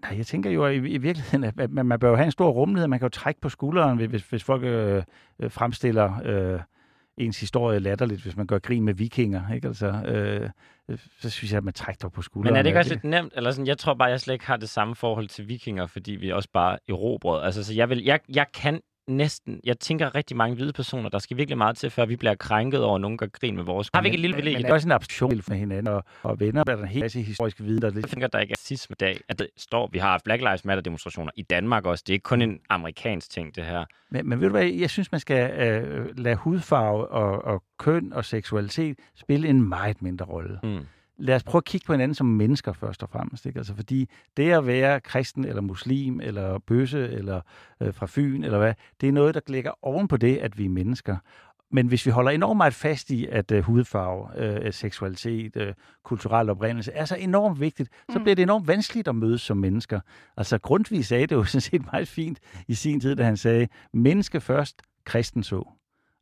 nej, 0.02 0.16
jeg 0.16 0.26
tænker 0.26 0.50
jo 0.50 0.64
at 0.64 0.74
i, 0.74 0.76
i 0.76 0.98
virkeligheden, 0.98 1.44
at 1.44 1.70
man, 1.70 1.86
man 1.86 1.98
bør 1.98 2.10
jo 2.10 2.16
have 2.16 2.24
en 2.26 2.32
stor 2.32 2.50
rummelighed. 2.50 2.88
Man 2.88 2.98
kan 2.98 3.06
jo 3.06 3.10
trække 3.10 3.40
på 3.40 3.48
skulderen, 3.48 3.98
hvis, 3.98 4.22
hvis 4.28 4.44
folk 4.44 4.62
øh, 4.62 5.02
øh, 5.40 5.50
fremstiller 5.50 6.20
øh, 6.24 6.60
ens 7.18 7.40
historie 7.40 7.78
latterligt, 7.78 8.22
hvis 8.22 8.36
man 8.36 8.46
gør 8.46 8.58
grin 8.58 8.84
med 8.84 8.94
vikinger. 8.94 9.52
Ikke? 9.54 9.68
Altså, 9.68 9.86
øh, 9.86 10.50
øh, 10.88 10.98
så 11.20 11.30
synes 11.30 11.52
jeg, 11.52 11.58
at 11.58 11.64
man 11.64 11.74
trækker 11.74 12.08
på 12.08 12.22
skulderen. 12.22 12.52
Men 12.52 12.58
er 12.58 12.62
det 12.62 12.68
ikke 12.68 12.78
også 12.78 12.94
lidt 12.94 13.04
nemt? 13.04 13.32
Eller 13.36 13.50
sådan, 13.50 13.66
jeg 13.66 13.78
tror 13.78 13.94
bare, 13.94 14.08
jeg 14.08 14.20
slet 14.20 14.34
ikke 14.34 14.46
har 14.46 14.56
det 14.56 14.68
samme 14.68 14.94
forhold 14.94 15.28
til 15.28 15.48
vikinger, 15.48 15.86
fordi 15.86 16.12
vi 16.12 16.32
også 16.32 16.48
bare 16.52 16.78
erobrede. 16.88 17.42
Altså, 17.44 17.64
så 17.64 17.74
jeg, 17.74 17.88
vil, 17.90 18.04
jeg, 18.04 18.20
jeg 18.34 18.46
kan 18.54 18.80
næsten... 19.08 19.60
Jeg 19.64 19.78
tænker 19.78 20.14
rigtig 20.14 20.36
mange 20.36 20.56
hvide 20.56 20.72
personer, 20.72 21.08
der 21.08 21.18
skal 21.18 21.36
virkelig 21.36 21.58
meget 21.58 21.76
til, 21.76 21.90
før 21.90 22.06
vi 22.06 22.16
bliver 22.16 22.34
krænket 22.34 22.84
over, 22.84 22.94
at 22.94 23.00
nogen 23.00 23.18
gør 23.18 23.26
grin 23.26 23.56
med 23.56 23.64
vores. 23.64 23.90
Har 23.94 24.02
vi 24.02 24.06
ikke 24.06 24.16
et 24.16 24.20
lille 24.20 24.34
privilegie? 24.34 24.62
det 24.62 24.70
er 24.70 24.74
også 24.74 24.88
en 24.88 24.92
abstraktion 24.92 25.42
med 25.48 25.56
hinanden, 25.56 25.88
og, 25.88 26.04
og 26.22 26.40
venner 26.40 26.60
er 26.60 26.64
der 26.64 26.76
en 26.76 26.88
hel 26.88 27.02
masse 27.02 27.22
historisk 27.22 27.60
viden, 27.60 27.82
der 27.82 27.90
er 27.90 27.92
Jeg 27.94 28.04
tænker, 28.04 28.26
der 28.26 28.38
ikke 28.38 28.52
er 28.52 28.56
racisme 28.56 28.94
i 28.94 29.00
dag. 29.00 29.20
At 29.28 29.38
det 29.38 29.48
står, 29.56 29.88
vi 29.92 29.98
har 29.98 30.10
haft 30.10 30.24
Black 30.24 30.42
Lives 30.42 30.64
Matter 30.64 30.82
demonstrationer 30.82 31.30
i 31.36 31.42
Danmark 31.42 31.86
også. 31.86 32.04
Det 32.06 32.12
er 32.12 32.14
ikke 32.14 32.22
kun 32.22 32.42
en 32.42 32.60
amerikansk 32.68 33.30
ting, 33.30 33.56
det 33.56 33.64
her. 33.64 33.84
Men, 34.10 34.28
men 34.28 34.40
ved 34.40 34.46
du 34.46 34.50
hvad, 34.50 34.64
jeg 34.64 34.90
synes, 34.90 35.12
man 35.12 35.20
skal 35.20 35.50
øh, 35.50 36.18
lade 36.18 36.36
hudfarve 36.36 37.08
og, 37.08 37.44
og 37.44 37.62
køn 37.78 38.12
og 38.12 38.24
seksualitet 38.24 38.98
spille 39.14 39.48
en 39.48 39.68
meget 39.68 40.02
mindre 40.02 40.24
rolle. 40.24 40.58
Mm. 40.62 40.86
Lad 41.18 41.34
os 41.36 41.42
prøve 41.44 41.60
at 41.60 41.64
kigge 41.64 41.84
på 41.86 41.92
hinanden 41.92 42.14
som 42.14 42.26
mennesker 42.26 42.72
først 42.72 43.02
og 43.02 43.08
fremmest. 43.10 43.46
Ikke? 43.46 43.58
Altså, 43.58 43.74
fordi 43.74 44.10
det 44.36 44.52
at 44.52 44.66
være 44.66 45.00
kristen 45.00 45.44
eller 45.44 45.62
muslim 45.62 46.20
eller 46.20 46.58
bøsse 46.58 47.08
eller 47.08 47.40
øh, 47.80 47.94
fra 47.94 48.06
Fyn 48.10 48.44
eller 48.44 48.58
hvad, 48.58 48.74
det 49.00 49.08
er 49.08 49.12
noget, 49.12 49.34
der 49.34 49.40
ligger 49.48 49.70
oven 49.82 50.08
på 50.08 50.16
det, 50.16 50.36
at 50.36 50.58
vi 50.58 50.64
er 50.64 50.68
mennesker. 50.68 51.16
Men 51.70 51.86
hvis 51.86 52.06
vi 52.06 52.10
holder 52.10 52.30
enormt 52.30 52.56
meget 52.56 52.74
fast 52.74 53.10
i, 53.10 53.26
at 53.26 53.52
uh, 53.52 53.58
hudfarve, 53.58 54.64
uh, 54.66 54.72
seksualitet, 54.72 55.56
uh, 55.56 55.62
kulturel 56.04 56.50
oprindelse 56.50 56.92
er 56.92 57.04
så 57.04 57.16
enormt 57.16 57.60
vigtigt, 57.60 57.90
så 58.12 58.18
Mm. 58.18 58.22
bliver 58.24 58.34
det 58.34 58.42
enormt 58.42 58.68
vanskeligt 58.68 59.08
at 59.08 59.14
mødes 59.14 59.40
som 59.40 59.56
mennesker. 59.56 60.00
Altså 60.36 60.58
Grundtvig 60.58 61.04
sagde 61.04 61.26
det 61.26 61.34
jo 61.34 61.44
sådan 61.52 61.60
set 61.60 61.82
meget 61.92 62.08
fint 62.08 62.38
i 62.68 62.74
sin 62.74 63.00
tid, 63.00 63.16
da 63.16 63.24
han 63.24 63.36
sagde, 63.36 63.68
menneske 63.92 64.40
først, 64.40 64.82
kristen 65.04 65.42
så. 65.42 65.68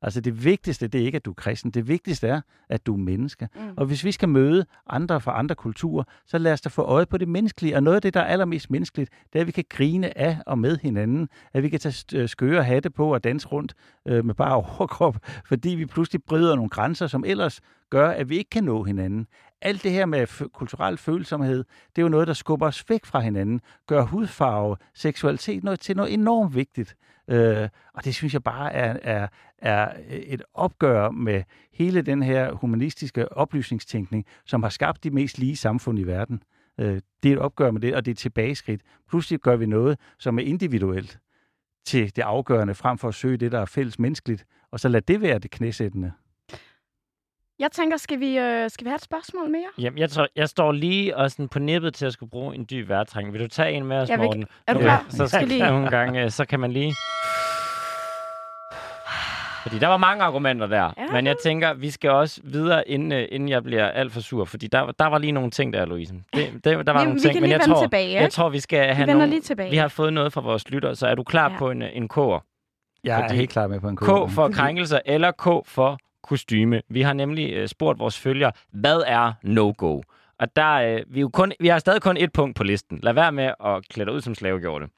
Altså 0.04 0.20
det 0.20 0.44
vigtigste, 0.44 0.88
det 0.88 1.00
er 1.00 1.04
ikke, 1.04 1.16
at 1.16 1.24
du 1.24 1.30
er 1.30 1.34
kristen. 1.34 1.70
Det 1.70 1.88
vigtigste 1.88 2.28
er, 2.28 2.40
at 2.68 2.86
du 2.86 2.92
er 2.94 2.98
menneske. 2.98 3.48
Mm. 3.54 3.60
Og 3.76 3.86
hvis 3.86 4.04
vi 4.04 4.12
skal 4.12 4.28
møde 4.28 4.66
andre 4.86 5.20
fra 5.20 5.38
andre 5.38 5.54
kulturer, 5.54 6.04
så 6.26 6.38
lad 6.38 6.52
os 6.52 6.60
da 6.60 6.68
få 6.68 6.82
øje 6.82 7.06
på 7.06 7.18
det 7.18 7.28
menneskelige. 7.28 7.76
Og 7.76 7.82
noget 7.82 7.96
af 7.96 8.02
det, 8.02 8.14
der 8.14 8.20
er 8.20 8.24
allermest 8.24 8.70
menneskeligt, 8.70 9.10
det 9.32 9.38
er, 9.38 9.40
at 9.40 9.46
vi 9.46 9.52
kan 9.52 9.64
grine 9.68 10.18
af 10.18 10.38
og 10.46 10.58
med 10.58 10.78
hinanden. 10.82 11.28
At 11.52 11.62
vi 11.62 11.68
kan 11.68 11.80
tage 11.80 12.20
øh, 12.20 12.28
skøre 12.28 12.64
hatte 12.64 12.90
på 12.90 13.14
og 13.14 13.24
danse 13.24 13.48
rundt 13.48 13.74
øh, 14.08 14.24
med 14.24 14.34
bare 14.34 14.54
overkrop, 14.78 15.16
fordi 15.44 15.70
vi 15.70 15.86
pludselig 15.86 16.22
bryder 16.22 16.56
nogle 16.56 16.70
grænser, 16.70 17.06
som 17.06 17.24
ellers 17.26 17.60
gør, 17.90 18.08
at 18.08 18.28
vi 18.28 18.36
ikke 18.36 18.50
kan 18.50 18.64
nå 18.64 18.82
hinanden. 18.82 19.26
Alt 19.64 19.82
det 19.82 19.92
her 19.92 20.06
med 20.06 20.28
f- 20.28 20.48
kulturel 20.48 20.96
følsomhed, 20.96 21.64
det 21.96 22.02
er 22.02 22.02
jo 22.02 22.08
noget, 22.08 22.26
der 22.28 22.34
skubber 22.34 22.66
os 22.66 22.84
væk 22.88 23.04
fra 23.04 23.20
hinanden, 23.20 23.60
gør 23.86 24.02
hudfarve, 24.02 24.76
seksualitet 24.94 25.64
noget, 25.64 25.80
til 25.80 25.96
noget 25.96 26.14
enormt 26.14 26.54
vigtigt. 26.54 26.96
Øh, 27.28 27.68
og 27.94 28.04
det 28.04 28.14
synes 28.14 28.32
jeg 28.32 28.42
bare 28.42 28.72
er, 28.72 28.98
er, 29.02 29.28
er 29.58 29.92
et 30.08 30.42
opgør 30.54 31.10
med 31.10 31.42
hele 31.72 32.02
den 32.02 32.22
her 32.22 32.52
humanistiske 32.52 33.32
oplysningstænkning, 33.32 34.24
som 34.46 34.62
har 34.62 34.70
skabt 34.70 35.04
de 35.04 35.10
mest 35.10 35.38
lige 35.38 35.56
samfund 35.56 35.98
i 35.98 36.02
verden. 36.02 36.42
Øh, 36.80 37.00
det 37.22 37.28
er 37.28 37.32
et 37.32 37.38
opgør 37.38 37.70
med 37.70 37.80
det, 37.80 37.94
og 37.94 38.04
det 38.04 38.10
er 38.10 38.14
et 38.14 38.18
tilbageskridt. 38.18 38.82
Pludselig 39.08 39.40
gør 39.40 39.56
vi 39.56 39.66
noget, 39.66 39.98
som 40.18 40.38
er 40.38 40.42
individuelt 40.42 41.18
til 41.86 42.16
det 42.16 42.22
afgørende, 42.22 42.74
frem 42.74 42.98
for 42.98 43.08
at 43.08 43.14
søge 43.14 43.36
det, 43.36 43.52
der 43.52 43.60
er 43.60 43.64
fælles 43.64 43.98
menneskeligt, 43.98 44.44
og 44.70 44.80
så 44.80 44.88
lad 44.88 45.02
det 45.02 45.20
være 45.20 45.38
det 45.38 45.50
knæsættende. 45.50 46.12
Jeg 47.58 47.72
tænker, 47.72 47.96
skal 47.96 48.20
vi, 48.20 48.38
øh, 48.38 48.70
skal 48.70 48.84
vi 48.84 48.88
have 48.88 48.94
et 48.96 49.02
spørgsmål 49.02 49.50
mere? 49.50 49.66
Jamen, 49.78 49.98
jeg, 49.98 50.10
tror, 50.10 50.26
jeg 50.36 50.48
står 50.48 50.72
lige 50.72 51.16
og 51.16 51.30
sådan 51.30 51.48
på 51.48 51.58
nippet 51.58 51.94
til 51.94 52.06
at 52.06 52.12
skulle 52.12 52.30
bruge 52.30 52.54
en 52.54 52.66
dyb 52.70 52.88
vejrtrækning. 52.88 53.32
Vil 53.32 53.42
du 53.42 53.48
tage 53.48 53.72
en 53.72 53.84
med 53.84 53.96
os, 53.96 54.08
Jeg 54.08 54.18
vil- 54.18 54.24
Morten? 54.26 54.46
Er 54.66 54.74
du 54.74 54.80
klar? 54.80 55.06
Så 55.08 55.26
Skal 55.26 55.48
lige- 55.48 55.66
nogle 55.66 55.90
gange, 55.90 56.22
øh, 56.24 56.30
så 56.30 56.44
kan 56.44 56.60
man 56.60 56.72
lige... 56.72 56.94
Fordi 59.62 59.78
der 59.78 59.86
var 59.88 59.96
mange 59.96 60.24
argumenter 60.24 60.66
der. 60.66 60.92
Ja. 60.98 61.06
Men 61.12 61.26
jeg 61.26 61.36
tænker, 61.42 61.74
vi 61.74 61.90
skal 61.90 62.10
også 62.10 62.40
videre, 62.44 62.88
inden, 62.88 63.12
øh, 63.12 63.28
inden 63.32 63.48
jeg 63.48 63.62
bliver 63.62 63.88
alt 63.88 64.12
for 64.12 64.20
sur. 64.20 64.44
Fordi 64.44 64.66
der, 64.66 64.90
der 64.98 65.06
var 65.06 65.18
lige 65.18 65.32
nogle 65.32 65.50
ting 65.50 65.72
der, 65.72 65.84
Louise. 65.86 66.14
Det, 66.34 66.50
det, 66.52 66.64
der 66.64 66.70
var 66.70 66.82
Vi- 67.00 67.04
nogle 67.04 67.14
vi 67.14 67.20
ting, 67.20 67.32
kan 67.32 67.42
men 67.42 67.48
lige 67.48 67.52
jeg 67.52 67.60
vende 67.60 67.74
tror, 67.74 67.82
tilbage, 67.82 68.12
jeg 68.12 68.22
ikke? 68.22 68.32
tror, 68.32 68.48
vi 68.48 68.60
skal 68.60 68.80
Vi 68.80 68.84
have 68.94 68.98
vender 69.00 69.14
nogle... 69.14 69.30
lige 69.30 69.40
tilbage. 69.40 69.70
Vi 69.70 69.76
har 69.76 69.88
fået 69.88 70.12
noget 70.12 70.32
fra 70.32 70.40
vores 70.40 70.70
lytter, 70.70 70.94
så 70.94 71.06
er 71.06 71.14
du 71.14 71.22
klar 71.22 71.50
Ja. 71.50 71.58
på 71.58 71.70
en, 71.70 71.82
en 71.82 72.08
K'er? 72.14 72.40
Jeg 73.04 73.18
er 73.20 73.22
Fordi- 73.22 73.36
helt 73.36 73.50
klar 73.50 73.66
med 73.66 73.80
på 73.80 73.88
en 73.88 73.96
K 73.96 74.00
kode. 74.00 74.30
for 74.30 74.48
krænkelser 74.48 74.98
eller 75.06 75.30
K 75.30 75.44
for 75.66 75.98
kostyme. 76.24 76.82
Vi 76.88 77.02
har 77.02 77.12
nemlig 77.12 77.52
øh, 77.52 77.68
spurgt 77.68 77.98
vores 77.98 78.18
følgere, 78.18 78.52
hvad 78.72 79.02
er 79.06 79.32
no-go? 79.42 80.00
Og 80.38 80.56
der, 80.56 80.72
øh, 80.72 81.02
vi, 81.08 81.18
er 81.18 81.20
jo 81.20 81.28
kun, 81.28 81.52
vi 81.60 81.68
har 81.68 81.78
stadig 81.78 82.02
kun 82.02 82.16
et 82.16 82.32
punkt 82.32 82.56
på 82.56 82.64
listen. 82.64 82.98
Lad 83.02 83.12
være 83.12 83.32
med 83.32 83.52
at 83.64 83.88
klæde 83.88 84.06
dig 84.06 84.14
ud 84.14 84.20
som 84.20 84.34
slavegjorte. 84.34 84.88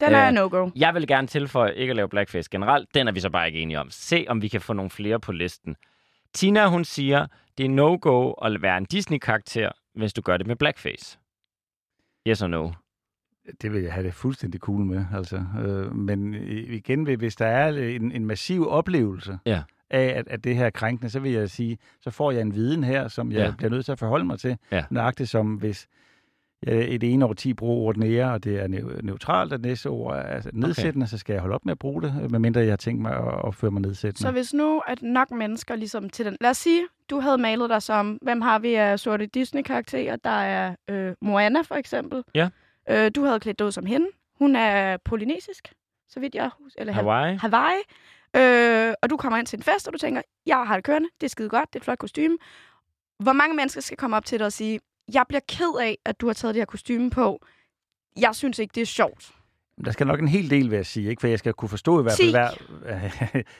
Den 0.00 0.14
er 0.14 0.26
Øh, 0.28 0.34
no-go. 0.34 0.70
Jeg 0.76 0.94
vil 0.94 1.06
gerne 1.06 1.26
tilføje 1.26 1.74
ikke 1.74 1.90
at 1.90 1.96
lave 1.96 2.08
blackface 2.08 2.50
generelt. 2.50 2.94
Den 2.94 3.08
er 3.08 3.12
vi 3.12 3.20
så 3.20 3.30
bare 3.30 3.46
ikke 3.46 3.60
enige 3.60 3.80
om. 3.80 3.90
Se, 3.90 4.26
om 4.28 4.42
vi 4.42 4.48
kan 4.48 4.60
få 4.60 4.72
nogle 4.72 4.90
flere 4.90 5.20
på 5.20 5.32
listen. 5.32 5.76
Tina, 6.34 6.66
hun 6.68 6.84
siger, 6.84 7.26
det 7.58 7.64
er 7.66 7.70
no-go 7.70 8.30
at 8.32 8.62
være 8.62 8.78
en 8.78 8.84
Disney-karakter, 8.84 9.70
hvis 9.94 10.12
du 10.12 10.22
gør 10.22 10.36
det 10.36 10.46
med 10.46 10.56
blackface. 10.56 11.18
Yes 12.28 12.42
or 12.42 12.46
no? 12.46 12.70
Det 13.62 13.72
vil 13.72 13.82
jeg 13.82 13.92
have 13.92 14.06
det 14.06 14.14
fuldstændig 14.14 14.60
cool 14.60 14.84
med. 14.84 15.04
Altså. 15.14 15.36
Øh, 15.36 15.94
men 15.96 16.34
igen, 16.50 17.02
hvis 17.02 17.36
der 17.36 17.46
er 17.46 17.68
en, 17.68 18.12
en 18.12 18.26
massiv 18.26 18.68
oplevelse 18.68 19.38
Ja. 19.46 19.62
Af, 19.90 20.04
at, 20.18 20.28
at 20.28 20.44
det 20.44 20.56
her 20.56 20.66
er 20.66 20.70
krænkende, 20.70 21.10
så 21.10 21.20
vil 21.20 21.32
jeg 21.32 21.50
sige, 21.50 21.78
så 22.00 22.10
får 22.10 22.30
jeg 22.30 22.40
en 22.40 22.54
viden 22.54 22.84
her, 22.84 23.08
som 23.08 23.32
jeg 23.32 23.38
Ja. 23.38 23.52
bliver 23.58 23.70
nødt 23.70 23.84
til 23.84 23.92
at 23.92 23.98
forholde 23.98 24.24
mig 24.24 24.38
til. 24.38 24.56
Ja. 24.72 24.84
Nøjagtigt 24.90 25.28
som 25.30 25.54
hvis 25.54 25.86
jeg 26.66 26.94
et 26.94 27.02
ene 27.02 27.24
over 27.24 27.34
10 27.34 27.54
bruger 27.54 27.76
ordet 27.86 28.00
nære, 28.00 28.32
og 28.32 28.44
det 28.44 28.56
er 28.60 28.64
neu- 28.68 29.00
neutralt, 29.02 29.52
og 29.52 29.60
næste 29.60 29.86
ord 29.86 30.16
er 30.16 30.20
altså 30.22 30.50
nedsættende, 30.52 31.04
okay. 31.04 31.10
så 31.10 31.18
skal 31.18 31.32
jeg 31.32 31.40
holde 31.40 31.54
op 31.54 31.64
med 31.64 31.72
at 31.72 31.78
bruge 31.78 32.02
det, 32.02 32.30
medmindre 32.30 32.60
jeg 32.60 32.70
har 32.70 32.76
tænkt 32.76 33.02
mig 33.02 33.12
at 33.12 33.20
opføre 33.24 33.70
mig 33.70 33.82
nedsættende. 33.82 34.20
Så 34.22 34.30
hvis 34.30 34.54
nu 34.54 34.82
at 34.86 35.02
nok 35.02 35.30
mennesker 35.30 35.76
ligesom 35.76 36.10
til 36.10 36.24
den... 36.26 36.36
Lad 36.40 36.50
os 36.50 36.56
sige, 36.56 36.82
du 37.10 37.20
havde 37.20 37.38
malet 37.38 37.70
dig 37.70 37.82
som... 37.82 38.18
Hvem 38.22 38.40
har 38.40 38.58
vi 38.58 38.74
af 38.74 38.98
sorte 39.00 39.26
Disney-karakterer? 39.26 40.16
Der 40.16 40.30
er 40.30 40.74
øh, 40.90 41.14
Moana 41.22 41.60
for 41.62 41.74
eksempel. 41.74 42.22
Ja. 42.34 42.48
Øh, 42.90 43.10
du 43.14 43.24
havde 43.24 43.40
klædt 43.40 43.58
dig 43.58 43.66
ud 43.66 43.72
som 43.72 43.86
hende. 43.86 44.06
Hun 44.38 44.56
er 44.56 44.96
polynesisk, 45.04 45.72
så 46.08 46.20
vidt 46.20 46.34
jeg 46.34 46.50
husker. 46.60 46.80
Eller 46.80 46.92
Hawaii? 46.92 47.36
Hawaii. 47.36 47.78
Øh, 48.36 48.94
og 49.02 49.10
du 49.10 49.16
kommer 49.16 49.38
ind 49.38 49.46
til 49.46 49.56
en 49.56 49.62
fest, 49.62 49.86
og 49.86 49.92
du 49.92 49.98
tænker, 49.98 50.22
jeg 50.46 50.56
har 50.66 50.74
det 50.74 50.84
kørende, 50.84 51.08
det 51.20 51.26
er 51.26 51.30
skide 51.30 51.48
godt, 51.48 51.68
det 51.72 51.74
er 51.76 51.80
et 51.80 51.84
flot 51.84 51.98
kostume. 51.98 52.38
Hvor 53.18 53.32
mange 53.32 53.56
mennesker 53.56 53.80
skal 53.80 53.96
komme 53.96 54.16
op 54.16 54.24
til 54.24 54.38
dig 54.38 54.46
og 54.46 54.52
sige, 54.52 54.80
jeg 55.14 55.24
bliver 55.28 55.40
ked 55.48 55.80
af, 55.80 55.98
at 56.04 56.20
du 56.20 56.26
har 56.26 56.32
taget 56.34 56.54
det 56.54 56.60
her 56.60 56.66
kostume 56.66 57.10
på. 57.10 57.40
Jeg 58.20 58.34
synes 58.34 58.58
ikke, 58.58 58.72
det 58.74 58.80
er 58.80 58.86
sjovt. 58.86 59.30
Der 59.84 59.90
skal 59.90 60.06
nok 60.06 60.20
en 60.20 60.28
hel 60.28 60.50
del, 60.50 60.70
vil 60.70 60.76
jeg 60.76 60.86
sige, 60.86 61.10
ikke? 61.10 61.20
for 61.20 61.28
jeg 61.28 61.38
skal 61.38 61.52
kunne 61.52 61.68
forstå 61.68 62.00
i 62.00 62.02
hvert 62.02 62.16
fald, 62.16 62.58
10. 62.78 62.86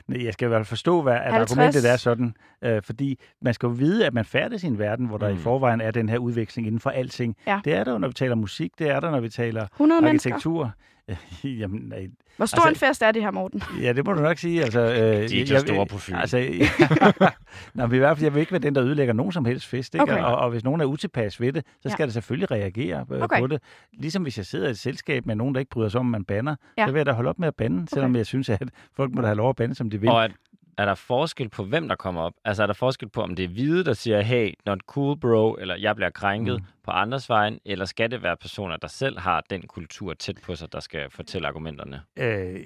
hvad, 0.06 0.18
jeg 0.24 0.32
skal 0.32 0.46
i 0.46 0.48
hvert 0.48 0.58
fald 0.58 0.64
forstå, 0.66 1.02
hvad 1.02 1.12
at 1.12 1.32
50. 1.34 1.50
argumentet 1.52 1.90
er 1.90 1.96
sådan, 1.96 2.34
øh, 2.64 2.82
fordi 2.82 3.18
man 3.42 3.54
skal 3.54 3.66
jo 3.66 3.72
vide, 3.72 4.06
at 4.06 4.14
man 4.14 4.24
færdes 4.24 4.62
i 4.62 4.66
en 4.66 4.78
verden, 4.78 5.06
hvor 5.06 5.18
der 5.18 5.28
Mm. 5.30 5.34
i 5.34 5.38
forvejen 5.38 5.80
er 5.80 5.90
den 5.90 6.08
her 6.08 6.18
udveksling 6.18 6.66
inden 6.66 6.80
for 6.80 6.90
alting. 6.90 7.36
Ja. 7.46 7.60
Det 7.64 7.74
er 7.74 7.84
der 7.84 7.98
når 7.98 8.08
vi 8.08 8.14
taler 8.14 8.34
musik, 8.34 8.70
det 8.78 8.88
er 8.88 9.00
der, 9.00 9.10
når 9.10 9.20
vi 9.20 9.28
taler 9.28 9.66
100 9.72 10.02
mennesker. 10.02 10.70
Jamen, 11.60 11.80
nej, 11.88 12.08
Hvor 12.36 12.46
stor 12.46 12.66
Altså- 12.66 12.84
en 12.86 12.88
fest 12.88 13.02
er 13.02 13.12
det 13.12 13.22
her, 13.22 13.30
Morten? 13.30 13.62
ja, 13.82 13.92
det 13.92 14.06
må 14.06 14.12
du 14.12 14.20
nok 14.22 14.38
sige. 14.38 14.62
Altså, 14.62 14.80
øh, 14.80 14.88
De 14.96 15.02
er 15.14 15.22
ikke 15.22 15.46
så 15.46 15.58
store 15.58 15.86
på 15.86 15.98
Fyn. 15.98 16.14
Altså, 16.14 16.38
Nå, 17.74 17.86
men 17.86 17.94
i 17.94 17.98
hvert 17.98 18.16
fald, 18.16 18.24
jeg 18.24 18.34
vil 18.34 18.40
ikke 18.40 18.52
være 18.52 18.60
den, 18.60 18.74
der 18.74 18.84
ødelægger 18.84 19.14
nogen 19.14 19.32
som 19.32 19.44
helst 19.44 19.66
fest. 19.66 19.94
Ikke? 19.94 20.02
Okay. 20.02 20.22
Og, 20.22 20.36
og 20.36 20.50
hvis 20.50 20.64
nogen 20.64 20.80
er 20.80 20.84
utilpas 20.84 21.40
ved 21.40 21.52
det, 21.52 21.64
så 21.66 21.88
Ja. 21.88 21.90
skal 21.90 22.06
det 22.06 22.14
selvfølgelig 22.14 22.50
reagere 22.50 23.06
øh, 23.12 23.20
Okay. 23.22 23.40
på 23.40 23.46
det. 23.46 23.62
Ligesom 23.92 24.22
hvis 24.22 24.36
jeg 24.38 24.46
sidder 24.46 24.66
i 24.68 24.70
et 24.70 24.78
selskab 24.78 25.26
med 25.26 25.34
nogen, 25.34 25.54
der 25.54 25.58
ikke 25.60 25.70
bryder 25.70 25.88
sig 25.88 26.00
om, 26.00 26.06
at 26.06 26.10
man 26.10 26.24
banner, 26.24 26.56
Ja. 26.78 26.86
så 26.86 26.92
vil 26.92 26.98
jeg 26.98 27.06
da 27.06 27.12
holde 27.12 27.28
op 27.30 27.38
med 27.38 27.48
at 27.48 27.54
bande, 27.54 27.88
selvom 27.88 28.16
jeg 28.16 28.26
synes, 28.26 28.48
at 28.48 28.62
folk 28.96 29.14
må 29.14 29.20
da 29.20 29.26
have 29.26 29.36
lov 29.36 29.48
at 29.50 29.56
bande, 29.56 29.74
som 29.74 29.90
de 29.90 30.00
vil. 30.00 30.08
Og 30.10 30.24
at, 30.24 30.32
er 30.80 30.84
der 30.84 30.94
forskel 30.94 31.48
på, 31.48 31.64
hvem 31.64 31.88
der 31.88 31.94
kommer 31.96 32.20
op? 32.20 32.32
Altså 32.44 32.62
er 32.62 32.66
der 32.66 32.74
forskel 32.74 33.08
på, 33.08 33.22
om 33.22 33.36
det 33.36 33.44
er 33.44 33.48
hvide, 33.48 33.84
der 33.84 33.92
siger, 33.92 34.20
hey, 34.20 34.52
not 34.66 34.78
cool 34.86 35.18
bro, 35.20 35.54
eller 35.60 35.76
jeg 35.76 35.96
bliver 35.96 36.10
krænket 36.10 36.54
Mm. 36.60 36.64
på 36.84 36.90
andres 36.90 37.28
vejen, 37.28 37.58
eller 37.64 37.84
skal 37.84 38.10
det 38.10 38.22
være 38.22 38.36
personer, 38.36 38.76
der 38.76 38.88
selv 38.88 39.18
har 39.18 39.42
den 39.50 39.62
kultur 39.62 40.14
tæt 40.14 40.38
på 40.44 40.54
sig, 40.54 40.72
der 40.72 40.80
skal 40.80 41.10
fortælle 41.10 41.48
argumenterne? 41.48 42.00
Øh, 42.18 42.60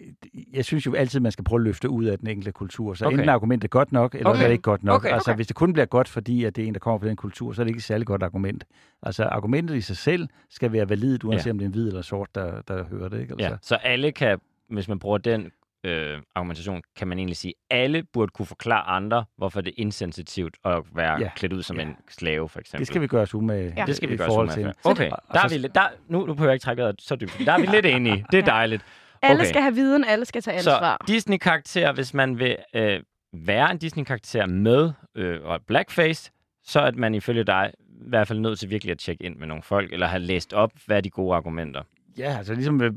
jeg 0.53 0.65
synes 0.65 0.87
jo 0.87 0.95
altid, 0.95 1.21
man 1.21 1.33
skal 1.33 1.45
prøve 1.45 1.61
at 1.61 1.65
løfte 1.65 1.89
ud 1.91 2.05
af 2.05 2.19
den 2.19 2.29
enkelte 2.29 2.53
kultur. 2.53 2.95
Så 2.95 3.05
Okay. 3.07 3.15
enten 3.15 3.29
er 3.29 3.33
argumentet 3.33 3.71
godt 3.71 3.93
nok, 3.93 4.15
eller 4.15 4.31
okay. 4.31 4.41
Er 4.43 4.45
det 4.47 4.53
ikke 4.53 4.63
godt 4.63 4.85
nok. 4.85 4.95
Okay. 5.01 5.13
Altså, 5.13 5.31
Okay. 5.31 5.37
hvis 5.39 5.47
det 5.47 5.57
kun 5.57 5.73
bliver 5.73 5.87
godt, 5.87 6.09
fordi 6.09 6.45
at 6.45 6.57
det 6.57 6.65
er 6.65 6.69
en, 6.69 6.75
der 6.75 6.81
kommer 6.81 6.99
fra 6.99 7.09
den 7.09 7.17
kultur, 7.17 7.53
så 7.53 7.63
er 7.63 7.65
det 7.65 7.71
ikke 7.71 7.79
et 7.79 7.85
særlig 7.85 8.07
godt 8.07 8.23
argument. 8.23 8.65
Altså, 9.03 9.25
argumentet 9.25 9.77
i 9.77 9.81
sig 9.81 9.97
selv 9.97 10.29
skal 10.51 10.73
være 10.73 10.89
validt, 10.89 11.25
uanset 11.25 11.47
Ja. 11.47 11.51
om 11.51 11.59
det 11.59 11.65
er 11.65 11.69
en 11.69 11.73
hvid 11.73 11.89
eller 11.89 12.03
sort, 12.03 12.35
der, 12.35 12.61
der 12.69 12.85
hører 12.85 13.09
det. 13.09 13.21
Ikke? 13.21 13.33
Altså, 13.33 13.49
Ja. 13.49 13.57
Så 13.63 13.75
alle 13.75 14.13
kan, 14.13 14.39
hvis 14.69 14.89
man 14.89 14.99
bruger 14.99 15.19
den 15.19 15.51
øh, 15.85 16.19
argumentation, 16.35 16.83
kan 16.97 17.09
man 17.09 17.19
egentlig 17.19 17.37
sige, 17.37 17.55
at 17.71 17.79
alle 17.81 18.03
burde 18.13 18.31
kunne 18.31 18.47
forklare 18.47 18.83
andre, 18.89 19.25
hvorfor 19.37 19.61
det 19.61 19.71
er 19.71 19.75
insensitivt 19.77 20.57
at 20.65 20.83
være 20.95 21.21
Ja. 21.21 21.31
klædt 21.37 21.53
ud 21.53 21.63
som 21.63 21.77
Ja. 21.77 21.83
en 21.83 21.97
slave, 22.11 22.49
for 22.49 22.61
eksempel. 22.61 22.79
Det 22.79 22.87
skal 22.87 23.01
vi 23.01 23.07
gøre 23.07 23.23
os 23.23 23.35
umage 23.35 23.75
Ja. 23.77 23.85
det 23.87 23.97
skal 23.97 24.09
vi 24.11 24.17
gøre 24.17 24.27
forhold 24.29 24.49
os 24.49 24.55
til. 24.55 24.61
umage 24.63 24.75
for. 24.83 24.91
Okay, 24.91 25.11
der 25.33 25.41
er 25.45 25.49
vi 25.49 25.59
lidt, 25.59 25.75
der, 25.75 25.89
nu, 26.09 26.27
nu 26.27 26.35
behøver 26.35 26.51
jeg 26.51 26.55
ikke 26.55 26.65
trække 26.65 26.83
vejret 26.83 26.97
så 27.03 27.17
dybt. 27.17 27.39
Der 27.47 27.53
er 27.53 27.59
vi 27.61 27.67
lidt 27.77 27.87
enige. 27.87 28.27
Det 28.33 28.39
er 28.39 28.45
dejligt. 28.45 28.83
Alle 29.23 29.41
Okay. 29.41 29.49
skal 29.49 29.63
have 29.63 29.75
viden, 29.75 30.05
alle 30.05 30.25
skal 30.25 30.43
tage 30.43 30.57
ansvar. 30.57 30.97
Så 31.07 31.13
Disney-karakter, 31.13 31.93
hvis 31.93 32.15
man 32.15 32.39
vil 32.39 32.57
øh, 32.75 33.01
være 33.33 33.71
en 33.71 33.79
Disney-karakter 33.79 34.47
med 34.47 34.93
øh, 35.15 35.41
og 35.45 35.61
blackface, 35.67 36.31
så 36.65 36.81
er 36.81 36.91
man 36.93 37.15
ifølge 37.15 37.45
dig 37.45 37.73
i 37.79 38.09
hvert 38.09 38.29
fald 38.29 38.39
nødt 38.41 38.59
til 38.59 38.71
virkelig 38.71 38.93
at 38.93 38.99
tjekke 38.99 39.25
ind 39.25 39.37
med 39.37 39.47
nogle 39.47 39.63
folk, 39.63 39.93
eller 39.93 40.07
have 40.07 40.21
læst 40.23 40.53
op, 40.53 40.71
hvad 40.87 40.97
er 40.97 41.01
de 41.01 41.11
gode 41.11 41.37
argumenter. 41.37 41.83
Ja, 42.19 42.37
altså 42.39 42.55
ligesom, 42.55 42.81
øh, 42.83 42.93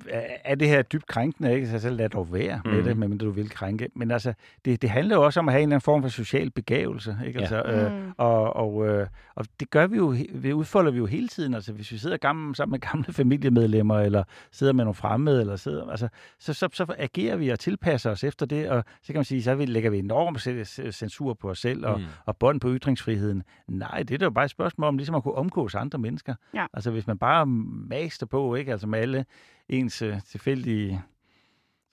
er 0.45 0.55
det 0.55 0.67
her 0.67 0.81
dybt 0.81 1.07
krænkende, 1.07 1.55
ikke? 1.55 1.67
Så 1.67 1.79
selv 1.79 1.95
lad 1.97 2.09
dog 2.09 2.33
være 2.33 2.61
med 2.65 2.73
Mhm. 2.73 2.83
det, 2.83 2.97
medmindre 2.97 3.25
du 3.25 3.31
vil 3.31 3.49
krænke. 3.49 3.89
Men 3.95 4.11
altså, 4.11 4.33
det, 4.65 4.81
det 4.81 4.89
handler 4.89 5.15
jo 5.15 5.25
også 5.25 5.39
om 5.39 5.47
at 5.49 5.53
have 5.53 5.61
en 5.63 5.69
eller 5.69 5.75
anden 5.75 5.81
form 5.83 6.01
for 6.01 6.09
social 6.09 6.49
begævelse, 6.51 7.17
ikke? 7.27 7.39
Ja. 7.39 7.45
Altså, 7.45 7.61
øh, 7.71 7.91
Mm. 7.93 8.11
og, 8.17 8.55
og, 8.55 8.87
øh, 8.87 9.07
og 9.35 9.45
det 9.59 9.69
gør 9.69 9.87
vi 9.87 9.97
jo, 9.97 10.13
det 10.43 10.53
udfolder 10.53 10.91
vi 10.91 10.97
jo 10.97 11.05
hele 11.05 11.27
tiden. 11.27 11.53
Altså, 11.53 11.73
hvis 11.73 11.91
vi 11.91 11.97
sidder 11.97 12.17
gammel, 12.17 12.55
sammen 12.55 12.71
med 12.71 12.79
gamle 12.79 13.13
familiemedlemmer, 13.21 13.99
eller 13.99 14.23
sidder 14.51 14.73
med 14.73 14.83
nogle 14.83 14.95
fremmede, 14.95 15.41
eller 15.41 15.55
sidder, 15.55 15.89
altså, 15.89 16.07
så, 16.39 16.53
så, 16.53 16.69
så 16.73 16.85
agerer 16.97 17.35
vi 17.35 17.49
og 17.49 17.59
tilpasser 17.59 18.11
os 18.11 18.23
efter 18.23 18.45
det, 18.45 18.69
og 18.69 18.83
så 19.01 19.07
kan 19.07 19.15
man 19.15 19.25
sige, 19.25 19.43
så 19.43 19.55
vi- 19.55 19.65
lægger 19.65 19.89
vi 19.89 19.99
enorm 19.99 20.37
censur 20.91 21.33
på 21.33 21.49
os 21.49 21.59
selv, 21.59 21.85
og, 21.85 21.99
Mm. 21.99 22.05
og 22.25 22.37
bånd 22.37 22.59
på 22.59 22.69
ytringsfriheden. 22.75 23.43
Nej, 23.67 24.03
det 24.03 24.11
er 24.13 24.17
da 24.17 24.25
jo 24.25 24.31
bare 24.31 24.45
et 24.45 24.51
spørgsmål 24.51 24.87
om 24.87 24.97
ligesom 24.97 25.15
at 25.15 25.23
kunne 25.23 25.35
omgås 25.35 25.75
andre 25.75 25.99
mennesker. 25.99 26.35
Ja. 26.53 26.65
Altså 26.73 26.91
hvis 26.91 27.07
man 27.07 27.17
bare 27.17 27.45
master 27.45 28.25
på, 28.25 28.55
ikke? 28.55 28.71
Altså 28.71 28.87
med 28.87 29.06
alle 29.07 29.25
ens 29.69 30.01
øh, 30.01 30.21
tilfældige 30.29 31.01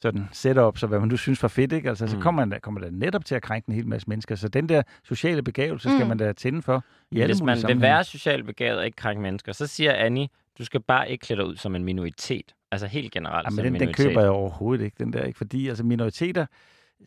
sådan 0.03 0.29
setups 0.33 0.83
og 0.83 0.89
hvad 0.89 0.99
man 1.01 1.09
nu 1.09 1.17
synes 1.17 1.43
var 1.43 1.49
fedt, 1.49 1.73
ikke? 1.73 1.89
Altså, 1.89 2.07
så 2.07 2.17
Mm. 2.17 2.23
kommer 2.23 2.45
man, 2.45 2.61
kommer 2.61 2.81
der 2.81 2.91
netop 2.91 3.25
til 3.25 3.35
at 3.35 3.43
krænke 3.43 3.69
en 3.69 3.75
hel 3.75 3.87
masse 3.89 4.09
mennesker. 4.09 4.35
Så 4.35 4.49
den 4.49 4.69
der 4.69 4.83
sociale 5.05 5.43
begævelse 5.43 5.89
skal 5.89 6.03
Mm. 6.03 6.09
man 6.09 6.19
da 6.19 6.33
tænde 6.33 6.63
for 6.63 6.85
i 7.11 7.21
alle 7.21 7.35
Hvis 7.35 7.43
man 7.43 7.59
vil 7.69 7.81
være 7.81 8.05
socialt 8.05 8.47
begavet 8.47 8.79
og 8.79 8.85
ikke 8.87 8.97
krænke 8.97 9.23
mennesker, 9.23 9.53
så 9.53 9.67
siger 9.67 9.93
Annie, 9.93 10.29
du 10.59 10.65
skal 10.65 10.81
bare 10.81 11.11
ikke 11.11 11.23
klæde 11.23 11.41
dig 11.41 11.47
ud 11.49 11.57
som 11.57 11.75
en 11.77 11.85
minoritet. 11.85 12.55
Altså 12.73 12.87
helt 12.87 13.13
generelt 13.13 13.45
Ja, 13.45 13.51
som 13.51 13.57
men 13.57 13.61
en 13.67 13.73
den, 13.73 13.81
den 13.81 13.87
minoritet. 13.87 14.07
køber 14.07 14.21
jeg 14.21 14.31
overhovedet 14.31 14.85
ikke, 14.85 14.97
den 15.05 15.13
der. 15.13 15.23
Ikke? 15.25 15.37
Fordi 15.39 15.69
altså, 15.69 15.85
minoriteter 15.85 16.47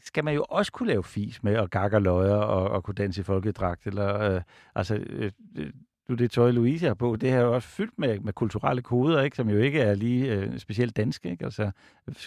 skal 0.02 0.24
man 0.24 0.34
jo 0.36 0.46
også 0.50 0.72
kunne 0.72 0.88
lave 0.90 1.04
fis 1.04 1.44
med, 1.44 1.58
og 1.58 1.70
gakker 1.70 2.00
løjer, 2.00 2.34
og, 2.36 2.70
og 2.70 2.84
kunne 2.84 2.96
danse 2.96 3.22
i 3.22 3.24
folkedragt. 3.24 3.88
Eller, 3.88 4.20
øh, 4.36 4.42
altså, 4.76 4.96
øh, 4.96 5.32
øh, 5.58 5.70
nu 6.10 6.16
det 6.16 6.32
tøj, 6.32 6.52
Louise 6.52 6.88
har 6.88 6.94
på, 6.94 7.16
det 7.16 7.30
her 7.30 7.38
er 7.38 7.42
jo 7.42 7.56
også 7.56 7.68
fyldt 7.68 8.00
med, 8.00 8.20
med 8.20 8.34
kulturelle 8.34 8.82
koder, 8.82 9.22
ikke? 9.22 9.36
som 9.36 9.50
jo 9.50 9.58
ikke 9.58 9.80
er 9.80 9.96
lige 9.96 10.34
øh, 10.34 10.60
specielt 10.60 10.98
danske. 10.98 11.30
Ikke? 11.30 11.46
Altså, 11.46 11.72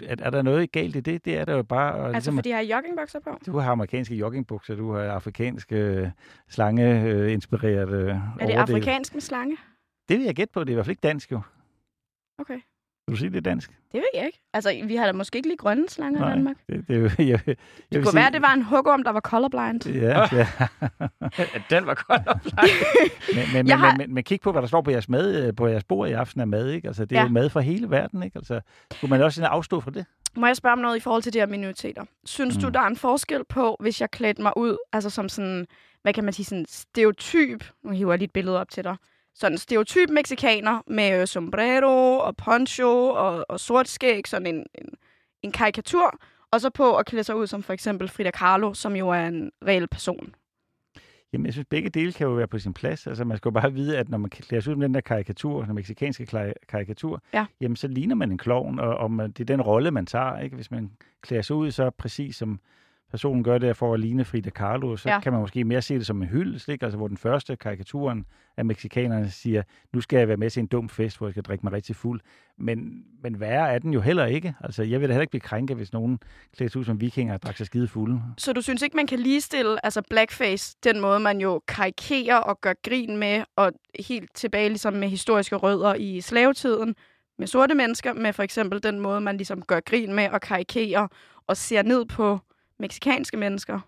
er, 0.05 0.17
er 0.19 0.31
der 0.31 0.43
noget 0.43 0.73
galt 0.73 0.97
i 0.97 1.01
det? 1.01 1.25
Det 1.25 1.39
er 1.39 1.45
der 1.45 1.57
jo 1.57 1.63
bare. 1.63 1.95
Og, 1.95 2.07
Altså 2.07 2.13
ligesom, 2.13 2.35
fordi 2.35 2.49
jeg 2.49 2.57
har 2.59 2.65
joggingbukser 2.65 3.21
på. 3.21 3.39
Du 3.47 3.59
har 3.59 3.73
amerikanske 3.73 4.15
joggingbukser, 4.15 4.77
du 4.77 4.93
har 4.93 5.03
afrikanske 5.03 5.77
øh, 5.77 6.09
slange-inspirerede 6.49 8.03
øh, 8.03 8.41
Er 8.41 8.47
det 8.47 8.55
afrikansk 8.55 9.15
med 9.15 9.23
slange? 9.23 9.57
Det 10.09 10.19
vil 10.19 10.25
jeg 10.25 10.35
gætte 10.35 10.53
på. 10.53 10.61
Det 10.61 10.69
er 10.69 10.73
i 10.73 10.75
hvert 10.75 10.87
fald 10.87 10.93
ikke 10.93 11.09
dansk, 11.09 11.33
jo. 11.33 11.41
Okay. 12.39 12.61
Vil 13.11 13.17
du 13.17 13.21
sige, 13.21 13.31
det 13.31 13.37
er 13.37 13.41
dansk? 13.41 13.71
Det 13.71 13.95
ved 13.99 14.09
jeg 14.15 14.27
ikke. 14.27 14.41
Altså, 14.53 14.83
vi 14.85 14.97
har 14.97 15.07
da 15.07 15.13
måske 15.13 15.37
ikke 15.37 15.49
lige 15.49 15.57
grønne 15.57 15.89
slanger 15.89 16.19
i 16.19 16.23
Nej. 16.23 16.31
Danmark. 16.35 16.57
Det, 16.69 16.85
det, 16.89 17.19
jeg, 17.19 17.27
jeg, 17.29 17.41
Det 17.47 17.57
kunne 17.93 18.05
sige- 18.05 18.15
være, 18.15 18.31
det 18.31 18.43
var 18.43 18.53
en 18.55 18.63
hugorm, 18.63 19.03
der 19.05 19.11
var 19.11 19.21
colorblind. 19.21 19.87
Ja, 19.87 20.27
ja. 20.33 20.47
Den 21.71 21.87
var 21.87 22.05
oplagt. 22.09 22.45
Men, 23.35 23.45
men, 23.55 23.67
men, 23.67 23.71
har- 23.79 23.91
men, 23.91 23.99
men, 23.99 24.15
men 24.15 24.25
kig 24.25 24.41
på, 24.41 24.53
hvad 24.53 24.63
der 24.63 24.69
står 24.69 24.81
på 24.83 24.91
jeres, 24.91 25.09
mad, 25.09 25.47
øh, 25.47 25.55
på 25.57 25.67
jeres 25.67 25.85
bord 25.85 26.09
i 26.09 26.13
aften 26.13 26.41
af 26.41 26.47
mad. 26.49 26.69
Ikke? 26.71 26.89
Altså, 26.89 27.05
det 27.05 27.17
er 27.17 27.21
Ja. 27.21 27.27
jo 27.27 27.33
mad 27.33 27.51
fra 27.51 27.61
hele 27.61 27.91
verden. 27.91 28.23
Ikke? 28.23 28.39
Altså, 28.39 28.61
skulle 28.93 29.11
man 29.11 29.23
også 29.23 29.37
sådan 29.37 29.51
afstå 29.51 29.81
fra 29.81 29.91
det? 29.91 30.05
Må 30.37 30.47
jeg 30.47 30.57
spørge 30.57 30.73
om 30.73 30.79
noget 30.79 30.97
i 30.97 31.01
forhold 31.01 31.23
til 31.23 31.33
de 31.33 31.39
her 31.39 31.47
minoriteter? 31.47 32.05
Synes 32.25 32.57
mm. 32.57 32.63
du, 32.63 32.69
der 32.69 32.81
er 32.81 32.87
en 32.87 32.97
forskel 32.97 33.45
på, 33.49 33.77
hvis 33.81 34.01
jeg 34.01 34.11
klædte 34.11 34.43
mig 34.43 34.53
ud, 34.57 34.77
altså 34.93 35.11
som 35.11 35.29
sådan, 35.29 35.67
hvad 36.03 36.13
kan 36.13 36.25
man 36.25 36.33
sige, 36.33 36.47
sådan 36.47 36.67
stereotyp, 36.69 37.65
nu 37.85 37.91
hiver 37.91 38.13
jeg 38.13 38.19
lige 38.19 38.25
et 38.27 38.33
billede 38.33 38.61
op 38.61 38.71
til 38.71 38.85
dig, 38.85 38.97
sådan 39.35 39.59
stereotyp 39.59 40.11
mexikaner 40.11 40.83
med 40.87 41.21
øh, 41.21 41.27
sombrero 41.27 42.19
og 42.19 42.37
poncho 42.37 43.09
og, 43.09 43.47
og 43.49 43.61
sort 43.61 43.89
skæg, 43.89 44.29
sådan 44.29 44.47
en, 44.47 44.67
en, 44.75 44.89
en 45.43 45.53
karikatur, 45.53 46.19
og 46.51 46.61
så 46.61 46.71
på 46.71 46.97
at 46.97 47.07
klæde 47.07 47.25
sig 47.25 47.37
ud 47.37 47.47
som 47.47 47.63
for 47.63 47.73
eksempel 47.73 48.09
Frida 48.09 48.31
Kahlo, 48.31 48.75
som 48.75 48.97
jo 48.97 49.09
er 49.09 49.27
en 49.27 49.51
reel 49.67 49.87
person. 49.87 50.35
Jamen, 51.33 51.47
jeg 51.47 51.53
synes, 51.53 51.67
begge 51.71 51.89
dele 51.91 52.13
kan 52.13 52.27
jo 52.27 52.33
være 52.33 52.47
på 52.49 52.59
sin 52.59 52.73
plads. 52.75 53.07
Altså, 53.07 53.25
man 53.25 53.37
skal 53.37 53.49
jo 53.49 53.53
bare 53.61 53.73
vide, 53.73 53.99
at 53.99 54.09
når 54.09 54.19
man 54.19 54.31
klæder 54.31 54.61
sig 54.63 54.71
ud 54.71 54.77
med 54.77 54.89
den 54.89 54.95
der 54.95 55.01
karikatur, 55.01 55.65
den 55.65 55.75
meksikanske 55.75 56.55
karikatur, 56.69 57.23
Ja. 57.35 57.47
jamen, 57.61 57.77
så 57.77 57.89
ligner 57.89 58.15
man 58.15 58.31
en 58.31 58.39
klovn, 58.39 58.79
og, 58.79 58.97
og 58.97 59.11
man, 59.11 59.31
det 59.31 59.41
er 59.41 59.45
den 59.57 59.61
rolle, 59.63 59.91
man 59.91 60.07
tager. 60.07 60.39
Ikke? 60.39 60.57
Hvis 60.57 60.71
man 60.71 60.91
klæder 61.23 61.43
sig 61.43 61.57
ud 61.57 61.71
så 61.71 61.91
præcis 61.91 62.37
som 62.37 62.61
personen 63.11 63.45
gør 63.45 63.59
det 63.59 63.77
for 63.77 63.95
at 63.95 64.01
ligne 64.01 64.25
Frida 64.25 64.51
Kahlo, 64.51 64.97
så 64.97 65.09
Ja. 65.09 65.21
kan 65.21 65.33
man 65.33 65.41
måske 65.41 65.65
mere 65.65 65.83
se 65.83 65.95
det 65.95 66.07
som 66.07 66.23
en 66.23 66.29
hyldest, 66.29 66.69
ikke? 66.69 66.85
Altså, 66.85 66.97
hvor 66.97 67.09
den 67.09 67.17
første 67.17 67.57
karikaturen 67.57 68.25
af 68.57 68.65
meksikanerne 68.65 69.31
siger, 69.31 69.63
nu 69.93 70.01
skal 70.01 70.19
jeg 70.19 70.29
være 70.29 70.37
med 70.37 70.51
til 70.51 70.61
en 70.61 70.67
dum 70.67 70.89
fest, 70.89 71.19
hvor 71.19 71.27
jeg 71.27 71.33
skal 71.33 71.43
drikke 71.43 71.63
mig 71.67 71.73
rigtig 71.73 71.97
fuld. 71.97 72.21
Men, 72.59 73.05
men 73.23 73.41
værre 73.41 73.73
er 73.73 73.79
den 73.79 73.93
jo 73.95 74.01
heller 74.01 74.27
ikke. 74.27 74.55
Altså, 74.61 74.83
jeg 74.83 75.01
vil 75.01 75.09
da 75.09 75.13
heller 75.15 75.21
ikke 75.23 75.31
blive 75.31 75.41
krænket, 75.41 75.77
hvis 75.77 75.93
nogen 75.93 76.19
klæder 76.57 76.71
sig 76.71 76.79
ud 76.79 76.85
som 76.85 77.01
vikinger 77.01 77.35
og 77.35 77.43
drikker 77.43 77.57
sig 77.57 77.67
skide 77.67 77.89
fulde. 77.89 78.23
Så 78.39 78.53
du 78.53 78.61
synes 78.61 78.83
ikke, 78.83 78.97
man 78.97 79.07
kan 79.07 79.19
ligestille 79.19 79.85
altså 79.85 80.03
blackface, 80.11 80.77
den 80.85 81.01
måde, 81.01 81.21
man 81.21 81.41
jo 81.41 81.61
karikerer 81.69 82.37
og 82.39 82.61
gør 82.61 82.73
grin 82.89 83.17
med, 83.17 83.43
og 83.57 83.73
helt 84.07 84.35
tilbage 84.35 84.69
ligesom 84.69 84.93
med 84.93 85.09
historiske 85.09 85.57
rødder 85.57 85.95
i 85.95 86.21
slavetiden, 86.21 86.95
med 87.39 87.47
sorte 87.47 87.75
mennesker, 87.75 88.13
med 88.13 88.33
for 88.33 88.43
eksempel 88.43 88.83
den 88.83 89.01
måde, 89.01 89.21
man 89.21 89.37
ligesom 89.37 89.63
gør 89.63 89.81
grin 89.81 90.15
med 90.15 90.29
og 90.29 90.41
karikerer 90.41 91.09
og 91.47 91.57
ser 91.57 91.83
ned 91.83 92.05
på 92.07 92.39
meksikanske 92.81 93.37
mennesker. 93.37 93.81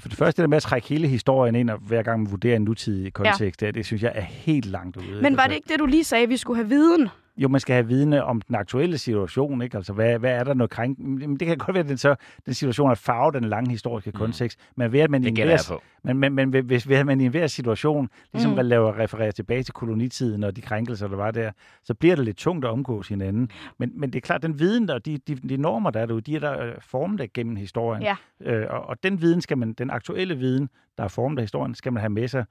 For 0.00 0.08
det 0.08 0.18
første, 0.18 0.42
det 0.42 0.44
der 0.44 0.48
med 0.48 0.56
at 0.56 0.62
trække 0.62 0.88
hele 0.88 1.08
historien 1.08 1.54
ind, 1.54 1.70
og 1.70 1.78
hver 1.78 2.02
gang 2.02 2.22
man 2.22 2.30
vurderer 2.30 2.56
en 2.56 2.62
nutidig 2.62 3.12
kontekst, 3.12 3.62
ja. 3.62 3.70
det 3.70 3.86
synes 3.86 4.02
jeg 4.02 4.12
er 4.14 4.20
helt 4.20 4.66
langt 4.66 4.96
ude. 4.96 5.22
Men 5.22 5.22
var 5.22 5.28
Altså, 5.28 5.48
det 5.48 5.54
ikke 5.54 5.68
det, 5.72 5.78
du 5.78 5.86
lige 5.86 6.04
sagde, 6.04 6.22
at 6.22 6.28
vi 6.28 6.36
skulle 6.36 6.56
have 6.56 6.68
viden? 6.68 7.08
Jo, 7.36 7.48
man 7.48 7.60
skal 7.60 7.74
have 7.74 7.86
vidne 7.86 8.24
om 8.24 8.40
den 8.40 8.54
aktuelle 8.54 8.98
situation, 8.98 9.62
ikke? 9.62 9.76
Altså, 9.76 9.92
hvad, 9.92 10.18
hvad 10.18 10.30
er 10.32 10.44
der 10.44 10.54
noget 10.54 10.70
krænk... 10.70 10.98
Jamen, 10.98 11.36
Det 11.36 11.48
kan 11.48 11.58
godt 11.58 11.74
være, 11.74 11.82
at 11.84 11.88
den, 11.88 11.98
så, 11.98 12.14
den 12.46 12.54
situation 12.54 12.90
er 12.90 12.94
farve 12.94 13.32
den 13.32 13.44
lange 13.44 13.70
historiske 13.70 14.12
kontekst, 14.12 14.58
men 14.76 14.92
ved 14.92 15.00
at 15.00 15.10
man 15.10 15.22
i 15.22 15.24
Det 15.24 15.28
en 15.30 15.34
gætter 15.36 15.52
jeg 15.52 15.60
hver, 15.68 15.76
på. 15.76 15.82
men, 16.04 16.34
men, 16.34 16.50
men 16.50 16.64
hvis 16.64 16.88
ved 16.88 16.96
at 16.96 17.06
man 17.06 17.20
i 17.20 17.24
enhver 17.24 17.46
situation 17.46 18.08
ligesom 18.32 18.50
Mm. 18.52 18.58
mm. 18.58 18.66
laver 18.66 18.98
refererer 18.98 19.30
tilbage 19.30 19.62
til 19.62 19.74
kolonitiden 19.74 20.44
og 20.44 20.56
de 20.56 20.60
krænkelser, 20.60 21.08
der 21.08 21.16
var 21.16 21.30
der, 21.30 21.50
så 21.84 21.94
bliver 21.94 22.16
det 22.16 22.24
lidt 22.24 22.36
tungt 22.36 22.64
at 22.64 22.70
omgås 22.70 23.08
hinanden. 23.08 23.50
Men, 23.78 23.92
men 23.94 24.10
det 24.10 24.16
er 24.16 24.20
klart, 24.20 24.42
den 24.42 24.58
viden 24.58 24.90
og 24.90 25.06
de, 25.06 25.18
de, 25.18 25.34
de 25.34 25.56
normer, 25.56 25.90
der 25.90 26.00
er 26.00 26.06
derude, 26.06 26.20
de 26.22 26.36
er 26.36 26.40
der 26.40 26.62
øh, 26.62 26.72
formet 26.80 27.20
af 27.20 27.32
gennem 27.32 27.56
historien. 27.56 28.02
Ja. 28.02 28.16
Øh, 28.40 28.66
og, 28.70 28.86
og 28.88 29.02
den 29.02 29.20
viden 29.20 29.40
skal 29.40 29.58
man, 29.58 29.72
den 29.72 29.90
aktuelle 29.90 30.34
viden, 30.34 30.68
der 30.98 31.04
er 31.04 31.08
formet 31.08 31.38
af 31.38 31.42
historien, 31.42 31.74
skal 31.74 31.92
man 31.92 32.00
have 32.00 32.10
med 32.10 32.28
sig. 32.28 32.44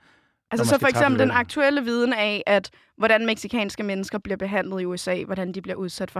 Altså 0.52 0.66
så 0.66 0.80
for 0.80 0.88
eksempel 0.88 1.20
den 1.20 1.32
aktuelle 1.32 1.82
viden 1.84 2.14
af, 2.14 2.44
at 2.48 2.70
hvordan 3.02 3.26
meksikanske 3.26 3.84
mennesker 3.84 4.18
bliver 4.18 4.38
behandlet 4.38 4.82
i 4.82 4.86
USA, 4.86 5.24
hvordan 5.24 5.52
de 5.52 5.62
bliver 5.62 5.76
udsat 5.76 6.12
for 6.12 6.20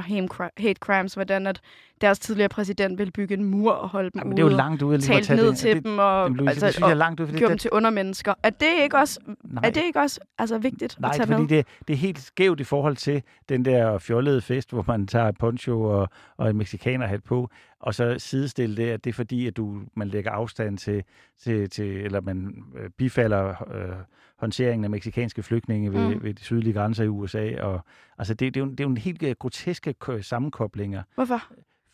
hate 0.62 0.80
crimes, 0.80 1.14
hvordan 1.14 1.48
at 1.48 1.62
deres 2.02 2.20
tidligere 2.20 2.50
præsident 2.50 3.00
vil 3.00 3.12
bygge 3.12 3.34
en 3.34 3.44
mur 3.44 3.72
og 3.72 3.90
holde 3.90 4.10
dem 4.10 4.20
Jamen, 4.20 4.34
ude, 4.34 4.38
det 4.38 4.48
er 4.48 4.52
jo 4.52 4.58
langt 4.58 4.82
ude. 4.82 5.02
talt 5.02 5.30
ned 5.30 5.48
det. 5.48 5.58
til 5.58 5.76
det, 5.76 5.84
dem 5.84 6.00
og, 6.00 6.24
Jamen, 6.24 6.38
Louise, 6.38 6.50
altså, 6.50 6.66
det 6.66 6.74
synes 6.74 6.84
og 6.84 6.90
jeg 6.90 6.96
er 6.96 6.98
langt 6.98 7.20
ude, 7.20 7.28
fordi 7.28 7.40
gjorde 7.40 7.50
dem 7.50 7.58
det, 7.58 7.62
til 7.62 7.72
undermennesker. 7.72 8.34
Er 8.44 8.50
det 8.50 8.84
ikke 8.84 8.98
også, 8.98 9.20
nej, 9.44 9.62
er 9.64 9.70
det 9.70 9.84
ikke 9.84 10.00
også 10.00 10.20
altså, 10.38 10.58
vigtigt 10.58 11.00
nej, 11.00 11.10
at 11.10 11.16
tage 11.16 11.28
fordi 11.28 11.42
med? 11.42 11.50
det, 11.50 11.66
det 11.88 11.94
er 11.94 11.98
helt 11.98 12.20
skævt 12.20 12.60
i 12.60 12.64
forhold 12.64 12.96
til 12.96 13.24
den 13.50 13.66
der 13.66 13.98
fjollede 13.98 14.42
fest, 14.42 14.72
hvor 14.72 14.84
man 14.88 15.08
tager 15.08 15.32
poncho 15.32 15.84
og, 15.84 16.10
og 16.38 16.50
en 16.50 16.58
mexikanerhat 16.58 17.24
på, 17.24 17.50
og 17.80 17.96
så 17.96 18.16
sidestille 18.18 18.78
det, 18.78 18.90
at 18.90 19.04
det 19.04 19.10
er 19.10 19.14
fordi, 19.14 19.48
at 19.48 19.58
du, 19.58 19.82
man 19.96 20.08
lægger 20.08 20.32
afstand 20.32 20.78
til, 20.78 21.04
til, 21.44 21.70
til 21.70 21.86
eller 21.86 22.22
man 22.22 22.64
øh, 22.78 22.90
bifalder 22.98 23.48
øh, 23.76 23.96
håndteringen 24.42 24.84
af 24.84 24.90
meksikanske 24.90 25.44
flygtninge 25.44 25.94
ved, 25.94 26.16
Mm. 26.16 26.24
ved 26.24 26.34
de 26.34 26.44
sydlige 26.44 26.74
grænser 26.74 27.04
i 27.04 27.08
USA. 27.08 27.56
Og, 27.62 27.82
altså, 28.18 28.34
det, 28.34 28.54
det, 28.54 28.60
er 28.62 28.66
jo, 28.66 28.72
det 28.72 28.80
er 28.80 28.84
jo 28.84 28.90
en 28.90 28.98
helt 28.98 29.24
øh, 29.24 29.36
groteske 29.40 29.96
k- 30.06 30.22
sammenkoblinger. 30.22 31.04
Hvorfor? 31.16 31.44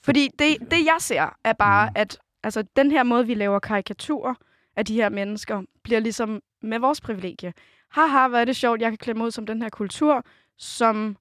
Fordi 0.04 0.30
det, 0.40 0.58
det, 0.72 0.86
jeg 0.86 0.96
ser, 1.00 1.36
er 1.44 1.54
bare, 1.54 1.88
Mm. 1.90 1.94
at 1.96 2.20
altså, 2.44 2.64
den 2.76 2.92
her 2.92 3.04
måde, 3.04 3.28
vi 3.28 3.34
laver 3.34 3.60
karikaturer 3.60 4.34
af 4.76 4.86
de 4.86 4.94
her 4.94 5.10
mennesker, 5.10 5.62
bliver 5.84 6.00
ligesom 6.00 6.42
med 6.62 6.80
vores 6.80 7.02
privilegie. 7.02 7.54
Haha, 7.92 8.28
hvor 8.28 8.38
er 8.38 8.46
det 8.46 8.56
sjovt, 8.56 8.82
jeg 8.82 8.92
kan 8.92 8.98
klemme 8.98 9.24
ud 9.24 9.32
som 9.32 9.46
den 9.46 9.62
her 9.62 9.70
kultur, 9.70 10.24
som 10.58 11.18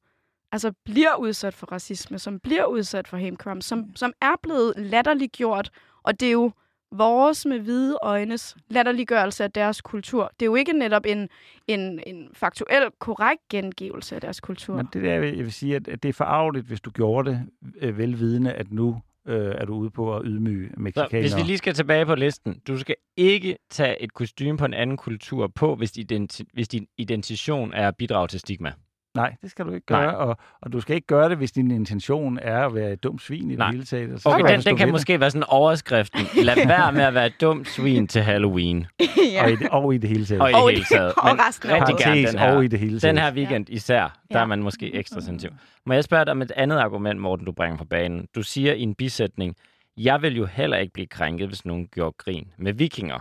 altså, 0.53 0.73
bliver 0.85 1.15
udsat 1.17 1.55
for 1.55 1.67
racisme, 1.67 2.19
som 2.19 2.41
bliver 2.41 2.65
udsat 2.65 3.09
for 3.09 3.17
hate 3.17 3.37
crimes, 3.37 3.65
som, 3.65 3.97
som 3.97 4.13
er 4.21 4.35
blevet 4.43 4.75
latterliggjort, 4.77 5.71
og 6.03 6.21
det 6.21 6.29
er 6.29 6.33
jo 6.33 6.53
vores 6.93 7.47
med 7.47 7.59
hvide 7.59 7.99
øjnes 8.03 8.57
latterliggørelse 8.71 9.45
af 9.45 9.51
deres 9.51 9.81
kultur. 9.81 10.31
Det 10.41 10.43
er 10.43 10.47
jo 10.47 10.55
ikke 10.55 10.73
netop 10.73 11.07
en, 11.07 11.29
en, 11.67 12.01
en 12.07 12.29
faktuel, 12.33 12.91
korrekt 12.99 13.43
gengivelse 13.51 14.15
af 14.15 14.21
deres 14.21 14.41
kultur. 14.41 14.77
Men 14.77 14.89
det 14.93 15.03
der, 15.03 15.13
jeg 15.13 15.23
vil 15.23 15.53
sige, 15.53 15.77
at 15.77 15.87
det 16.03 16.05
er 16.05 16.13
forarveligt, 16.13 16.67
hvis 16.67 16.81
du 16.81 16.91
gjorde 16.91 17.31
det 17.31 17.41
øh, 17.81 17.99
velvidende, 17.99 18.53
at 18.53 18.73
nu 18.73 19.01
øh, 19.29 19.55
er 19.59 19.65
du 19.65 19.75
ude 19.75 19.91
på 19.91 20.17
at 20.17 20.23
ydmyge 20.25 20.71
mexikanere. 20.77 21.21
hvis 21.21 21.37
vi 21.37 21.43
lige 21.43 21.59
skal 21.59 21.75
tilbage 21.75 22.07
på 22.07 22.15
listen. 22.15 22.61
Du 22.67 22.79
skal 22.79 22.95
ikke 23.17 23.57
tage 23.71 24.03
et 24.03 24.15
kostume 24.15 24.59
på 24.59 24.65
en 24.65 24.75
anden 24.75 24.97
kultur 24.97 25.47
på, 25.47 25.75
hvis, 25.75 25.99
identi- 25.99 26.51
hvis 26.53 26.69
din 26.69 26.87
identifikation 26.99 27.73
er 27.73 27.89
at 27.89 27.97
bidrage 27.97 28.29
til 28.29 28.41
stigma. 28.41 28.73
Nej, 29.17 29.35
det 29.43 29.51
skal 29.51 29.65
du 29.65 29.71
ikke 29.71 29.87
Nej. 29.93 30.05
gøre, 30.05 30.17
og, 30.17 30.37
og 30.63 30.73
du 30.73 30.81
skal 30.81 30.95
ikke 30.97 31.07
gøre 31.07 31.29
det, 31.29 31.37
hvis 31.39 31.53
din 31.53 31.71
intention 31.71 32.39
er 32.43 32.67
at 32.67 32.75
være 32.75 32.93
et 32.93 33.03
dumt 33.03 33.23
svin 33.23 33.51
i 33.51 33.57
Nej. 33.57 33.67
det 33.67 33.75
hele 33.75 33.85
taget. 33.87 34.13
og 34.15 34.21
så 34.21 34.29
Okay, 34.29 34.53
den, 34.53 34.61
den 34.61 34.77
kan 34.77 34.87
det. 34.87 34.93
måske 34.95 35.21
være 35.21 35.31
sådan 35.31 35.45
overskriften. 35.49 36.21
Lad 36.45 36.57
være 36.69 36.93
med 36.93 37.03
at 37.03 37.15
være 37.15 37.27
et 37.27 37.41
dumt 37.41 37.69
svin 37.69 38.07
til 38.07 38.23
Halloween. 38.23 38.87
ja. 39.33 39.45
og, 39.45 39.51
i 39.51 39.57
det, 39.57 39.69
og 39.69 39.95
i 39.95 39.99
det 39.99 40.11
hele 40.11 40.25
taget. 40.27 40.43
Og 40.43 40.51
i 40.51 40.53
det 40.55 40.73
hele 40.73 40.85
taget. 40.85 41.13
og 41.17 41.37
Men 41.37 41.41
resten 41.49 41.71
af 41.71 41.81
rigtig 41.81 41.97
gerne 42.07 42.27
den 42.27 42.39
her. 42.39 42.53
og 42.57 42.65
i 42.65 42.69
det 42.69 42.79
hele 42.79 43.01
taget. 43.01 43.15
Den 43.15 43.23
her 43.23 43.33
weekend 43.35 43.69
især, 43.69 44.01
der 44.03 44.09
Ja. 44.39 44.39
er 44.43 44.47
man 44.47 44.63
måske 44.63 44.95
ekstra 44.95 45.21
sensitiv. 45.21 45.57
Må 45.87 45.93
jeg 45.95 46.05
spørge 46.05 46.25
dig 46.25 46.31
om 46.33 46.43
et 46.43 46.53
andet 46.57 46.77
argument, 46.79 47.21
Morten, 47.21 47.47
du 47.47 47.53
bringer 47.53 47.77
på 47.79 47.85
banen? 47.85 48.27
Du 48.35 48.43
siger 48.43 48.73
i 48.73 48.81
en 48.83 48.95
bisætning, 48.95 49.57
jeg 49.97 50.23
vil 50.23 50.37
jo 50.37 50.45
heller 50.47 50.77
ikke 50.77 50.93
blive 50.93 51.07
krænket, 51.07 51.49
hvis 51.49 51.65
nogen 51.67 51.87
gjorde 51.87 52.15
grin 52.19 52.49
med 52.59 52.73
vikinger. 52.73 53.19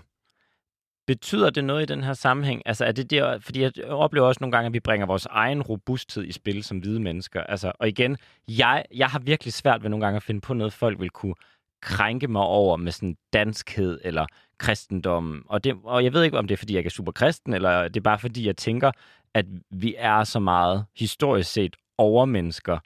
Betyder 1.07 1.49
det 1.49 1.63
noget 1.63 1.83
i 1.83 1.85
den 1.85 2.03
her 2.03 2.13
sammenhæng? 2.13 2.61
Altså 2.65 2.85
er 2.85 2.91
det 2.91 3.11
der, 3.11 3.39
fordi 3.39 3.61
jeg 3.61 3.71
oplever 3.89 4.27
også 4.27 4.39
nogle 4.41 4.51
gange, 4.51 4.67
at 4.67 4.73
vi 4.73 4.79
bringer 4.79 5.07
vores 5.07 5.25
egen 5.25 5.61
robusthed 5.61 6.25
i 6.25 6.31
spil 6.31 6.63
som 6.63 6.77
hvide 6.77 6.99
mennesker. 6.99 7.43
Altså, 7.43 7.71
og 7.79 7.87
igen, 7.87 8.17
jeg, 8.47 8.85
jeg 8.95 9.07
har 9.07 9.19
virkelig 9.19 9.53
svært 9.53 9.83
ved 9.83 9.89
nogle 9.89 10.05
gange 10.05 10.17
at 10.17 10.23
finde 10.23 10.41
på 10.41 10.53
noget, 10.53 10.73
folk 10.73 10.99
vil 10.99 11.09
kunne 11.09 11.35
krænke 11.81 12.27
mig 12.27 12.41
over 12.41 12.77
med 12.77 12.91
sådan 12.91 13.17
danskhed 13.33 13.99
eller 14.03 14.25
kristendom. 14.57 15.45
Og, 15.49 15.63
det, 15.63 15.75
og 15.83 16.03
jeg 16.03 16.13
ved 16.13 16.23
ikke, 16.23 16.37
om 16.37 16.47
det 16.47 16.55
er, 16.55 16.57
fordi 16.57 16.73
jeg 16.73 16.79
ikke 16.79 16.87
er 16.87 16.91
super 16.91 17.11
kristen, 17.11 17.53
eller 17.53 17.87
det 17.87 17.97
er 17.97 18.01
bare 18.01 18.19
fordi, 18.19 18.47
jeg 18.47 18.57
tænker, 18.57 18.91
at 19.33 19.45
vi 19.71 19.95
er 19.97 20.23
så 20.23 20.39
meget 20.39 20.85
historisk 20.95 21.51
set 21.51 21.75
overmennesker, 21.97 22.79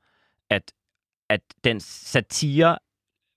at, 0.49 0.73
at 1.29 1.41
den 1.63 1.79
satire 1.79 2.77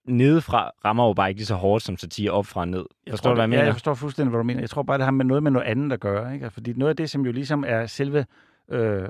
nedefra 0.05 0.71
rammer 0.85 1.07
jo 1.07 1.13
bare 1.13 1.29
ikke 1.29 1.39
lige 1.39 1.47
så 1.47 1.55
hårdt 1.55 1.85
som 1.85 1.97
satire 1.97 2.31
opfra 2.31 2.61
og 2.61 2.69
ned. 2.69 2.85
Jeg 3.07 3.13
Forstår 3.13 3.29
tror, 3.29 3.35
du, 3.35 3.37
hvad 3.37 3.43
jeg 3.43 3.49
mener? 3.51 3.61
Ja, 3.63 3.67
jeg 3.67 3.75
forstår 3.75 3.95
fuldstændig, 3.95 4.31
hvad 4.31 4.39
du 4.39 4.45
mener. 4.45 4.61
Jeg 4.61 4.71
tror 4.71 4.83
bare, 4.83 4.99
det 4.99 5.05
har 5.05 5.11
med 5.13 5.25
noget 5.25 5.43
med 5.43 5.51
noget 5.51 5.67
andet 5.67 5.93
at 5.93 6.01
gøre. 6.01 6.35
Ikke? 6.35 6.51
Fordi 6.51 6.73
noget 6.73 6.91
af 6.91 6.97
det, 6.97 7.11
som 7.11 7.27
jo 7.27 7.33
ligesom 7.33 7.65
er 7.67 7.87
selve 7.87 8.27
øh, 8.71 9.09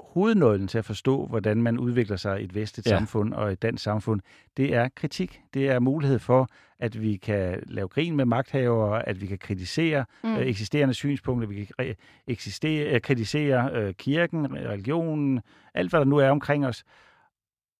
hovednøglen 0.00 0.68
til 0.68 0.78
at 0.78 0.84
forstå, 0.84 1.26
hvordan 1.26 1.62
man 1.62 1.78
udvikler 1.78 2.16
sig 2.16 2.40
i 2.40 2.44
et 2.44 2.54
vestligt 2.54 2.86
Ja. 2.90 2.96
samfund 2.98 3.34
og 3.34 3.52
et 3.52 3.62
dansk 3.62 3.84
samfund, 3.84 4.20
det 4.56 4.74
er 4.74 4.88
kritik. 4.96 5.40
Det 5.54 5.68
er 5.70 5.78
mulighed 5.78 6.18
for, 6.18 6.48
at 6.78 7.02
vi 7.02 7.16
kan 7.16 7.62
lave 7.66 7.88
grin 7.88 8.16
med 8.16 8.24
magthavere, 8.24 9.08
at 9.08 9.20
vi 9.20 9.26
kan 9.26 9.38
kritisere 9.38 10.04
Mm. 10.24 10.30
mm. 10.30 10.36
øh, 10.36 10.42
eksisterende 10.46 10.94
synspunkter, 10.94 11.48
vi 11.48 11.64
kan 11.64 11.74
re- 11.90 12.22
eksistere, 12.26 12.94
øh, 12.94 13.00
kritisere 13.00 13.70
øh, 13.72 13.94
kirken, 13.94 14.54
religionen, 14.54 15.40
alt 15.74 15.90
hvad 15.90 16.00
der 16.00 16.06
nu 16.06 16.16
er 16.16 16.30
omkring 16.30 16.66
os. 16.66 16.84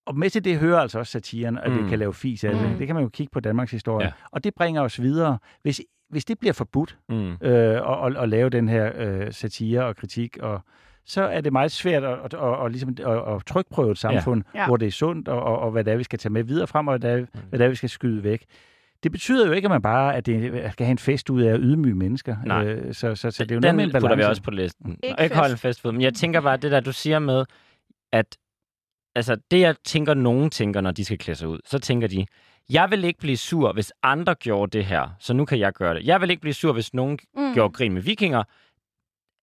Og 0.07 0.17
med 0.19 0.31
til 0.31 0.45
det 0.45 0.59
hører 0.59 0.79
altså 0.79 0.99
også 0.99 1.11
satiren, 1.13 1.59
at 1.59 1.71
mm. 1.71 1.77
Mm. 1.77 1.85
vi 1.85 1.89
kan 1.89 1.99
lave 1.99 2.15
fis 2.15 2.45
af 2.45 2.55
det. 2.55 2.71
Mm. 2.71 2.77
Det 2.79 2.87
kan 2.87 2.97
man 2.97 3.03
jo 3.05 3.09
kigge 3.09 3.31
på 3.33 3.41
Danmarks 3.41 3.71
historie. 3.71 4.07
Ja. 4.07 4.13
Og 4.31 4.45
det 4.45 4.55
bringer 4.55 4.83
os 4.83 5.01
videre. 5.03 5.39
Hvis, 5.63 5.81
hvis 6.11 6.25
det 6.25 6.39
bliver 6.39 6.53
forbudt, 6.53 6.97
Mm. 7.09 7.33
øh, 7.41 7.83
og, 7.83 7.99
og, 8.01 8.13
og 8.17 8.29
lave 8.29 8.51
den 8.51 8.69
her 8.69 8.91
øh, 8.97 9.33
satire 9.33 9.85
og 9.85 9.97
kritik, 9.97 10.39
og 10.41 10.61
så 11.07 11.23
er 11.23 11.41
det 11.41 11.53
meget 11.53 11.73
svært 11.73 12.05
at, 12.05 12.19
at, 12.25 12.35
at, 12.35 12.65
at, 12.65 12.71
ligesom, 12.71 12.97
at, 13.07 13.35
at 13.35 13.47
trykprøve 13.47 13.91
et 13.93 13.99
samfund, 13.99 14.43
Ja. 14.55 14.61
ja. 14.61 14.67
hvor 14.67 14.77
det 14.77 14.87
er 14.87 14.91
sundt, 14.91 15.29
og, 15.29 15.43
og, 15.43 15.59
og 15.59 15.71
hvad 15.71 15.85
det 15.85 15.93
er, 15.93 15.97
vi 15.97 16.05
skal 16.05 16.19
tage 16.19 16.33
med 16.33 16.43
videre 16.45 16.67
frem, 16.67 16.89
og 16.89 16.99
hvad 16.99 17.11
det, 17.11 17.21
er, 17.21 17.27
hvad 17.49 17.59
det 17.59 17.65
er, 17.65 17.69
vi 17.69 17.75
skal 17.75 17.89
skyde 17.89 18.23
væk. 18.25 18.45
Det 19.03 19.13
betyder 19.13 19.47
jo 19.47 19.53
ikke, 19.53 19.67
at 19.67 19.71
man 19.71 19.83
bare 19.83 20.15
at 20.17 20.27
det, 20.27 20.55
at 20.55 20.73
skal 20.73 20.87
have 20.87 20.91
en 20.91 20.99
fest 20.99 21.31
ud 21.31 21.43
af 21.43 21.53
at 21.55 21.61
ydmyge 21.63 21.95
mennesker. 21.95 22.37
Nej. 22.47 22.67
Øh, 22.67 22.95
så, 22.95 23.15
så, 23.15 23.31
så 23.31 23.45
det 23.45 23.51
er 23.51 23.55
jo 23.55 23.59
Den 23.61 23.63
noget 23.63 23.75
med 23.77 23.85
en 23.85 23.91
putter 23.91 24.09
vi 24.09 24.13
balance. 24.13 24.29
også 24.31 24.43
på 24.43 24.51
listen. 24.51 24.91
Ikke 24.91 25.07
Ikke, 25.09 25.23
ikke 25.25 25.37
holde 25.37 25.53
en 25.53 25.59
fest. 25.59 25.81
fest 25.81 25.93
Men 25.93 26.01
jeg 26.03 26.15
tænker 26.15 26.41
bare, 26.41 26.57
det 26.57 26.71
der, 26.73 26.81
du 26.81 26.93
siger 26.93 27.19
med, 27.19 27.45
at 28.13 28.37
altså, 29.15 29.37
det, 29.51 29.61
jeg 29.61 29.75
tænker, 29.85 30.15
nogen 30.15 30.51
tænker, 30.51 30.81
når 30.81 30.91
de 30.91 31.05
skal 31.05 31.19
klæde 31.19 31.39
sig 31.39 31.49
ud, 31.49 31.59
så 31.65 31.79
tænker 31.79 32.09
de, 32.09 32.27
jeg 32.71 32.91
vil 32.91 33.05
ikke 33.05 33.19
blive 33.21 33.37
sur, 33.37 33.73
hvis 33.73 33.93
andre 34.03 34.35
gjorde 34.35 34.79
det 34.79 34.85
her, 34.87 35.09
så 35.21 35.33
nu 35.35 35.45
kan 35.45 35.59
jeg 35.59 35.73
gøre 35.73 35.95
det. 35.95 36.07
Jeg 36.07 36.21
vil 36.21 36.31
ikke 36.31 36.41
blive 36.41 36.55
sur, 36.55 36.73
hvis 36.73 36.95
nogen 36.95 37.19
Mm. 37.37 37.55
gjorde 37.55 37.73
grin 37.73 37.93
med 37.93 38.03
vikinger. 38.03 38.43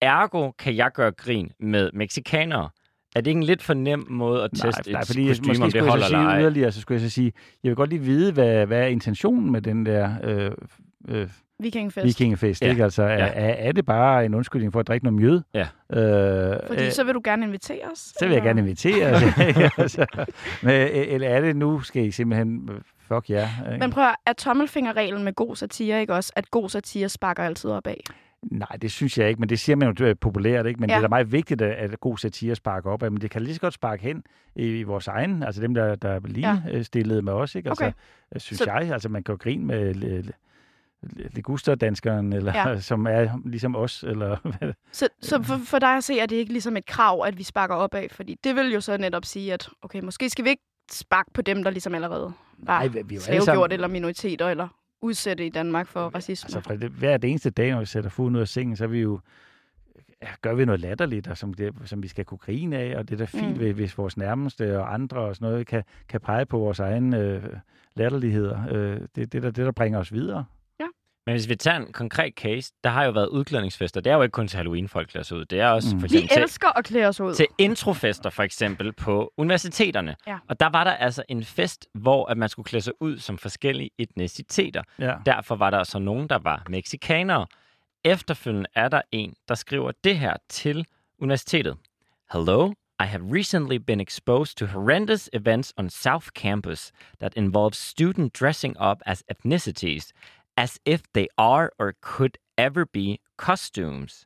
Ergo 0.01 0.51
kan 0.51 0.75
jeg 0.75 0.91
gøre 0.93 1.11
grin 1.11 1.51
med 1.59 1.89
meksikanere. 1.93 2.69
Er 3.15 3.21
det 3.21 3.27
ikke 3.31 3.37
en 3.37 3.43
lidt 3.43 3.61
for 3.63 3.73
nem 3.73 4.05
måde 4.09 4.43
at 4.43 4.53
Nej, 4.53 4.71
teste 4.71 4.91
nej, 4.91 5.01
et 5.01 5.07
fordi 5.07 5.27
kostume, 5.27 5.47
måske 5.47 5.63
om 5.63 5.71
det 5.71 5.81
holder 5.81 6.05
eller 6.05 6.19
sige 6.19 6.29
ej? 6.31 6.41
yderligere, 6.41 6.71
så 6.71 6.81
skulle 6.81 7.01
jeg 7.01 7.09
så 7.09 7.13
sige, 7.13 7.33
jeg 7.63 7.69
vil 7.69 7.75
godt 7.75 7.89
lige 7.89 8.01
vide, 8.01 8.33
hvad, 8.33 8.65
hvad 8.65 8.81
er 8.81 8.85
intentionen 8.87 9.51
med 9.51 9.61
den 9.61 9.85
der 9.85 10.15
øh, 10.23 10.51
øh, 11.07 11.29
Vikingfest. 11.61 12.05
vikingefest, 12.05 12.61
Ja. 12.61 12.69
ikke? 12.69 12.83
Altså, 12.83 13.03
er, 13.03 13.07
Ja. 13.13 13.25
er, 13.25 13.53
er 13.67 13.71
det 13.71 13.85
bare 13.85 14.25
en 14.25 14.33
undskyldning 14.33 14.73
for 14.73 14.79
at 14.79 14.87
drikke 14.87 15.03
noget 15.05 15.19
mjød? 15.21 15.41
Ja. 15.53 15.67
Øh, 15.93 16.59
Fordi 16.67 16.85
øh, 16.85 16.91
så 16.91 17.03
vil 17.03 17.13
du 17.13 17.21
gerne 17.23 17.45
invitere 17.45 17.85
os? 17.91 17.99
så 17.99 18.25
vil 18.27 18.33
jeg 18.33 18.41
gerne 18.43 18.61
invitere. 18.61 19.21
ikke? 19.47 19.71
altså, 19.77 20.05
men, 20.63 20.71
øh, 20.81 20.89
eller 20.93 21.27
er 21.29 21.41
det 21.41 21.55
nu, 21.55 21.79
skal 21.79 22.05
I 22.05 22.11
simpelthen, 22.11 22.69
øh, 22.71 22.81
fuck 23.07 23.29
ja. 23.29 23.49
Yeah, 23.69 23.79
Men 23.79 23.91
prøv 23.91 24.03
at, 24.03 24.15
er 24.25 24.33
tommelfingerreglen 24.33 25.23
med 25.23 25.33
god 25.33 25.55
satire 25.55 26.01
ikke 26.01 26.13
også, 26.13 26.33
at 26.35 26.51
god 26.51 26.69
satire 26.69 27.09
sparker 27.09 27.43
altid 27.43 27.69
opad? 27.69 27.95
Nej, 28.43 28.67
det 28.81 28.91
synes 28.91 29.17
jeg 29.17 29.29
ikke, 29.29 29.39
men 29.39 29.49
det 29.49 29.59
siger 29.59 29.75
man 29.75 29.95
jo 29.99 30.05
øh, 30.05 30.15
populært, 30.21 30.65
ikke? 30.65 30.79
Men 30.79 30.89
Ja. 30.89 30.95
det 30.95 30.97
er 30.97 31.01
da 31.01 31.09
meget 31.09 31.31
vigtigt, 31.31 31.61
at, 31.61 31.91
at 31.91 31.99
god 31.99 32.17
satire 32.17 32.55
sparker 32.55 32.89
op 32.89 33.03
af, 33.03 33.11
men 33.11 33.21
det 33.21 33.31
kan 33.31 33.41
lige 33.41 33.53
så 33.55 33.61
godt 33.61 33.73
sparke 33.73 34.03
hen 34.03 34.23
i, 34.55 34.65
i 34.79 34.83
vores 34.83 35.07
egen, 35.07 35.43
altså 35.43 35.61
dem, 35.61 35.73
der, 35.73 35.95
der 35.95 36.09
er 36.09 36.19
lige 36.25 36.49
ja. 36.73 36.83
stillede 36.83 37.21
med 37.21 37.33
os, 37.33 37.55
ikke? 37.55 37.69
Altså, 37.69 37.83
Okay. 37.83 37.93
øh, 38.35 38.41
synes 38.41 38.57
Så- 38.59 38.65
jeg, 38.71 38.91
altså 38.93 39.09
man 39.09 39.23
kan 39.23 39.33
jo 39.33 39.37
grine 39.41 39.65
med 39.65 40.23
Liguster-danskeren, 41.31 42.33
eller 42.33 42.53
Ja. 42.69 42.79
som 42.91 43.05
er 43.07 43.39
ligesom 43.45 43.75
os, 43.75 44.03
eller 44.03 44.37
Så, 44.91 45.07
så 45.21 45.43
for, 45.43 45.57
for 45.65 45.79
dig 45.79 45.97
at 45.97 46.03
se, 46.03 46.19
er 46.19 46.25
det 46.25 46.35
ikke 46.35 46.51
ligesom 46.51 46.77
et 46.77 46.85
krav, 46.85 47.23
at 47.27 47.37
vi 47.37 47.43
sparker 47.43 47.75
opad? 47.75 48.09
Fordi 48.11 48.37
det 48.43 48.55
vil 48.55 48.73
jo 48.73 48.81
så 48.81 48.97
netop 48.97 49.25
sige, 49.25 49.53
at 49.53 49.69
okay, 49.81 49.99
måske 50.03 50.29
skal 50.29 50.45
vi 50.45 50.49
ikke 50.49 50.63
sparke 50.91 51.31
på 51.33 51.41
dem, 51.41 51.63
der 51.63 51.71
ligesom 51.71 51.95
allerede 51.95 52.33
var 52.57 52.79
Ej, 52.79 52.87
vi 52.87 52.99
er 52.99 53.03
jo 53.15 53.21
slavegjort 53.21 53.45
sammen- 53.45 53.71
eller 53.71 53.87
minoriteter, 53.87 54.49
eller 54.49 54.67
udsætte 55.01 55.45
i 55.45 55.49
Danmark 55.49 55.87
for 55.87 56.07
racisme. 56.15 56.47
Altså, 56.47 56.59
for 56.59 56.73
det, 56.75 56.89
hver 56.91 57.17
det 57.17 57.29
eneste 57.29 57.49
dag, 57.49 57.71
når 57.71 57.79
vi 57.79 57.85
sætter 57.85 58.09
foden 58.09 58.35
ud 58.35 58.41
af 58.41 58.47
sengen, 58.47 58.75
så 58.75 58.83
er 58.83 58.87
vi 58.87 58.99
jo, 58.99 59.19
gør 60.41 60.53
vi 60.53 60.65
noget 60.65 60.81
latterligt, 60.81 61.27
og 61.27 61.37
som, 61.37 61.53
det, 61.53 61.73
som 61.85 62.03
vi 62.03 62.07
skal 62.07 62.25
kunne 62.25 62.37
grine 62.37 62.77
af, 62.77 62.97
og 62.97 63.09
det 63.09 63.13
er 63.13 63.17
da 63.17 63.25
fint, 63.25 63.61
Mm. 63.61 63.73
hvis 63.75 63.97
vores 63.97 64.17
nærmeste 64.17 64.79
og 64.79 64.93
andre 64.93 65.17
og 65.19 65.35
sådan 65.35 65.49
noget 65.51 65.67
kan, 65.67 65.83
kan 66.09 66.21
pege 66.21 66.45
på 66.45 66.57
vores 66.57 66.79
egne 66.79 67.19
øh, 67.19 67.43
latterligheder. 67.95 68.59
Øh, 68.71 68.99
det, 69.15 69.15
det, 69.15 69.35
er 69.35 69.41
da 69.41 69.47
det, 69.47 69.55
der 69.65 69.71
bringer 69.71 69.99
os 69.99 70.13
videre. 70.13 70.45
Men 71.25 71.33
hvis 71.33 71.49
vi 71.49 71.55
tager 71.55 71.77
en 71.77 71.93
konkret 71.93 72.33
case, 72.33 72.73
der 72.83 72.89
har 72.89 73.03
jo 73.03 73.11
været 73.11 73.27
udklædningsfester. 73.27 74.01
Det 74.01 74.11
er 74.11 74.15
jo 74.15 74.21
ikke 74.21 74.31
kun 74.31 74.47
til 74.47 74.57
Halloween, 74.57 74.87
folk 74.87 75.07
klæder 75.09 75.23
sig 75.23 75.37
ud. 75.37 75.45
Det 75.45 75.59
er 75.59 75.67
også 75.67 75.95
Mm. 75.95 75.99
for 76.01 76.07
vi 76.07 76.13
eksempel 76.15 76.29
til, 76.35 76.41
elsker 76.43 76.77
at 76.77 76.85
klæde 76.85 77.05
os 77.07 77.19
ud. 77.21 77.33
til 77.33 77.47
introfester 77.57 78.29
for 78.29 78.43
eksempel 78.43 78.93
på 78.93 79.33
universiteterne. 79.37 80.15
Ja. 80.27 80.37
Og 80.49 80.59
der 80.59 80.69
var 80.69 80.83
der 80.83 80.91
altså 80.91 81.23
en 81.29 81.43
fest, 81.43 81.87
hvor 81.93 82.25
at 82.25 82.37
man 82.37 82.49
skulle 82.49 82.65
klæde 82.65 82.83
sig 82.83 82.93
ud 82.99 83.17
som 83.17 83.37
forskellige 83.37 83.89
etniciteter. 83.97 84.83
Ja. 84.99 85.13
Derfor 85.25 85.55
var 85.55 85.69
der 85.69 85.83
så 85.83 85.99
nogen, 85.99 86.29
der 86.29 86.37
var 86.39 86.63
meksikanere. 86.69 87.45
Efterfølgende 88.03 88.69
er 88.75 88.87
der 88.89 89.01
en, 89.11 89.33
der 89.47 89.55
skriver 89.55 89.91
det 90.03 90.19
her 90.19 90.33
til 90.49 90.85
universitetet. 91.19 91.77
Hello, 92.33 92.73
I 92.99 93.03
have 93.05 93.23
recently 93.37 93.75
been 93.75 94.01
exposed 94.01 94.55
to 94.57 94.65
horrendous 94.65 95.29
events 95.33 95.73
on 95.77 95.89
South 95.89 96.27
Campus 96.27 96.91
that 97.19 97.33
involve 97.35 97.73
students 97.73 98.39
dressing 98.39 98.75
up 98.81 98.97
as 99.05 99.23
ethnicities, 99.31 100.13
as 100.57 100.79
if 100.85 101.01
they 101.13 101.27
are 101.37 101.69
or 101.79 101.93
could 102.01 102.37
ever 102.57 102.85
be 102.93 103.17
costumes. 103.37 104.25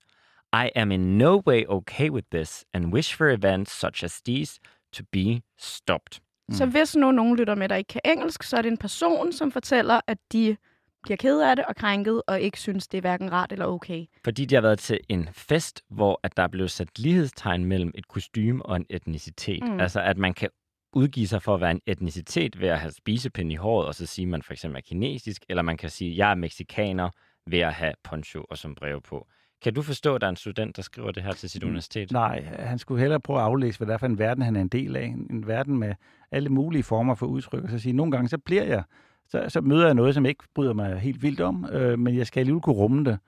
I 0.54 0.72
am 0.76 0.92
in 0.92 1.18
no 1.18 1.42
way 1.46 1.66
okay 1.68 2.10
with 2.10 2.28
this 2.32 2.66
and 2.74 2.94
wish 2.94 3.16
for 3.16 3.30
events 3.30 3.72
such 3.72 4.04
as 4.04 4.22
these 4.22 4.60
to 4.92 5.04
be 5.12 5.42
stopped. 5.58 6.22
Så 6.52 6.66
hvis 6.66 6.96
nu 6.96 7.12
nogen 7.12 7.36
lytter 7.36 7.56
med, 7.56 7.70
der 7.70 7.76
ikke 7.76 7.88
kan 7.88 8.02
engelsk, 8.06 8.44
så 8.44 8.58
er 8.58 8.62
det 8.62 8.72
en 8.72 8.78
person, 8.78 9.34
som 9.34 9.52
fortæller, 9.52 10.02
at 10.08 10.18
de 10.32 10.58
bliver 11.04 11.18
ked 11.18 11.42
af 11.42 11.56
det 11.56 11.66
og 11.66 11.76
krænket, 11.76 12.22
og 12.28 12.42
ikke 12.42 12.60
synes, 12.60 12.88
det 12.88 12.98
er 12.98 13.02
hverken 13.02 13.32
rart 13.32 13.52
eller 13.52 13.66
okay. 13.66 14.06
Fordi 14.24 14.46
de 14.46 14.56
har 14.56 14.62
været 14.62 14.80
til 14.80 15.00
en 15.10 15.30
fest, 15.32 15.84
hvor 15.90 16.20
at 16.24 16.38
der 16.38 16.44
er 16.44 16.48
blevet 16.48 16.72
sat 16.72 17.00
lighedstegn 17.00 17.66
mellem 17.66 17.92
et 17.96 18.08
kostume 18.08 18.66
og 18.66 18.76
en 18.76 18.86
etnicitet. 18.90 19.64
Mm. 19.64 19.70
Mm. 19.70 19.80
Altså 19.80 20.02
at 20.02 20.18
man 20.18 20.34
kan 20.34 20.50
udgive 20.96 21.28
sig 21.28 21.42
for 21.42 21.54
at 21.56 21.62
være 21.62 21.72
en 21.72 21.82
etnicitet 21.86 22.60
ved 22.60 22.68
at 22.68 22.80
have 22.80 22.92
spisepinde 22.92 23.54
i 23.54 23.56
håret, 23.56 23.88
og 23.88 23.96
så 23.96 24.06
sige, 24.06 24.24
at 24.24 24.30
man 24.30 24.42
for 24.42 24.54
eksempel 24.54 24.78
er 24.78 24.82
kinesisk, 24.82 25.46
eller 25.50 25.62
man 25.64 25.78
kan 25.78 25.90
sige, 25.90 26.12
at 26.12 26.18
jeg 26.18 26.32
er 26.32 26.36
meksikaner 26.36 27.10
ved 27.48 27.60
at 27.60 27.74
have 27.74 27.94
poncho 28.04 28.46
og 28.50 28.58
sombrero 28.58 29.00
på. 29.00 29.28
Kan 29.64 29.74
du 29.74 29.82
forstå, 29.82 30.16
at 30.16 30.22
der 30.22 30.28
er 30.28 30.30
en 30.30 30.36
student, 30.36 30.76
der 30.76 30.82
skriver 30.82 31.12
det 31.12 31.24
her 31.24 31.34
til 31.34 31.50
sit 31.50 31.64
Mm, 31.64 31.68
universitet? 31.68 32.12
Nej, 32.12 32.42
han 32.60 32.80
skulle 32.80 33.02
hellere 33.02 33.20
prøve 33.20 33.40
at 33.40 33.46
aflæse, 33.46 33.80
hvad 33.80 33.88
det 33.88 33.94
er 33.94 33.98
for 33.98 34.06
en 34.06 34.20
verden, 34.20 34.44
han 34.44 34.56
er 34.56 34.62
en 34.62 34.68
del 34.68 34.96
af. 34.96 35.06
En 35.30 35.48
verden 35.48 35.78
med 35.78 35.94
alle 36.32 36.50
mulige 36.50 36.84
former 36.84 37.16
for 37.16 37.26
udtryk. 37.26 37.64
Og 37.64 37.70
så 37.70 37.80
sige, 37.80 37.94
nogle 37.94 38.12
gange 38.12 38.30
så 38.30 38.38
bliver 38.38 38.64
jeg, 38.64 38.84
så, 39.28 39.46
så 39.50 39.62
møder 39.62 39.86
jeg 39.86 39.94
noget, 39.94 40.14
som 40.14 40.26
jeg 40.26 40.30
ikke 40.30 40.44
bryder 40.56 40.74
mig 40.74 41.00
helt 41.00 41.22
vildt 41.22 41.42
om, 41.42 41.66
øh, 41.72 42.00
men 42.00 42.18
jeg 42.18 42.28
skal 42.28 42.40
alligevel 42.40 42.62
kunne 42.62 42.76
rumme 42.76 43.04
det. 43.06 43.20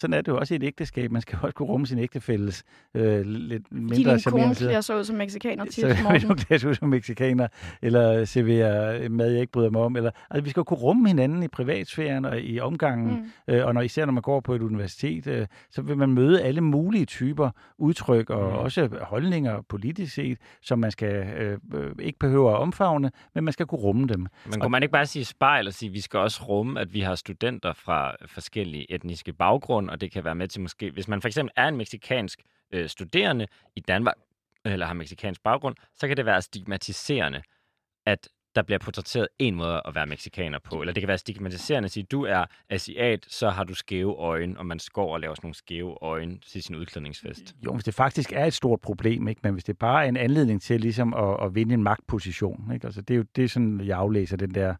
Sådan 0.00 0.14
er 0.14 0.20
det 0.20 0.28
jo 0.28 0.38
også 0.38 0.54
i 0.54 0.56
et 0.56 0.62
ægteskab. 0.64 1.10
Man 1.12 1.22
skal 1.22 1.38
også 1.42 1.54
kunne 1.54 1.68
rumme 1.68 1.86
sin 1.86 1.98
ægtefælles 1.98 2.64
øh, 2.94 3.20
lidt 3.26 3.62
Fordi 3.68 3.80
mindre 3.82 4.14
din 4.16 4.22
kone 4.30 4.54
klæder 4.54 4.80
sig 4.80 4.96
ud 4.98 5.04
som 5.04 5.16
mexikaner 5.16 5.64
til 5.64 5.74
så 5.80 5.86
vil 5.86 5.96
morgen. 6.02 6.20
du 6.20 6.34
klæde 6.34 6.60
sig 6.60 6.70
ud 6.70 6.74
som 6.74 6.88
mexikaner, 6.88 7.48
eller 7.82 8.24
servere 8.24 9.08
mad, 9.08 9.30
jeg 9.30 9.40
ikke 9.40 9.52
bryder 9.52 9.70
mig 9.70 9.80
om. 9.80 9.96
Eller, 9.96 10.10
altså, 10.30 10.44
vi 10.44 10.50
skal 10.50 10.60
jo 10.60 10.64
kunne 10.64 10.78
rumme 10.78 11.08
hinanden 11.08 11.42
i 11.42 11.48
privatsfæren 11.48 12.24
og 12.24 12.40
i 12.40 12.60
omgangen. 12.60 13.30
Mm. 13.48 13.54
Øh, 13.54 13.66
og 13.66 13.74
når, 13.74 13.80
især 13.80 14.04
når 14.04 14.12
man 14.12 14.22
går 14.22 14.40
på 14.40 14.54
et 14.54 14.62
universitet, 14.62 15.26
øh, 15.26 15.46
så 15.70 15.82
vil 15.82 15.96
man 15.96 16.10
møde 16.12 16.42
alle 16.42 16.60
mulige 16.60 17.04
typer 17.04 17.50
udtryk 17.78 18.30
og 18.30 18.48
Mm. 18.52 18.58
også 18.58 18.88
holdninger 19.02 19.60
politisk 19.68 20.14
set, 20.14 20.38
som 20.62 20.78
man 20.78 20.90
skal 20.90 21.14
øh, 21.14 21.58
øh, 21.74 21.90
ikke 22.00 22.18
behøver 22.18 22.52
at 22.52 22.58
omfavne, 22.58 23.10
men 23.34 23.44
man 23.44 23.52
skal 23.52 23.66
kunne 23.66 23.80
rumme 23.80 24.06
dem. 24.06 24.26
Men 24.50 24.60
kunne 24.60 24.70
man 24.70 24.82
ikke 24.82 24.92
bare 24.92 25.06
sige 25.06 25.24
spejl 25.24 25.66
og 25.66 25.72
sige, 25.72 25.88
at 25.88 25.94
vi 25.94 26.00
skal 26.00 26.18
også 26.20 26.42
rumme, 26.48 26.80
at 26.80 26.94
vi 26.94 27.00
har 27.00 27.14
studenter 27.14 27.72
fra 27.72 28.12
forskellige 28.26 28.92
etniske 28.94 29.32
baggrunde, 29.32 29.87
og 29.90 30.00
det 30.00 30.12
kan 30.12 30.24
være 30.24 30.34
med 30.34 30.48
til 30.48 30.60
måske, 30.60 30.90
hvis 30.90 31.08
man 31.08 31.20
for 31.20 31.28
eksempel 31.28 31.52
er 31.56 31.68
en 31.68 31.76
meksikansk 31.76 32.42
øh, 32.72 32.88
studerende 32.88 33.46
i 33.76 33.80
Danmark, 33.80 34.16
eller 34.64 34.86
har 34.86 34.94
meksikansk 34.94 35.42
baggrund, 35.42 35.76
så 35.96 36.08
kan 36.08 36.16
det 36.16 36.26
være 36.26 36.42
stigmatiserende, 36.42 37.42
at 38.06 38.28
der 38.54 38.62
bliver 38.62 38.78
portrætteret 38.78 39.28
en 39.38 39.54
måde 39.54 39.82
at 39.84 39.94
være 39.94 40.06
meksikaner 40.06 40.58
på. 40.58 40.80
Eller 40.80 40.92
det 40.92 41.00
kan 41.00 41.08
være 41.08 41.18
stigmatiserende 41.18 41.86
at 41.86 41.90
sige, 41.90 42.04
du 42.04 42.24
er 42.24 42.44
asiat, 42.70 43.26
så 43.28 43.50
har 43.50 43.64
du 43.64 43.74
skæve 43.74 44.14
øjne, 44.14 44.58
og 44.58 44.66
man 44.66 44.78
skår 44.78 45.12
og 45.12 45.20
laver 45.20 45.34
sådan 45.34 45.46
nogle 45.46 45.54
skæve 45.54 46.02
øjne 46.02 46.38
til 46.38 46.62
sin 46.62 46.76
udklædningsfest. 46.76 47.54
Jo, 47.64 47.72
hvis 47.74 47.84
det 47.84 47.94
faktisk 47.94 48.32
er 48.32 48.44
et 48.44 48.54
stort 48.54 48.80
problem, 48.80 49.28
ikke? 49.28 49.40
men 49.44 49.52
hvis 49.52 49.64
det 49.64 49.78
bare 49.78 50.04
er 50.04 50.08
en 50.08 50.16
anledning 50.16 50.62
til 50.62 50.80
ligesom 50.80 51.14
at, 51.14 51.36
at 51.46 51.54
vinde 51.54 51.74
en 51.74 51.82
magtposition, 51.82 52.70
ikke? 52.74 52.86
Altså, 52.86 53.00
det 53.00 53.14
er 53.14 53.18
jo 53.18 53.24
det, 53.36 53.44
er 53.44 53.48
sådan, 53.48 53.80
jeg 53.80 53.98
aflæser 53.98 54.36
den 54.36 54.54
der, 54.54 54.74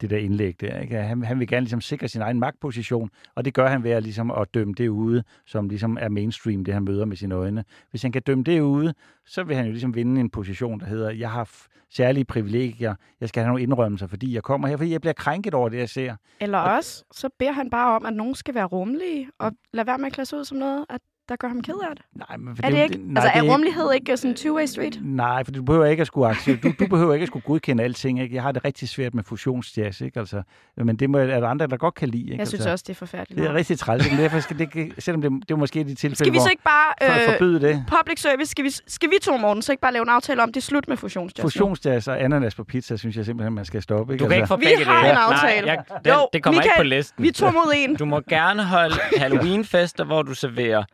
det 0.00 0.10
der 0.10 0.16
indlæg 0.16 0.60
der. 0.60 0.80
Ikke? 0.80 0.96
Han, 0.96 1.22
han 1.22 1.38
vil 1.38 1.48
gerne 1.48 1.64
ligesom 1.64 1.80
sikre 1.80 2.08
sin 2.08 2.20
egen 2.20 2.40
magtposition, 2.40 3.10
og 3.34 3.44
det 3.44 3.54
gør 3.54 3.68
han 3.68 3.84
ved 3.84 3.90
at, 3.90 4.02
ligesom 4.02 4.30
at 4.30 4.54
dømme 4.54 4.74
det 4.74 4.88
ude, 4.88 5.22
som 5.46 5.68
ligesom 5.68 5.98
er 6.00 6.08
mainstream, 6.08 6.64
det 6.64 6.74
han 6.74 6.84
møder 6.84 7.04
med 7.04 7.16
sine 7.16 7.34
øjne. 7.34 7.64
Hvis 7.90 8.02
han 8.02 8.12
kan 8.12 8.22
dømme 8.22 8.44
det 8.44 8.60
ude, 8.60 8.94
så 9.26 9.42
vil 9.44 9.56
han 9.56 9.64
jo 9.64 9.70
ligesom 9.70 9.94
vinde 9.94 10.20
en 10.20 10.30
position, 10.30 10.80
der 10.80 10.86
hedder, 10.86 11.10
jeg 11.10 11.30
har 11.30 11.50
særlige 11.90 12.24
privilegier, 12.24 12.94
jeg 13.20 13.28
skal 13.28 13.42
have 13.42 13.48
nogle 13.48 13.62
indrømmelser, 13.62 14.06
fordi 14.06 14.34
jeg 14.34 14.42
kommer 14.42 14.68
her, 14.68 14.76
fordi 14.76 14.92
jeg 14.92 15.00
bliver 15.00 15.14
krænket 15.14 15.54
over 15.54 15.68
det, 15.68 15.78
jeg 15.78 15.88
ser. 15.88 16.16
Eller 16.40 16.58
også, 16.58 17.04
så 17.12 17.28
beder 17.38 17.52
han 17.52 17.70
bare 17.70 17.96
om, 17.96 18.06
at 18.06 18.12
nogen 18.12 18.34
skal 18.34 18.54
være 18.54 18.64
rummelige, 18.64 19.28
og 19.38 19.52
lade 19.72 19.86
være 19.86 19.98
med 19.98 20.06
at 20.06 20.12
klæde 20.12 20.26
sig 20.26 20.38
ud 20.38 20.44
som 20.44 20.58
noget, 20.58 20.86
at 20.88 21.00
der 21.28 21.36
gør 21.36 21.48
ham 21.48 21.62
ked 21.62 21.74
af 21.90 21.96
det? 21.96 22.04
Nej, 22.14 22.36
men 22.36 22.56
for 22.56 22.62
Er 22.64 22.70
det 22.70 22.82
ikke? 22.82 22.98
nej, 23.12 23.22
altså, 23.24 23.40
det 23.40 23.48
er 23.48 23.52
rummelighed 23.52 23.92
ikke 23.94 24.16
sådan 24.16 24.30
en 24.30 24.36
two-way 24.36 24.66
street? 24.66 24.98
Nej, 25.02 25.44
for 25.44 25.52
du 25.52 25.62
behøver 25.62 25.86
ikke 25.86 26.00
at 26.00 26.06
skulle 26.06 26.28
acceptere, 26.28 26.72
du, 26.78 26.84
du 26.84 26.88
behøver 26.90 27.14
ikke 27.14 27.22
at 27.22 27.28
skulle 27.28 27.42
godkende 27.46 27.82
alting. 27.84 28.20
Ikke? 28.20 28.34
Jeg 28.34 28.42
har 28.42 28.52
det 28.52 28.64
rigtig 28.64 28.88
svært 28.88 29.14
med 29.14 29.24
fusionsjazz, 29.24 30.00
ikke? 30.00 30.20
Altså, 30.20 30.42
men 30.76 30.96
det 30.96 31.10
må, 31.10 31.18
er 31.18 31.26
der 31.40 31.48
andre, 31.48 31.66
der 31.66 31.76
godt 31.76 31.94
kan 31.94 32.08
lide. 32.08 32.22
Ikke? 32.24 32.36
Jeg 32.38 32.48
synes 32.48 32.60
altså, 32.60 32.70
også, 32.72 32.84
det 32.86 32.92
er 32.92 32.98
forfærdeligt. 32.98 33.40
Det 33.40 33.50
er 33.50 33.54
rigtig 33.54 33.78
træls, 33.78 34.10
men 34.10 34.18
derfor 34.20 34.40
skal 34.40 34.58
det, 34.58 34.92
selvom 34.98 35.22
det, 35.22 35.30
det 35.48 35.50
er 35.50 35.56
måske 35.56 35.84
de 35.84 35.94
tilfælde, 35.94 36.16
Skal 36.16 36.32
vi 36.32 36.38
så 36.38 36.48
ikke 36.50 36.62
bare... 36.62 36.94
hvor 37.06 37.14
for, 37.14 37.20
Øh, 37.32 37.32
forbyde 37.38 37.60
det. 37.60 37.84
public 37.98 38.20
service, 38.20 38.50
skal 38.50 38.64
vi, 38.64 38.70
skal 38.86 39.10
vi 39.10 39.14
to, 39.22 39.36
Morten, 39.36 39.62
så 39.62 39.72
ikke 39.72 39.80
bare 39.80 39.92
lave 39.92 40.02
en 40.02 40.08
aftale 40.08 40.42
om, 40.42 40.48
det 40.52 40.56
er 40.56 40.60
slut 40.64 40.88
med 40.88 40.96
fusionsjazz? 40.96 41.42
Fusionsjazz 41.44 42.08
og 42.08 42.22
ananas 42.22 42.54
på 42.54 42.64
pizza, 42.64 42.96
synes 42.96 43.16
jeg 43.16 43.24
simpelthen, 43.24 43.54
man 43.54 43.64
skal 43.64 43.82
stoppe. 43.82 44.12
Ikke? 44.12 44.22
Du 44.24 44.28
kan 44.28 44.36
ikke 44.36 44.42
altså, 44.42 44.54
få 44.54 44.60
Vi 44.60 44.84
har 44.84 45.10
en 45.10 45.16
aftale. 45.16 45.66
Nej, 45.66 45.74
jeg, 45.90 46.00
den, 46.04 46.12
Jo, 46.12 46.28
det 46.32 46.42
kommer 46.42 46.60
Michael, 46.60 46.86
ikke 46.86 46.90
på 46.90 46.96
listen. 46.96 47.24
Vi 47.24 47.30
to 47.30 47.50
mod 47.50 47.72
en. 47.76 47.96
Du 47.96 48.04
må 48.04 48.20
gerne 48.28 48.64
holde 48.64 48.94
Halloween-fester, 49.22 50.04
hvor 50.04 50.22
du 50.22 50.34
serverer 50.34 50.84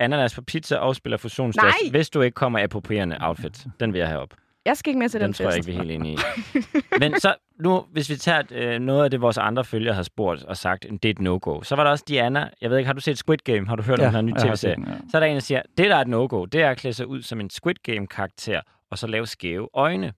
ananas 0.00 0.34
på 0.34 0.42
pizza 0.42 0.76
og 0.76 0.96
spiller 0.96 1.16
fusionsjazz, 1.16 1.64
Nej. 1.82 1.90
hvis 1.90 2.10
du 2.10 2.20
ikke 2.20 2.34
kommer 2.34 2.62
approprierende 2.62 3.16
outfit. 3.20 3.66
Den 3.80 3.92
vil 3.92 3.98
jeg 3.98 4.08
have 4.08 4.20
op. 4.20 4.34
Jeg 4.66 4.76
skal 4.76 4.90
ikke 4.90 4.98
med 4.98 5.08
til 5.08 5.20
den, 5.20 5.26
Den 5.26 5.34
tror 5.34 5.44
jeg 5.44 5.56
ikke, 5.56 5.66
vi 5.66 5.72
er 5.72 5.76
helt 5.76 5.90
enige 5.90 6.14
i. 6.14 6.18
Men 7.00 7.20
så 7.20 7.34
nu, 7.60 7.84
hvis 7.92 8.10
vi 8.10 8.16
tager 8.16 8.42
øh, 8.50 8.78
noget 8.80 9.04
af 9.04 9.10
det, 9.10 9.20
vores 9.20 9.38
andre 9.38 9.64
følgere 9.64 9.94
har 9.94 10.02
spurgt 10.02 10.44
og 10.44 10.56
sagt, 10.56 10.82
det 10.82 11.04
er 11.04 11.10
et 11.10 11.18
no-go. 11.20 11.62
Så 11.62 11.76
var 11.76 11.84
der 11.84 11.90
også 11.90 12.04
Diana. 12.08 12.48
Jeg 12.60 12.70
ved 12.70 12.78
ikke, 12.78 12.86
har 12.86 12.94
du 12.94 13.00
set 13.00 13.18
Squid 13.18 13.38
Game? 13.38 13.66
Har 13.68 13.76
du 13.76 13.82
hørt 13.82 13.98
om 14.00 14.04
den 14.04 14.14
her 14.14 14.20
nye 14.22 14.32
tv-serie? 14.38 14.76
ja. 14.86 14.92
Så 15.10 15.16
er 15.16 15.20
der 15.20 15.26
en, 15.26 15.34
der 15.34 15.40
siger, 15.40 15.62
det 15.78 15.90
der 15.90 15.96
er 15.96 16.00
et 16.00 16.08
no-go, 16.08 16.44
det 16.44 16.62
er 16.62 16.70
at 16.70 16.76
klæde 16.76 16.94
sig 16.94 17.06
ud 17.06 17.22
som 17.22 17.40
en 17.40 17.50
Squid 17.50 17.74
Game-karakter 17.82 18.60
og 18.90 18.98
så 18.98 19.06
lave 19.06 19.26
skæve 19.26 19.68
øjne. 19.74 20.12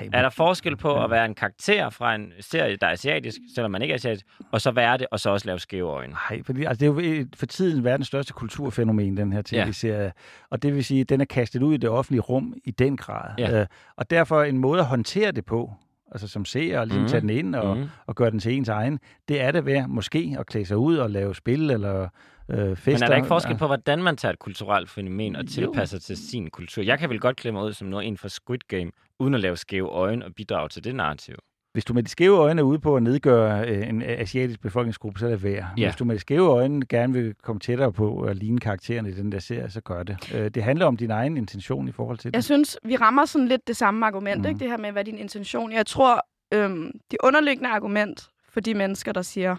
Ej, 0.00 0.08
Er 0.12 0.22
der 0.22 0.30
forskel 0.30 0.76
på 0.76 1.04
at 1.04 1.10
være 1.10 1.24
en 1.24 1.34
karakter 1.34 1.90
fra 1.90 2.14
en 2.14 2.32
serie, 2.40 2.76
der 2.76 2.86
er 2.86 2.90
asiatisk, 2.90 3.38
selvom 3.54 3.70
man 3.70 3.82
ikke 3.82 3.92
er 3.92 3.96
asiatisk, 3.96 4.26
og 4.52 4.60
så 4.60 4.70
være 4.70 4.98
det, 4.98 5.06
og 5.10 5.20
så 5.20 5.30
også 5.30 5.46
lave 5.46 5.58
skæve 5.58 5.88
øjne? 5.88 6.12
Nej, 6.30 6.42
fordi 6.42 6.64
altså, 6.64 6.80
det 6.80 7.00
er 7.00 7.04
jo 7.04 7.20
et- 7.20 7.36
for 7.36 7.46
tiden 7.46 7.84
verdens 7.84 8.06
største 8.06 8.32
kulturfænomen, 8.32 9.16
den 9.16 9.32
her 9.32 9.42
tv-serie. 9.44 10.02
Ja. 10.04 10.10
Og 10.50 10.62
det 10.62 10.74
vil 10.74 10.84
sige, 10.84 11.00
at 11.00 11.08
den 11.08 11.20
er 11.20 11.24
kastet 11.24 11.62
ud 11.62 11.74
i 11.74 11.76
det 11.76 11.90
offentlige 11.90 12.20
rum 12.20 12.54
i 12.64 12.70
den 12.70 12.96
grad. 12.96 13.30
Ja. 13.38 13.60
Øh, 13.60 13.66
og 13.96 14.10
derfor 14.10 14.42
en 14.42 14.58
måde 14.58 14.78
at 14.80 14.86
håndtere 14.86 15.32
det 15.32 15.44
på, 15.44 15.72
altså 16.12 16.28
som 16.28 16.44
seer, 16.44 16.80
og 16.80 16.86
ligesom 16.86 17.02
mm. 17.02 17.08
tage 17.08 17.20
den 17.20 17.30
ind 17.30 17.54
og, 17.54 17.76
mm. 17.76 17.84
og 18.06 18.14
gøre 18.14 18.30
den 18.30 18.38
til 18.40 18.52
ens 18.52 18.68
egen, 18.68 18.98
det 19.28 19.40
er 19.40 19.50
det 19.50 19.66
ved 19.66 19.86
måske 19.86 20.36
at 20.38 20.46
klæde 20.46 20.64
sig 20.64 20.76
ud 20.76 20.96
og 20.96 21.10
lave 21.10 21.34
spil 21.34 21.70
eller 21.70 22.08
øh, 22.50 22.76
fester. 22.76 22.92
Men 22.92 23.02
er 23.02 23.06
der 23.06 23.16
ikke 23.16 23.28
forskel 23.28 23.56
på, 23.56 23.66
hvordan 23.66 24.02
man 24.02 24.16
tager 24.16 24.32
et 24.32 24.38
kulturelt 24.38 24.90
fænomen 24.90 25.36
og 25.36 25.42
Jo. 25.42 25.48
tilpasser 25.48 25.98
til 25.98 26.16
sin 26.30 26.50
kultur? 26.50 26.82
Jeg 26.82 26.98
kan 26.98 27.10
vel 27.10 27.20
godt 27.20 27.36
klemme 27.36 27.60
ud 27.64 27.72
som 27.72 27.88
noget 27.88 28.04
inden 28.04 28.18
for 28.18 28.28
Squid 28.28 28.58
Game, 28.68 28.90
uden 29.20 29.34
at 29.34 29.40
lave 29.40 29.56
skæve 29.56 29.88
øjne 29.88 30.24
og 30.24 30.34
bidrage 30.34 30.68
til 30.68 30.84
det 30.84 30.94
narrativ. 30.94 31.34
Hvis 31.72 31.84
du 31.84 31.94
med 31.94 32.02
de 32.02 32.08
skæve 32.10 32.38
øjne 32.38 32.60
er 32.60 32.64
ude 32.64 32.78
på 32.78 32.96
at 32.96 33.02
nedgøre 33.02 33.68
øh, 33.68 33.88
en 33.88 34.02
asiatisk 34.02 34.60
befolkningsgruppe, 34.60 35.20
så 35.20 35.26
er 35.26 35.30
det 35.30 35.42
værd. 35.42 35.64
Ja. 35.76 35.86
Hvis 35.86 35.96
du 35.96 36.04
med 36.04 36.14
de 36.14 36.20
skæve 36.20 36.48
øjne 36.48 36.86
gerne 36.86 37.12
vil 37.12 37.34
komme 37.42 37.60
tættere 37.60 37.92
på 37.92 38.20
at 38.20 38.36
ligne 38.36 38.60
karaktererne 38.60 39.10
i 39.10 39.12
den 39.12 39.32
der 39.32 39.38
serie, 39.38 39.70
så 39.70 39.80
gør 39.80 40.02
det. 40.02 40.34
Øh, 40.34 40.50
det 40.50 40.62
handler 40.62 40.86
om 40.86 40.96
din 40.96 41.10
egen 41.10 41.36
intention 41.36 41.88
i 41.88 41.92
forhold 41.92 42.18
til 42.18 42.30
det. 42.30 42.34
Jeg 42.34 42.44
synes, 42.44 42.78
vi 42.84 42.96
rammer 42.96 43.24
sådan 43.24 43.48
lidt 43.48 43.68
det 43.68 43.76
samme 43.76 44.06
argument, 44.06 44.40
mm. 44.40 44.48
ikke? 44.48 44.58
Det 44.58 44.68
her 44.68 44.76
med, 44.76 44.92
hvad 44.92 45.02
er 45.02 45.04
din 45.04 45.18
intention? 45.18 45.72
Jeg 45.72 45.86
tror, 45.86 46.26
øhm, 46.54 46.90
det 47.10 47.18
underliggende 47.22 47.70
argument 47.70 48.30
for 48.48 48.60
de 48.60 48.74
mennesker, 48.74 49.12
der 49.12 49.22
siger, 49.22 49.56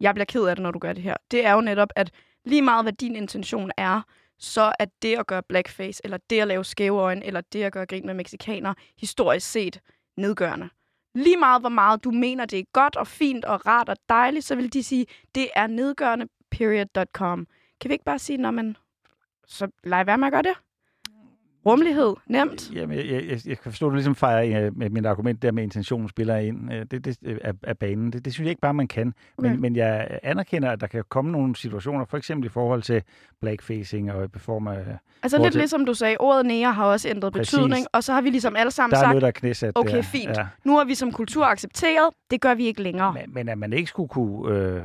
jeg 0.00 0.14
bliver 0.14 0.24
ked 0.24 0.44
af 0.44 0.56
det, 0.56 0.62
når 0.62 0.70
du 0.70 0.78
gør 0.78 0.92
det 0.92 1.02
her, 1.02 1.16
det 1.30 1.46
er 1.46 1.52
jo 1.52 1.60
netop, 1.60 1.88
at 1.96 2.10
lige 2.44 2.62
meget 2.62 2.84
hvad 2.84 2.92
din 2.92 3.16
intention 3.16 3.70
er, 3.76 4.02
så 4.40 4.72
er 4.78 4.86
det 5.02 5.18
at 5.18 5.26
gøre 5.26 5.42
blackface, 5.42 6.00
eller 6.04 6.18
det 6.30 6.40
at 6.40 6.48
lave 6.48 6.64
skæve 6.64 7.00
øjne, 7.00 7.24
eller 7.24 7.40
det 7.40 7.62
at 7.62 7.72
gøre 7.72 7.86
grin 7.86 8.06
med 8.06 8.14
mexikanere, 8.14 8.74
historisk 8.98 9.50
set 9.50 9.80
nedgørende. 10.16 10.68
Lige 11.14 11.36
meget, 11.36 11.62
hvor 11.62 11.68
meget 11.68 12.04
du 12.04 12.10
mener, 12.10 12.44
det 12.44 12.58
er 12.58 12.64
godt 12.72 12.96
og 12.96 13.06
fint 13.06 13.44
og 13.44 13.66
rart 13.66 13.88
og 13.88 13.96
dejligt, 14.08 14.44
så 14.44 14.54
vil 14.54 14.72
de 14.72 14.82
sige, 14.82 15.06
det 15.34 15.48
er 15.54 15.66
nedgørende, 15.66 16.28
period.com. 16.50 17.46
Kan 17.80 17.88
vi 17.88 17.92
ikke 17.94 18.04
bare 18.04 18.18
sige, 18.18 18.36
når 18.36 18.50
man 18.50 18.76
så 19.46 19.68
lad 19.84 20.04
være 20.04 20.18
med 20.18 20.26
at 20.26 20.32
gøre 20.32 20.42
det? 20.42 20.54
Rummelighed, 21.66 22.14
nemt. 22.26 22.70
Jamen, 22.74 22.96
jeg, 22.98 23.06
jeg, 23.06 23.38
jeg 23.46 23.58
kan 23.58 23.72
forstå, 23.72 23.86
at 23.86 23.90
du 23.90 23.94
ligesom 23.94 24.14
fejrer 24.14 24.66
øh, 24.66 24.78
med 24.78 24.90
mit 24.90 25.06
argument 25.06 25.42
der 25.42 25.52
med 25.52 25.62
intentionen 25.62 26.08
spiller 26.08 26.36
ind. 26.36 26.72
øh, 26.72 26.86
Det, 26.90 27.04
det 27.04 27.18
er, 27.42 27.52
er 27.62 27.74
banen. 27.74 28.12
Det, 28.12 28.24
det 28.24 28.32
synes 28.32 28.44
jeg 28.44 28.50
ikke 28.50 28.60
bare, 28.60 28.74
man 28.74 28.88
kan. 28.88 29.14
Okay. 29.38 29.50
Men, 29.50 29.60
men 29.60 29.76
jeg 29.76 30.18
anerkender, 30.22 30.70
at 30.70 30.80
der 30.80 30.86
kan 30.86 31.04
komme 31.08 31.32
nogle 31.32 31.56
situationer, 31.56 32.04
for 32.04 32.16
eksempel 32.16 32.46
i 32.46 32.48
forhold 32.48 32.82
til 32.82 33.02
blackfacing 33.40 34.12
og 34.12 34.28
form 34.36 34.66
af... 34.68 34.84
Altså 35.22 35.38
lidt 35.38 35.52
til- 35.52 35.58
ligesom 35.58 35.86
du 35.86 35.94
sagde, 35.94 36.16
ordet 36.20 36.46
nære 36.46 36.72
har 36.72 36.84
også 36.84 37.08
ændret 37.08 37.32
Præcis. 37.32 37.54
betydning, 37.54 37.86
og 37.92 38.04
så 38.04 38.12
har 38.12 38.20
vi 38.20 38.30
ligesom 38.30 38.56
alle 38.56 38.70
sammen 38.70 38.90
Der 38.92 38.96
er 38.98 39.00
sagt, 39.02 39.08
noget, 39.10 39.22
der 39.22 39.28
er 39.28 39.32
knæsat 39.32 39.72
okay, 39.74 39.96
der. 39.96 40.02
fint. 40.02 40.36
Ja. 40.36 40.46
nu 40.64 40.76
har 40.76 40.84
vi 40.84 40.94
som 40.94 41.12
kultur 41.12 41.44
accepteret, 41.44 42.14
det 42.30 42.40
gør 42.40 42.54
vi 42.54 42.66
ikke 42.66 42.82
længere. 42.82 43.12
Men, 43.12 43.34
men 43.34 43.48
at 43.48 43.58
man 43.58 43.72
ikke 43.72 43.88
skulle 43.88 44.08
kunne 44.08 44.54
øh, 44.54 44.82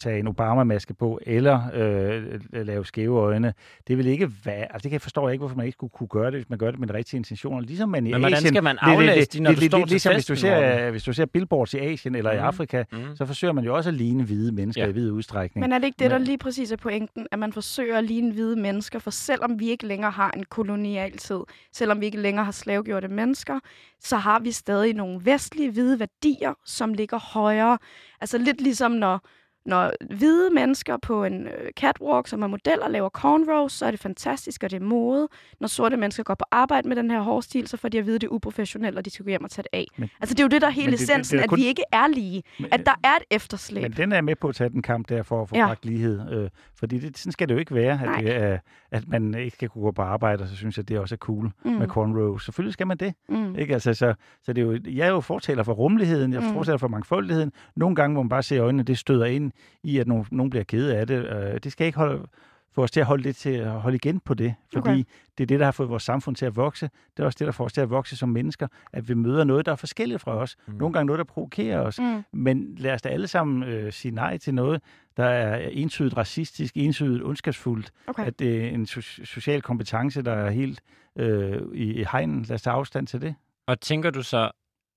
tage 0.00 0.18
en 0.18 0.26
Obama-maske 0.28 0.94
på, 0.94 1.20
eller 1.22 1.60
øh, 1.74 2.40
lave 2.66 2.86
skæve 2.86 3.18
øjne, 3.20 3.54
det 3.88 3.98
vil 3.98 4.06
ikke 4.06 4.30
være... 4.44 4.62
Altså, 4.62 4.76
det 4.76 4.82
kan 4.82 4.92
jeg 4.92 5.00
forstår 5.02 5.28
jeg 5.28 5.32
ikke, 5.32 5.40
hvorfor 5.40 5.56
man 5.56 5.66
ikke 5.66 5.76
skulle 5.76 5.90
kunne 5.90 6.06
gøre 6.08 6.26
det, 6.30 6.34
hvis 6.34 6.50
man 6.50 6.58
gør 6.58 6.70
det 6.70 6.80
med 6.80 6.88
de 6.88 6.94
rigtige 6.94 7.18
intentioner. 7.18 7.60
Ligesom 7.60 7.88
man 7.88 8.06
i 8.06 8.10
Men 8.10 8.20
hvordan 8.20 8.36
Asien... 8.36 8.48
skal 8.52 8.62
man 8.62 8.76
det- 8.76 8.82
det- 8.84 8.90
aflæse 8.92 9.20
det- 9.20 9.32
de, 9.32 9.40
når 9.42 9.50
det- 9.50 9.56
du 9.56 9.60
det- 9.60 9.70
står 9.70 9.78
det- 9.78 9.88
til 9.88 9.92
ligesom 9.94 10.12
festen, 10.14 10.32
hvis 10.34 10.40
du, 10.42 10.46
ser, 10.46 10.90
hvis 10.90 11.02
du 11.04 11.12
ser 11.12 11.26
billboards 11.26 11.74
i 11.74 11.78
Asien 11.78 12.14
eller 12.14 12.32
i 12.32 12.36
Mhm. 12.36 12.44
Afrika, 12.44 12.84
Mm. 12.92 12.98
så 13.16 13.26
forsøger 13.26 13.52
man 13.52 13.64
jo 13.64 13.76
også 13.76 13.90
at 13.90 13.94
ligne 13.94 14.24
hvide 14.24 14.52
mennesker 14.52 14.82
Ja. 14.82 14.88
i 14.88 14.92
vid 14.92 15.10
udstrækning. 15.10 15.64
Men 15.64 15.72
er 15.72 15.78
det 15.78 15.86
ikke 15.86 15.96
det, 15.98 16.10
der 16.10 16.18
lige 16.18 16.38
præcis 16.38 16.72
er 16.72 16.76
pointen, 16.76 17.26
at 17.32 17.38
man 17.38 17.52
forsøger 17.52 17.98
at 17.98 18.04
ligne 18.04 18.32
hvide 18.32 18.56
mennesker, 18.60 18.98
for 18.98 19.10
selvom 19.10 19.60
vi 19.60 19.68
ikke 19.70 19.86
længere 19.86 20.10
har 20.10 20.30
en 20.30 20.44
kolonial 20.44 21.16
tid, 21.16 21.40
selvom 21.72 22.00
vi 22.00 22.06
ikke 22.06 22.18
længere 22.20 22.44
har 22.44 22.52
slavegjorte 22.52 23.08
mennesker, 23.08 23.58
så 24.00 24.16
har 24.16 24.38
vi 24.40 24.50
stadig 24.52 24.94
nogle 24.94 25.20
vestlige 25.24 25.70
hvide 25.70 26.00
værdier, 26.00 26.54
som 26.64 26.94
ligger 26.94 27.18
højere. 27.32 27.78
Altså 28.20 28.38
lidt 28.38 28.60
ligesom 28.60 28.90
når 28.92 29.20
når 29.66 29.92
hvide 30.16 30.50
mennesker 30.54 30.96
på 30.96 31.24
en 31.24 31.46
øh, 31.46 31.70
catwalk, 31.76 32.28
som 32.28 32.42
er 32.42 32.46
modeller, 32.46 32.88
laver 32.88 33.08
cornrows, 33.08 33.72
så 33.72 33.86
er 33.86 33.90
det 33.90 34.00
fantastisk, 34.00 34.62
og 34.62 34.70
det 34.70 34.76
er 34.82 34.84
mode. 34.86 35.28
Når 35.60 35.68
sorte 35.68 35.96
mennesker 35.96 36.22
går 36.22 36.34
på 36.34 36.44
arbejde 36.50 36.88
med 36.88 36.96
den 36.96 37.10
her 37.10 37.20
hårstil, 37.20 37.66
så 37.68 37.76
får 37.76 37.88
de 37.88 37.98
at 37.98 38.06
vide, 38.06 38.14
at 38.14 38.20
det 38.20 38.26
er 38.26 38.32
uprofessionelt, 38.32 38.98
og 38.98 39.04
de 39.04 39.10
skal 39.10 39.24
gå 39.24 39.28
hjem 39.28 39.44
og 39.44 39.50
tage 39.50 39.62
det 39.72 39.78
af. 39.78 39.86
Men- 39.96 40.08
altså 40.20 40.34
det 40.34 40.40
er 40.40 40.44
jo 40.44 40.48
det, 40.48 40.60
der 40.60 40.66
er 40.66 40.72
hele 40.72 40.94
essensen, 40.94 41.38
at 41.38 41.48
kun- 41.48 41.58
vi 41.58 41.66
ikke 41.66 41.82
er 41.92 42.06
lige. 42.06 42.42
Men- 42.60 42.68
At 42.72 42.86
der 42.86 42.94
er 43.04 43.16
et 43.16 43.24
efterslæb. 43.36 43.82
Men 43.82 43.92
den 43.92 44.12
er 44.12 44.20
med 44.20 44.36
på 44.36 44.48
at 44.48 44.54
tage 44.54 44.70
den 44.70 44.82
kamp 44.82 45.08
der 45.08 45.22
for 45.22 45.42
at 45.42 45.48
få 45.48 45.56
Ja. 45.56 45.66
bragt 45.66 45.84
lighed. 45.86 46.32
Øh, 46.32 46.50
fordi 46.78 46.98
det, 46.98 47.18
sådan 47.18 47.32
skal 47.32 47.48
det 47.48 47.54
jo 47.54 47.58
ikke 47.58 47.74
være, 47.74 47.96
Nej. 48.04 48.14
at, 48.18 48.24
det 48.24 48.36
er, 48.36 48.58
at 48.90 49.08
man 49.08 49.34
ikke 49.34 49.54
skal 49.56 49.68
kunne 49.68 49.82
gå 49.82 49.90
på 49.92 50.02
arbejde, 50.02 50.42
og 50.42 50.48
så 50.48 50.56
synes 50.56 50.76
jeg, 50.76 50.82
at 50.82 50.88
det 50.88 50.98
også 50.98 51.14
er 51.14 51.16
cool 51.18 51.50
Mm. 51.64 51.70
med 51.70 51.88
cornrows. 51.88 52.44
Selvfølgelig 52.44 52.72
skal 52.72 52.86
man 52.86 52.96
det. 52.96 53.14
Mm. 53.28 53.58
Ikke? 53.58 53.74
Altså, 53.74 53.94
så, 53.94 54.14
så 54.42 54.52
det 54.52 54.62
er 54.62 54.66
jo, 54.66 54.78
jeg 54.86 55.06
er 55.06 55.10
jo 55.10 55.20
fortaler 55.20 55.62
for 55.62 55.72
rummeligheden, 55.72 56.32
jeg 56.32 56.42
er 56.42 56.48
Mm. 56.48 56.54
fortaler 56.54 56.78
for 56.78 56.88
mangfoldigheden. 56.88 57.52
Nogle 57.76 57.96
gange, 57.96 58.14
hvor 58.14 58.22
man 58.22 58.28
bare 58.28 58.42
ser 58.42 58.62
øjnene, 58.64 58.82
det 58.82 58.98
støder 58.98 59.24
ind 59.24 59.52
i, 59.82 59.98
at 59.98 60.06
nogen, 60.06 60.26
nogen 60.30 60.50
bliver 60.50 60.64
kede 60.64 60.96
af 60.96 61.06
det. 61.06 61.24
Øh, 61.24 61.60
det 61.64 61.72
skal 61.72 61.86
ikke 61.86 61.98
holde, 61.98 62.26
få 62.72 62.82
os 62.82 62.90
til 62.90 63.00
at 63.00 63.06
holde, 63.06 63.22
lidt 63.22 63.36
til 63.36 63.50
at 63.50 63.70
holde 63.70 63.94
igen 63.96 64.20
på 64.20 64.34
det, 64.34 64.54
fordi 64.72 64.78
Okay. 64.90 65.04
det 65.38 65.44
er 65.44 65.46
det, 65.46 65.58
der 65.60 65.64
har 65.64 65.72
fået 65.72 65.88
vores 65.88 66.02
samfund 66.02 66.36
til 66.36 66.46
at 66.46 66.56
vokse. 66.56 66.90
Det 67.16 67.22
er 67.22 67.26
også 67.26 67.36
det, 67.38 67.46
der 67.46 67.52
får 67.52 67.64
os 67.64 67.72
til 67.72 67.80
at 67.80 67.90
vokse 67.90 68.16
som 68.16 68.28
mennesker, 68.28 68.66
at 68.92 69.08
vi 69.08 69.14
møder 69.14 69.44
noget, 69.44 69.66
der 69.66 69.72
er 69.72 69.76
forskelligt 69.76 70.20
fra 70.20 70.36
os. 70.36 70.56
Mm. 70.66 70.74
Nogle 70.74 70.92
gange 70.92 71.06
noget, 71.06 71.18
der 71.18 71.24
provokerer 71.24 71.80
os. 71.80 71.98
Mm. 71.98 72.22
Men 72.32 72.74
lad 72.78 72.92
os 72.94 73.02
da 73.02 73.08
alle 73.08 73.26
sammen 73.28 73.62
øh, 73.62 73.92
sige 73.92 74.12
nej 74.14 74.38
til 74.38 74.54
noget, 74.54 74.82
der 75.16 75.24
er 75.24 75.68
entydigt 75.68 76.16
racistisk, 76.16 76.76
entydigt 76.76 77.22
ondskabsfuldt. 77.24 77.90
Okay. 78.06 78.26
At 78.26 78.38
det 78.38 78.64
er 78.64 78.68
en 78.68 78.82
so- 78.90 79.24
social 79.24 79.62
kompetence, 79.62 80.22
der 80.22 80.32
er 80.32 80.50
helt 80.50 80.80
øh, 81.16 81.62
i, 81.74 81.92
i 81.92 82.04
hegnen. 82.12 82.42
Lad 82.42 82.54
os 82.54 82.62
tage 82.62 82.74
afstand 82.74 83.06
til 83.06 83.20
det. 83.20 83.34
Og 83.66 83.80
tænker 83.80 84.10
du 84.10 84.22
så, 84.22 84.50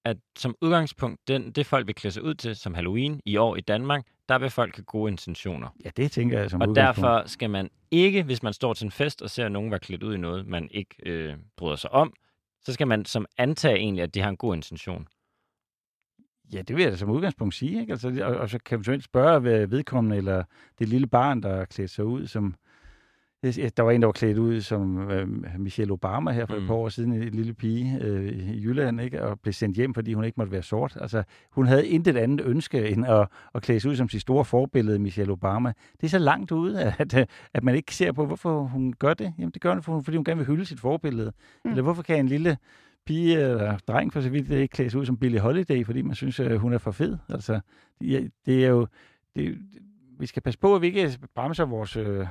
at 0.06 0.18
som 0.38 0.56
udgangspunkt, 0.62 1.28
den, 1.28 1.52
det 1.52 1.66
folk 1.66 1.88
vil 1.88 1.96
klæde 1.96 2.14
sig 2.14 2.24
ud 2.24 2.34
til 2.34 2.56
som 2.56 2.74
Halloween 2.74 3.22
i 3.26 3.38
år 3.38 3.56
i 3.56 3.62
Danmark, 3.62 4.06
der 4.30 4.40
vil 4.40 4.50
folk 4.50 4.76
have 4.76 4.84
gode 4.84 5.12
intentioner. 5.12 5.68
Ja, 5.86 5.90
det 5.98 6.12
tænker 6.12 6.40
jeg 6.40 6.50
som 6.50 6.62
Og 6.62 6.76
derfor 6.76 7.24
skal 7.26 7.50
man 7.50 7.70
ikke, 7.92 8.24
hvis 8.24 8.44
man 8.44 8.54
står 8.54 8.74
til 8.74 8.86
en 8.86 8.92
fest 8.92 9.22
og 9.22 9.30
ser 9.30 9.50
nogen 9.50 9.72
være 9.72 9.80
klædt 9.80 10.04
ud 10.04 10.14
i 10.14 10.18
noget, 10.18 10.48
man 10.48 10.68
ikke 10.72 10.96
øh, 11.06 11.36
bryder 11.58 11.76
sig 11.76 11.92
om, 11.92 12.14
så 12.62 12.74
skal 12.74 12.88
man 12.88 13.06
som 13.06 13.26
antage 13.38 13.76
egentlig, 13.76 14.04
at 14.04 14.14
de 14.14 14.22
har 14.22 14.30
en 14.30 14.38
god 14.38 14.56
intention. 14.56 15.08
Ja, 16.54 16.62
det 16.62 16.76
vil 16.76 16.84
jeg 16.84 16.92
da 16.92 16.98
som 16.98 17.10
udgangspunkt 17.10 17.56
sige. 17.56 17.82
Ikke? 17.82 17.92
Altså, 17.92 18.24
og, 18.24 18.36
og 18.38 18.50
så 18.50 18.60
kan 18.60 18.84
man 18.88 19.02
spørge 19.02 19.40
hvad 19.40 19.68
vedkommende, 19.68 20.18
eller 20.18 20.44
det 20.80 20.90
lille 20.90 21.08
barn, 21.08 21.44
der 21.44 21.50
er 21.50 21.66
klædt 21.66 21.92
sig 21.92 22.06
ud 22.06 22.28
som... 22.28 22.56
Der 23.44 23.82
var 23.82 23.92
en, 23.92 24.02
der 24.02 24.08
var 24.08 24.12
klædt 24.12 24.38
ud 24.38 24.62
som 24.62 25.12
øh, 25.12 25.28
Michelle 25.60 25.94
Obama 25.94 26.32
her 26.32 26.46
for 26.46 26.56
mm. 26.56 26.62
Et 26.62 26.68
par 26.68 26.74
år 26.74 26.90
siden, 26.90 27.14
en 27.14 27.30
lille 27.30 27.54
pige 27.54 28.00
øh, 28.02 28.28
i 28.28 28.64
Jylland, 28.64 29.02
ikke? 29.02 29.24
og 29.24 29.40
blev 29.40 29.54
sendt 29.54 29.78
hjem, 29.78 29.94
fordi 29.94 30.14
hun 30.14 30.24
ikke 30.24 30.36
måtte 30.38 30.52
være 30.52 30.64
sort. 30.64 30.98
Altså, 31.02 31.24
hun 31.52 31.68
havde 31.68 31.88
intet 31.88 32.18
andet 32.18 32.46
ønske 32.46 32.90
end 32.90 33.06
at, 33.06 33.28
at 33.56 33.62
klæde 33.62 33.80
sig 33.80 33.92
ud 33.92 33.96
som 33.96 34.10
sit 34.10 34.22
store 34.22 34.46
forbillede, 34.46 35.00
Michelle 35.00 35.34
Obama. 35.34 35.74
Det 36.02 36.04
er 36.04 36.10
så 36.10 36.18
langt 36.18 36.52
ude, 36.52 36.84
at, 37.00 37.30
at, 37.54 37.64
man 37.64 37.76
ikke 37.76 37.96
ser 37.96 38.12
på, 38.12 38.26
hvorfor 38.26 38.64
hun 38.64 38.94
gør 38.94 39.14
det. 39.14 39.34
Jamen, 39.38 39.52
det 39.52 39.62
gør 39.62 39.74
hun, 39.74 40.04
fordi 40.04 40.18
hun 40.18 40.24
gerne 40.24 40.38
vil 40.38 40.48
hylde 40.48 40.66
sit 40.66 40.80
forbillede. 40.80 41.32
Mm. 41.66 41.72
Eller 41.72 41.84
hvorfor 41.84 42.04
kan 42.04 42.20
en 42.20 42.28
lille 42.28 42.58
pige 43.06 43.42
eller 43.42 43.78
dreng 43.78 44.14
for 44.14 44.22
så 44.22 44.30
vidt 44.30 44.52
ikke 44.52 44.72
klæde 44.72 44.90
sig 44.90 45.00
ud 45.00 45.06
som 45.06 45.18
Billie 45.18 45.40
Holiday, 45.40 45.86
fordi 45.86 46.02
man 46.02 46.16
synes, 46.16 46.40
at 46.40 46.60
hun 46.60 46.74
er 46.74 46.78
for 46.78 46.92
fed. 46.92 47.18
Altså, 47.30 47.60
det 48.46 48.66
er 48.66 48.68
jo... 48.68 48.88
Det, 49.36 49.58
vi 50.20 50.26
skal 50.26 50.42
passe 50.42 50.60
på, 50.60 50.76
at 50.76 50.82
vi 50.82 50.88
ikke 50.88 51.18
bremser 51.36 51.66
vores, 51.66 51.96
øh, 51.96 52.28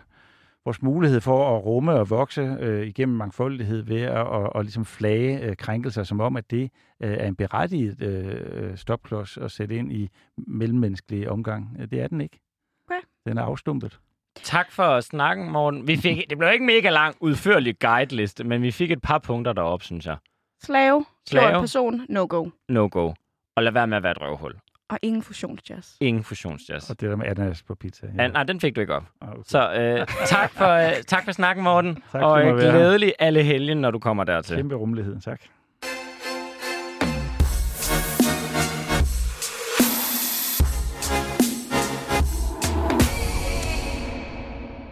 vores 0.69 0.83
mulighed 0.83 1.21
for 1.21 1.57
at 1.57 1.65
rumme 1.65 1.93
og 1.93 2.11
vokse 2.11 2.41
øh, 2.61 2.87
igennem 2.87 3.17
mangfoldighed 3.17 3.83
ved 3.83 4.03
at 4.03 4.27
og, 4.27 4.57
og 4.57 4.63
ligesom 4.63 4.85
flage 4.85 5.41
øh, 5.41 5.57
krænkelser, 5.57 6.03
som 6.03 6.21
om, 6.21 6.37
at 6.37 6.51
det 6.51 6.71
øh, 7.03 7.13
er 7.13 7.27
en 7.27 7.37
berettiget 7.37 8.03
øh, 8.03 8.77
stopklods 8.77 9.37
at 9.37 9.51
sætte 9.51 9.77
ind 9.77 9.93
i 9.93 10.09
mellemmenneskelig 10.37 11.31
omgang. 11.31 11.91
Det 11.91 12.01
er 12.01 12.09
den 12.09 12.21
ikke. 12.21 12.41
Okay. 12.87 13.01
Den 13.27 13.39
er 13.39 13.43
afstumpet. 13.43 13.99
Tak 14.43 14.73
for 14.73 15.01
snakken, 15.01 15.51
Morten. 15.51 15.87
Vi 15.87 15.97
fik, 15.97 16.17
det 16.31 16.39
blev 16.39 16.53
ikke 16.53 16.65
mega 16.65 16.91
lang, 16.91 17.17
udførlig 17.21 17.79
guideliste, 17.79 18.45
men 18.45 18.63
vi 18.63 18.71
fik 18.71 18.91
et 18.91 19.03
par 19.03 19.19
punkter 19.19 19.53
deroppe, 19.53 19.85
synes 19.85 20.07
jeg. 20.07 20.17
Slave, 20.63 21.05
Slave. 21.29 21.61
person, 21.61 22.01
no 22.09 22.27
go. 22.29 22.49
No 22.69 22.89
go. 22.91 23.13
Og 23.57 23.63
lad 23.63 23.73
være 23.73 23.87
med 23.87 23.97
at 23.97 24.03
være 24.03 24.13
et 24.13 24.21
røvhul. 24.21 24.55
Og 24.91 24.99
ingen 25.03 25.23
fusionsjazz. 25.23 25.97
Ingen 26.01 26.25
fusionsjazz. 26.25 26.91
Og 26.91 27.01
det 27.01 27.11
der 27.11 27.17
med 27.17 27.27
ananas 27.27 27.63
på 27.63 27.75
pizza. 27.75 28.07
Ja. 28.19 28.29
Nej, 28.29 28.43
den 28.43 28.61
fik 28.61 28.77
du 28.77 28.81
ikke 28.81 28.95
op. 28.95 29.05
Ah, 29.21 29.31
okay. 29.31 29.43
Så 29.47 29.73
øh, 29.73 30.07
tak, 30.27 30.51
for, 30.51 30.69
øh, 30.69 30.93
tak 31.07 31.25
for 31.25 31.33
snakken, 31.33 31.65
Morten. 31.65 32.03
Tak, 32.13 32.23
og 32.23 32.43
øh, 32.47 32.55
glædelig 32.55 33.15
alle 33.19 33.43
helgen, 33.43 33.77
når 33.79 33.91
du 33.91 33.99
kommer 33.99 34.25
dertil. 34.25 34.57
Kæmpe 34.57 34.75
rummelighed, 34.75 35.21
tak. 35.21 35.41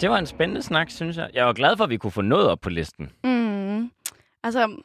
Det 0.01 0.11
var 0.11 0.19
en 0.19 0.27
spændende 0.27 0.63
snak, 0.63 0.91
synes 0.91 1.17
jeg. 1.17 1.31
Jeg 1.35 1.47
var 1.47 1.53
glad 1.53 1.77
for, 1.77 1.85
at 1.85 1.91
vi 1.91 1.97
kunne 1.97 2.11
få 2.11 2.23
noget 2.23 2.49
op 2.49 2.61
på 2.61 2.71
listen. 2.71 3.11
Mm. 3.25 3.91
Altså, 4.43 4.77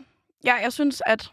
ja, 0.45 0.53
jeg 0.63 0.73
synes, 0.73 1.01
at... 1.05 1.31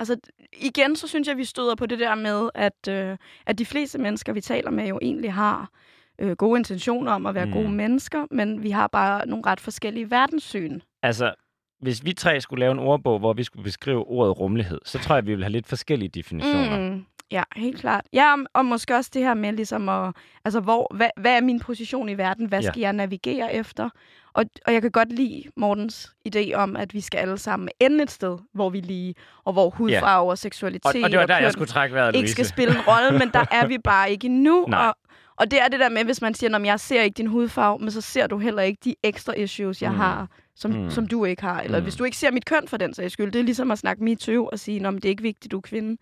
Altså, 0.00 0.16
igen, 0.60 0.96
så 0.96 1.08
synes 1.08 1.28
jeg, 1.28 1.36
vi 1.36 1.44
støder 1.44 1.74
på 1.74 1.86
det 1.86 1.98
der 1.98 2.14
med, 2.14 2.50
at, 2.54 2.88
øh, 2.88 3.16
at 3.46 3.58
de 3.58 3.64
fleste 3.66 3.98
mennesker, 3.98 4.32
vi 4.32 4.40
taler 4.40 4.70
med, 4.70 4.88
jo 4.88 4.98
egentlig 5.02 5.32
har 5.32 5.70
øh, 6.18 6.32
gode 6.32 6.58
intentioner 6.58 7.12
om 7.12 7.26
at 7.26 7.34
være 7.34 7.46
Mm. 7.46 7.52
gode 7.52 7.68
mennesker, 7.70 8.26
men 8.30 8.62
vi 8.62 8.70
har 8.70 8.86
bare 8.86 9.26
nogle 9.28 9.44
ret 9.46 9.60
forskellige 9.60 10.10
verdenssyn. 10.10 10.80
Altså, 11.02 11.34
hvis 11.80 12.04
vi 12.04 12.12
tre 12.12 12.40
skulle 12.40 12.60
lave 12.60 12.72
en 12.72 12.78
ordbog, 12.78 13.18
hvor 13.18 13.32
vi 13.32 13.44
skulle 13.44 13.64
beskrive 13.64 14.04
ordet 14.08 14.40
rummelighed, 14.40 14.78
så 14.84 14.98
tror 14.98 15.14
jeg, 15.14 15.26
vi 15.26 15.30
ville 15.30 15.44
have 15.44 15.52
lidt 15.52 15.66
forskellige 15.66 16.08
definitioner. 16.08 16.90
Mm. 16.90 17.04
Ja, 17.30 17.42
helt 17.56 17.78
klart. 17.80 18.04
Ja, 18.12 18.34
og- 18.54 18.64
måske 18.64 18.96
også 18.96 19.10
det 19.14 19.22
her 19.22 19.34
med 19.34 19.52
ligesom 19.52 19.88
at, 19.88 20.14
altså 20.44 20.60
hvor, 20.60 20.94
hvad, 20.96 21.10
hvad 21.16 21.36
er 21.36 21.40
min 21.40 21.60
position 21.60 22.08
i 22.08 22.18
verden? 22.18 22.46
Hvad 22.46 22.60
Ja. 22.60 22.68
skal 22.70 22.80
jeg 22.80 22.92
navigere 22.92 23.54
efter? 23.54 23.88
Og, 24.34 24.44
og 24.66 24.72
jeg 24.72 24.82
kan 24.82 24.90
godt 24.90 25.12
lide 25.12 25.42
Mortens 25.56 26.12
idé 26.28 26.52
om, 26.54 26.76
at 26.76 26.94
vi 26.94 27.00
skal 27.00 27.18
alle 27.18 27.38
sammen 27.38 27.68
ende 27.80 28.02
et 28.02 28.10
sted, 28.10 28.38
hvor 28.54 28.70
vi 28.70 28.80
lige, 28.80 29.14
og 29.44 29.52
hvor 29.52 29.70
hudfarve 29.70 30.30
og 30.30 30.38
seksualitet 30.38 30.84
Og, 30.86 30.94
og 31.04 31.10
det 31.10 31.18
var 31.18 31.26
der, 31.26 31.38
jeg 31.38 31.52
skulle 31.52 31.68
trække 31.68 31.94
vejret, 31.94 32.16
ikke 32.16 32.30
skal 32.30 32.46
spille 32.46 32.74
en 32.74 32.80
rolle, 32.80 33.18
men 33.18 33.30
der 33.34 33.44
er 33.50 33.66
vi 33.66 33.78
bare 33.92 34.10
ikke 34.10 34.26
endnu. 34.26 34.66
Nej. 34.68 34.86
Og, 34.86 34.94
og 35.36 35.50
det 35.50 35.60
er 35.62 35.68
det 35.68 35.80
der 35.80 35.88
med, 35.88 36.04
hvis 36.04 36.22
man 36.22 36.34
siger, 36.34 36.56
at 36.56 36.64
jeg 36.66 36.80
ser 36.80 37.02
ikke 37.02 37.14
din 37.16 37.26
hudfarve, 37.26 37.78
men 37.78 37.90
så 37.90 38.00
ser 38.00 38.26
du 38.26 38.38
heller 38.38 38.62
ikke 38.62 38.80
de 38.84 38.94
ekstra 39.02 39.32
issues, 39.32 39.82
jeg 39.82 39.90
Mm. 39.90 39.96
har, 39.96 40.28
som, 40.56 40.70
Mm. 40.70 40.90
som 40.90 41.06
du 41.06 41.24
ikke 41.24 41.42
har. 41.42 41.60
Eller 41.60 41.78
Mm. 41.78 41.82
hvis 41.84 41.96
du 41.96 42.04
ikke 42.04 42.16
ser 42.16 42.30
mit 42.30 42.44
køn 42.44 42.68
for 42.68 42.76
den 42.76 42.94
sags 42.94 43.12
skyld, 43.12 43.32
det 43.32 43.38
er 43.38 43.42
ligesom 43.44 43.70
at 43.70 43.78
snakke 43.78 44.04
MeToo 44.04 44.46
og 44.52 44.58
sige, 44.58 44.86
at 44.86 44.94
det 44.94 45.04
er 45.04 45.08
ikke 45.08 45.22
vigtigt, 45.22 45.52
du 45.52 45.56
er 45.56 45.60
kvinde. 45.60 45.96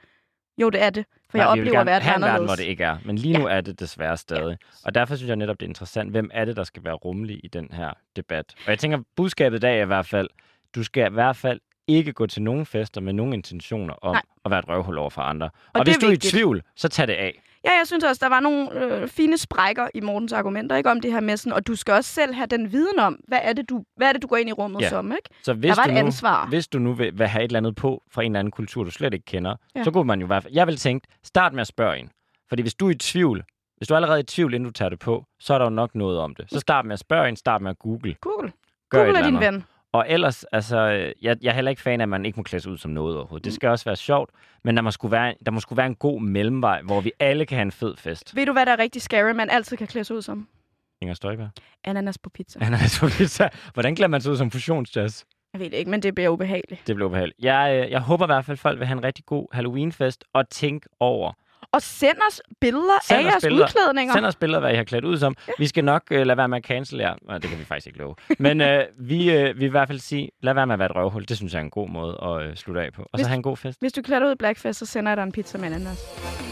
Jo, 0.59 0.71
det 0.71 0.83
er 0.83 0.91
det. 0.91 1.05
For 1.31 1.39
Nej, 1.39 1.45
jeg 1.45 1.51
oplever 1.51 1.71
gerne 1.79 1.91
verden 1.91 2.03
have 2.09 2.17
en 2.17 2.23
verden, 2.23 2.35
anderledes. 2.35 2.49
hvor 2.49 2.57
det 2.65 2.71
ikke 2.71 2.85
er. 2.85 2.97
Men 3.05 3.19
lige 3.19 3.39
nu 3.39 3.47
er 3.47 3.61
det 3.61 3.81
desværre 3.81 4.17
stadig. 4.17 4.59
Og 4.85 4.95
derfor 4.95 5.17
synes 5.17 5.29
jeg 5.29 5.37
netop, 5.37 5.61
det 5.61 5.67
er 5.67 5.71
interessant, 5.71 6.11
hvem 6.11 6.31
er 6.33 6.45
det, 6.45 6.57
der 6.57 6.65
skal 6.65 6.85
være 6.85 6.95
rummelig 6.95 7.41
i 7.45 7.49
den 7.49 7.69
her 7.73 7.91
debat. 8.17 8.45
Og 8.65 8.71
jeg 8.71 8.79
tænker, 8.79 8.99
budskabet 9.17 9.57
i 9.57 9.61
dag 9.61 9.79
er 9.79 9.83
i 9.83 9.87
hvert 9.87 10.07
fald, 10.07 10.29
du 10.75 10.83
skal 10.85 11.11
i 11.11 11.15
hvert 11.15 11.37
fald 11.37 11.61
ikke 11.87 12.13
gå 12.13 12.27
til 12.27 12.43
nogen 12.43 12.67
fester 12.67 13.01
med 13.01 13.13
nogen 13.13 13.33
intentioner 13.33 13.95
om 13.95 14.15
Nej. 14.15 14.23
at 14.45 14.51
være 14.51 14.61
et 14.61 14.69
røvhul 14.69 14.99
over 14.99 15.11
for 15.11 15.23
andre. 15.23 15.47
Og, 15.47 15.53
Og 15.75 15.85
hvis 15.85 15.97
du 15.97 16.07
er 16.07 16.11
i 16.13 16.17
tvivl, 16.17 16.63
så 16.77 16.89
tag 16.89 17.07
det 17.07 17.13
af. 17.13 17.43
Ja, 17.69 17.73
jeg 17.79 17.87
synes 17.87 18.05
også, 18.05 18.19
der 18.23 18.29
var 18.29 18.41
nogle 18.41 18.85
øh, 18.85 19.09
fine 19.09 19.39
sprækker 19.39 19.89
i 19.95 20.01
Mortens 20.01 20.33
argumenter, 20.33 20.77
ikke 20.77 20.91
om 20.91 21.01
det 21.01 21.13
her 21.13 21.21
med 21.21 21.37
sådan, 21.37 21.53
og 21.53 21.67
du 21.67 21.75
skal 21.77 21.95
også 21.95 22.11
selv 22.11 22.35
have 22.35 22.47
den 22.47 22.73
viden 22.73 22.99
om, 22.99 23.21
hvad 23.29 23.39
er 23.43 23.53
det, 23.53 23.69
du, 23.69 23.85
hvad 23.97 24.09
er 24.09 24.13
det, 24.13 24.23
du 24.23 24.27
går 24.27 24.37
ind 24.37 24.49
i 24.49 24.53
rummet 24.53 24.81
Ja. 24.81 24.89
som, 24.89 25.13
ikke? 25.13 25.29
Så 25.43 25.53
hvis 25.55 25.69
Der 25.69 25.77
var 25.77 25.85
du 25.85 25.91
et 25.91 25.95
nu, 25.95 26.07
ansvar. 26.07 26.47
Hvis 26.47 26.69
du 26.69 26.79
nu 26.79 26.93
vil, 26.93 27.19
vil 27.19 27.27
have 27.27 27.45
et 27.45 27.49
eller 27.49 27.59
andet 27.59 27.75
på 27.77 28.03
fra 28.13 28.23
en 28.23 28.33
eller 28.33 28.39
anden 28.41 28.51
kultur, 28.51 28.85
du 28.85 28.91
slet 28.91 29.15
ikke 29.15 29.25
kender, 29.27 29.57
ja. 29.75 29.85
Så 29.85 29.91
kunne 29.91 30.05
man 30.05 30.21
jo 30.21 30.27
i 30.27 30.29
hvert 30.29 30.43
fald... 30.43 30.55
Jeg 30.55 30.67
vil 30.67 30.77
tænke, 30.77 31.09
start 31.25 31.53
med 31.53 31.61
at 31.61 31.67
spørge 31.67 31.99
en. 31.99 32.11
Fordi 32.49 32.63
hvis 32.63 32.75
du 32.75 32.87
er 32.87 32.91
i 32.91 32.95
tvivl, 32.95 33.45
hvis 33.77 33.89
du 33.89 33.95
er 33.95 33.97
allerede 33.97 34.21
i 34.21 34.25
tvivl, 34.25 34.55
inden 34.55 34.65
du 34.67 34.73
tager 34.73 34.89
det 34.89 34.99
på, 34.99 35.25
så 35.41 35.55
er 35.55 35.59
der 35.59 35.65
jo 35.65 35.71
nok 35.71 35.95
noget 35.95 36.19
om 36.19 36.35
det. 36.35 36.47
Så 36.53 36.61
start 36.61 36.85
med 36.85 36.93
at 36.93 36.99
spørge 36.99 37.29
en, 37.29 37.37
start 37.37 37.63
med 37.63 37.71
at 37.71 37.79
google. 37.79 38.15
Google. 38.21 38.53
Gør 38.91 39.05
Google 39.05 39.19
er 39.19 39.25
din 39.25 39.41
ven. 39.41 39.65
Og 39.93 40.07
ellers, 40.09 40.45
altså, 40.45 40.79
jeg, 41.23 41.37
jeg 41.43 41.51
er 41.51 41.53
heller 41.53 41.71
ikke 41.71 41.83
fan 41.83 42.01
af, 42.01 42.05
at 42.05 42.09
man 42.09 42.27
ikke 42.27 42.37
må 42.37 42.43
klæde 42.43 42.63
sig 42.63 42.73
ud 42.73 42.79
som 42.79 42.91
noget 42.91 43.17
overhovedet. 43.17 43.45
Det 43.45 43.53
skal 43.53 43.69
også 43.69 43.85
være 43.85 43.97
sjovt, 43.97 44.31
men 44.65 44.77
der 44.77 44.83
må, 44.83 44.91
skulle 44.91 45.13
være, 45.13 45.35
der 45.47 45.51
må 45.51 45.61
skulle 45.61 45.77
være 45.77 45.87
en 45.87 45.95
god 45.95 46.21
mellemvej, 46.21 46.83
hvor 46.83 47.01
vi 47.01 47.13
alle 47.19 47.47
kan 47.47 47.57
have 47.57 47.63
en 47.63 47.73
fed 47.73 47.97
fest. 47.97 48.37
Ved 48.37 48.47
du, 48.47 48.53
hvad 48.53 48.67
der 48.67 48.73
er 48.73 48.79
rigtig 48.79 49.03
scary, 49.03 49.31
man 49.31 49.51
altid 49.51 49.77
kan 49.77 49.87
klæde 49.87 50.05
sig 50.05 50.17
ud 50.17 50.23
som? 50.23 50.49
Inger 51.01 51.15
Støjberg. 51.15 51.49
Ananas 51.85 52.19
på 52.19 52.31
pizza. 52.31 52.59
Ananas 52.63 53.01
på 53.01 53.07
pizza. 53.07 53.49
Hvordan 53.75 53.97
klæder 53.97 54.09
man 54.09 54.21
sig 54.21 54.33
ud 54.33 54.37
som 54.37 54.51
fusionsjazz? 54.51 55.25
Jeg 55.53 55.61
ved 55.61 55.71
det 55.71 55.77
ikke, 55.77 55.91
men 55.91 56.03
det 56.03 56.15
bliver 56.15 56.29
ubehageligt. 56.29 56.87
Det 56.87 56.95
bliver 56.97 57.09
ubehageligt. 57.09 57.39
Jeg, 57.41 57.83
øh, 57.85 57.91
jeg 57.91 58.01
håber 58.01 58.25
i 58.25 58.29
hvert 58.29 58.45
fald, 58.45 58.55
at 58.55 58.59
folk 58.59 58.79
vil 58.79 58.87
have 58.87 58.99
en 58.99 59.05
rigtig 59.05 59.27
god 59.27 59.47
Halloweenfest, 59.53 60.25
og 60.33 60.49
tænk 60.49 60.87
over, 61.01 61.33
Og 61.73 61.83
send 61.83 62.17
os 62.31 62.41
billeder 62.61 62.99
Send 63.03 63.19
af 63.19 63.25
os 63.25 63.31
jeres 63.33 63.45
billeder. 63.45 63.65
udklædninger. 63.67 64.15
Send 64.15 64.27
os 64.27 64.37
billeder, 64.37 64.61
hvad 64.61 64.73
I 64.73 64.77
har 64.77 64.85
klædt 64.85 65.05
ud 65.05 65.19
som. 65.19 65.37
Vi 65.59 65.67
skal 65.67 65.85
nok 65.85 66.03
øh, 66.11 66.27
lade 66.27 66.37
være 66.37 66.49
med 66.49 66.59
at 66.59 66.65
cancel 66.65 66.99
jer. 66.99 67.15
Det 67.15 67.51
kan 67.51 67.59
vi 67.59 67.65
faktisk 67.65 67.87
ikke 67.87 67.99
love. 67.99 68.15
Men 68.39 68.61
øh, 68.61 68.85
vi 68.99 69.31
øh, 69.33 69.57
vil 69.59 69.63
i 69.67 69.71
hvert 69.71 69.89
fald 69.89 69.99
sige, 69.99 70.31
lad 70.43 70.55
være 70.55 70.67
med 70.67 70.73
at 70.75 70.79
være 70.79 70.89
et 70.91 70.97
røvhul. 70.97 71.25
Det 71.29 71.37
synes 71.37 71.53
jeg 71.53 71.59
er 71.61 71.65
en 71.65 71.71
god 71.71 71.89
måde 71.89 72.19
at 72.23 72.43
øh, 72.51 72.57
slutte 72.57 72.83
af 72.83 72.93
på. 72.93 73.03
Og 73.03 73.09
så 73.13 73.17
Hvis- 73.17 73.27
have 73.27 73.37
en 73.37 73.43
god 73.43 73.57
fest. 73.57 73.81
Hvis 73.81 73.93
du 73.93 74.03
klæder 74.03 74.21
dig 74.21 74.29
ud 74.29 74.33
i 74.33 74.37
blackface, 74.39 74.79
så 74.79 74.87
sender 74.87 75.11
jeg 75.11 75.17
dig 75.17 75.23
en 75.23 75.33
pizza 75.33 75.59
med 75.59 75.67
ananas. 75.67 76.48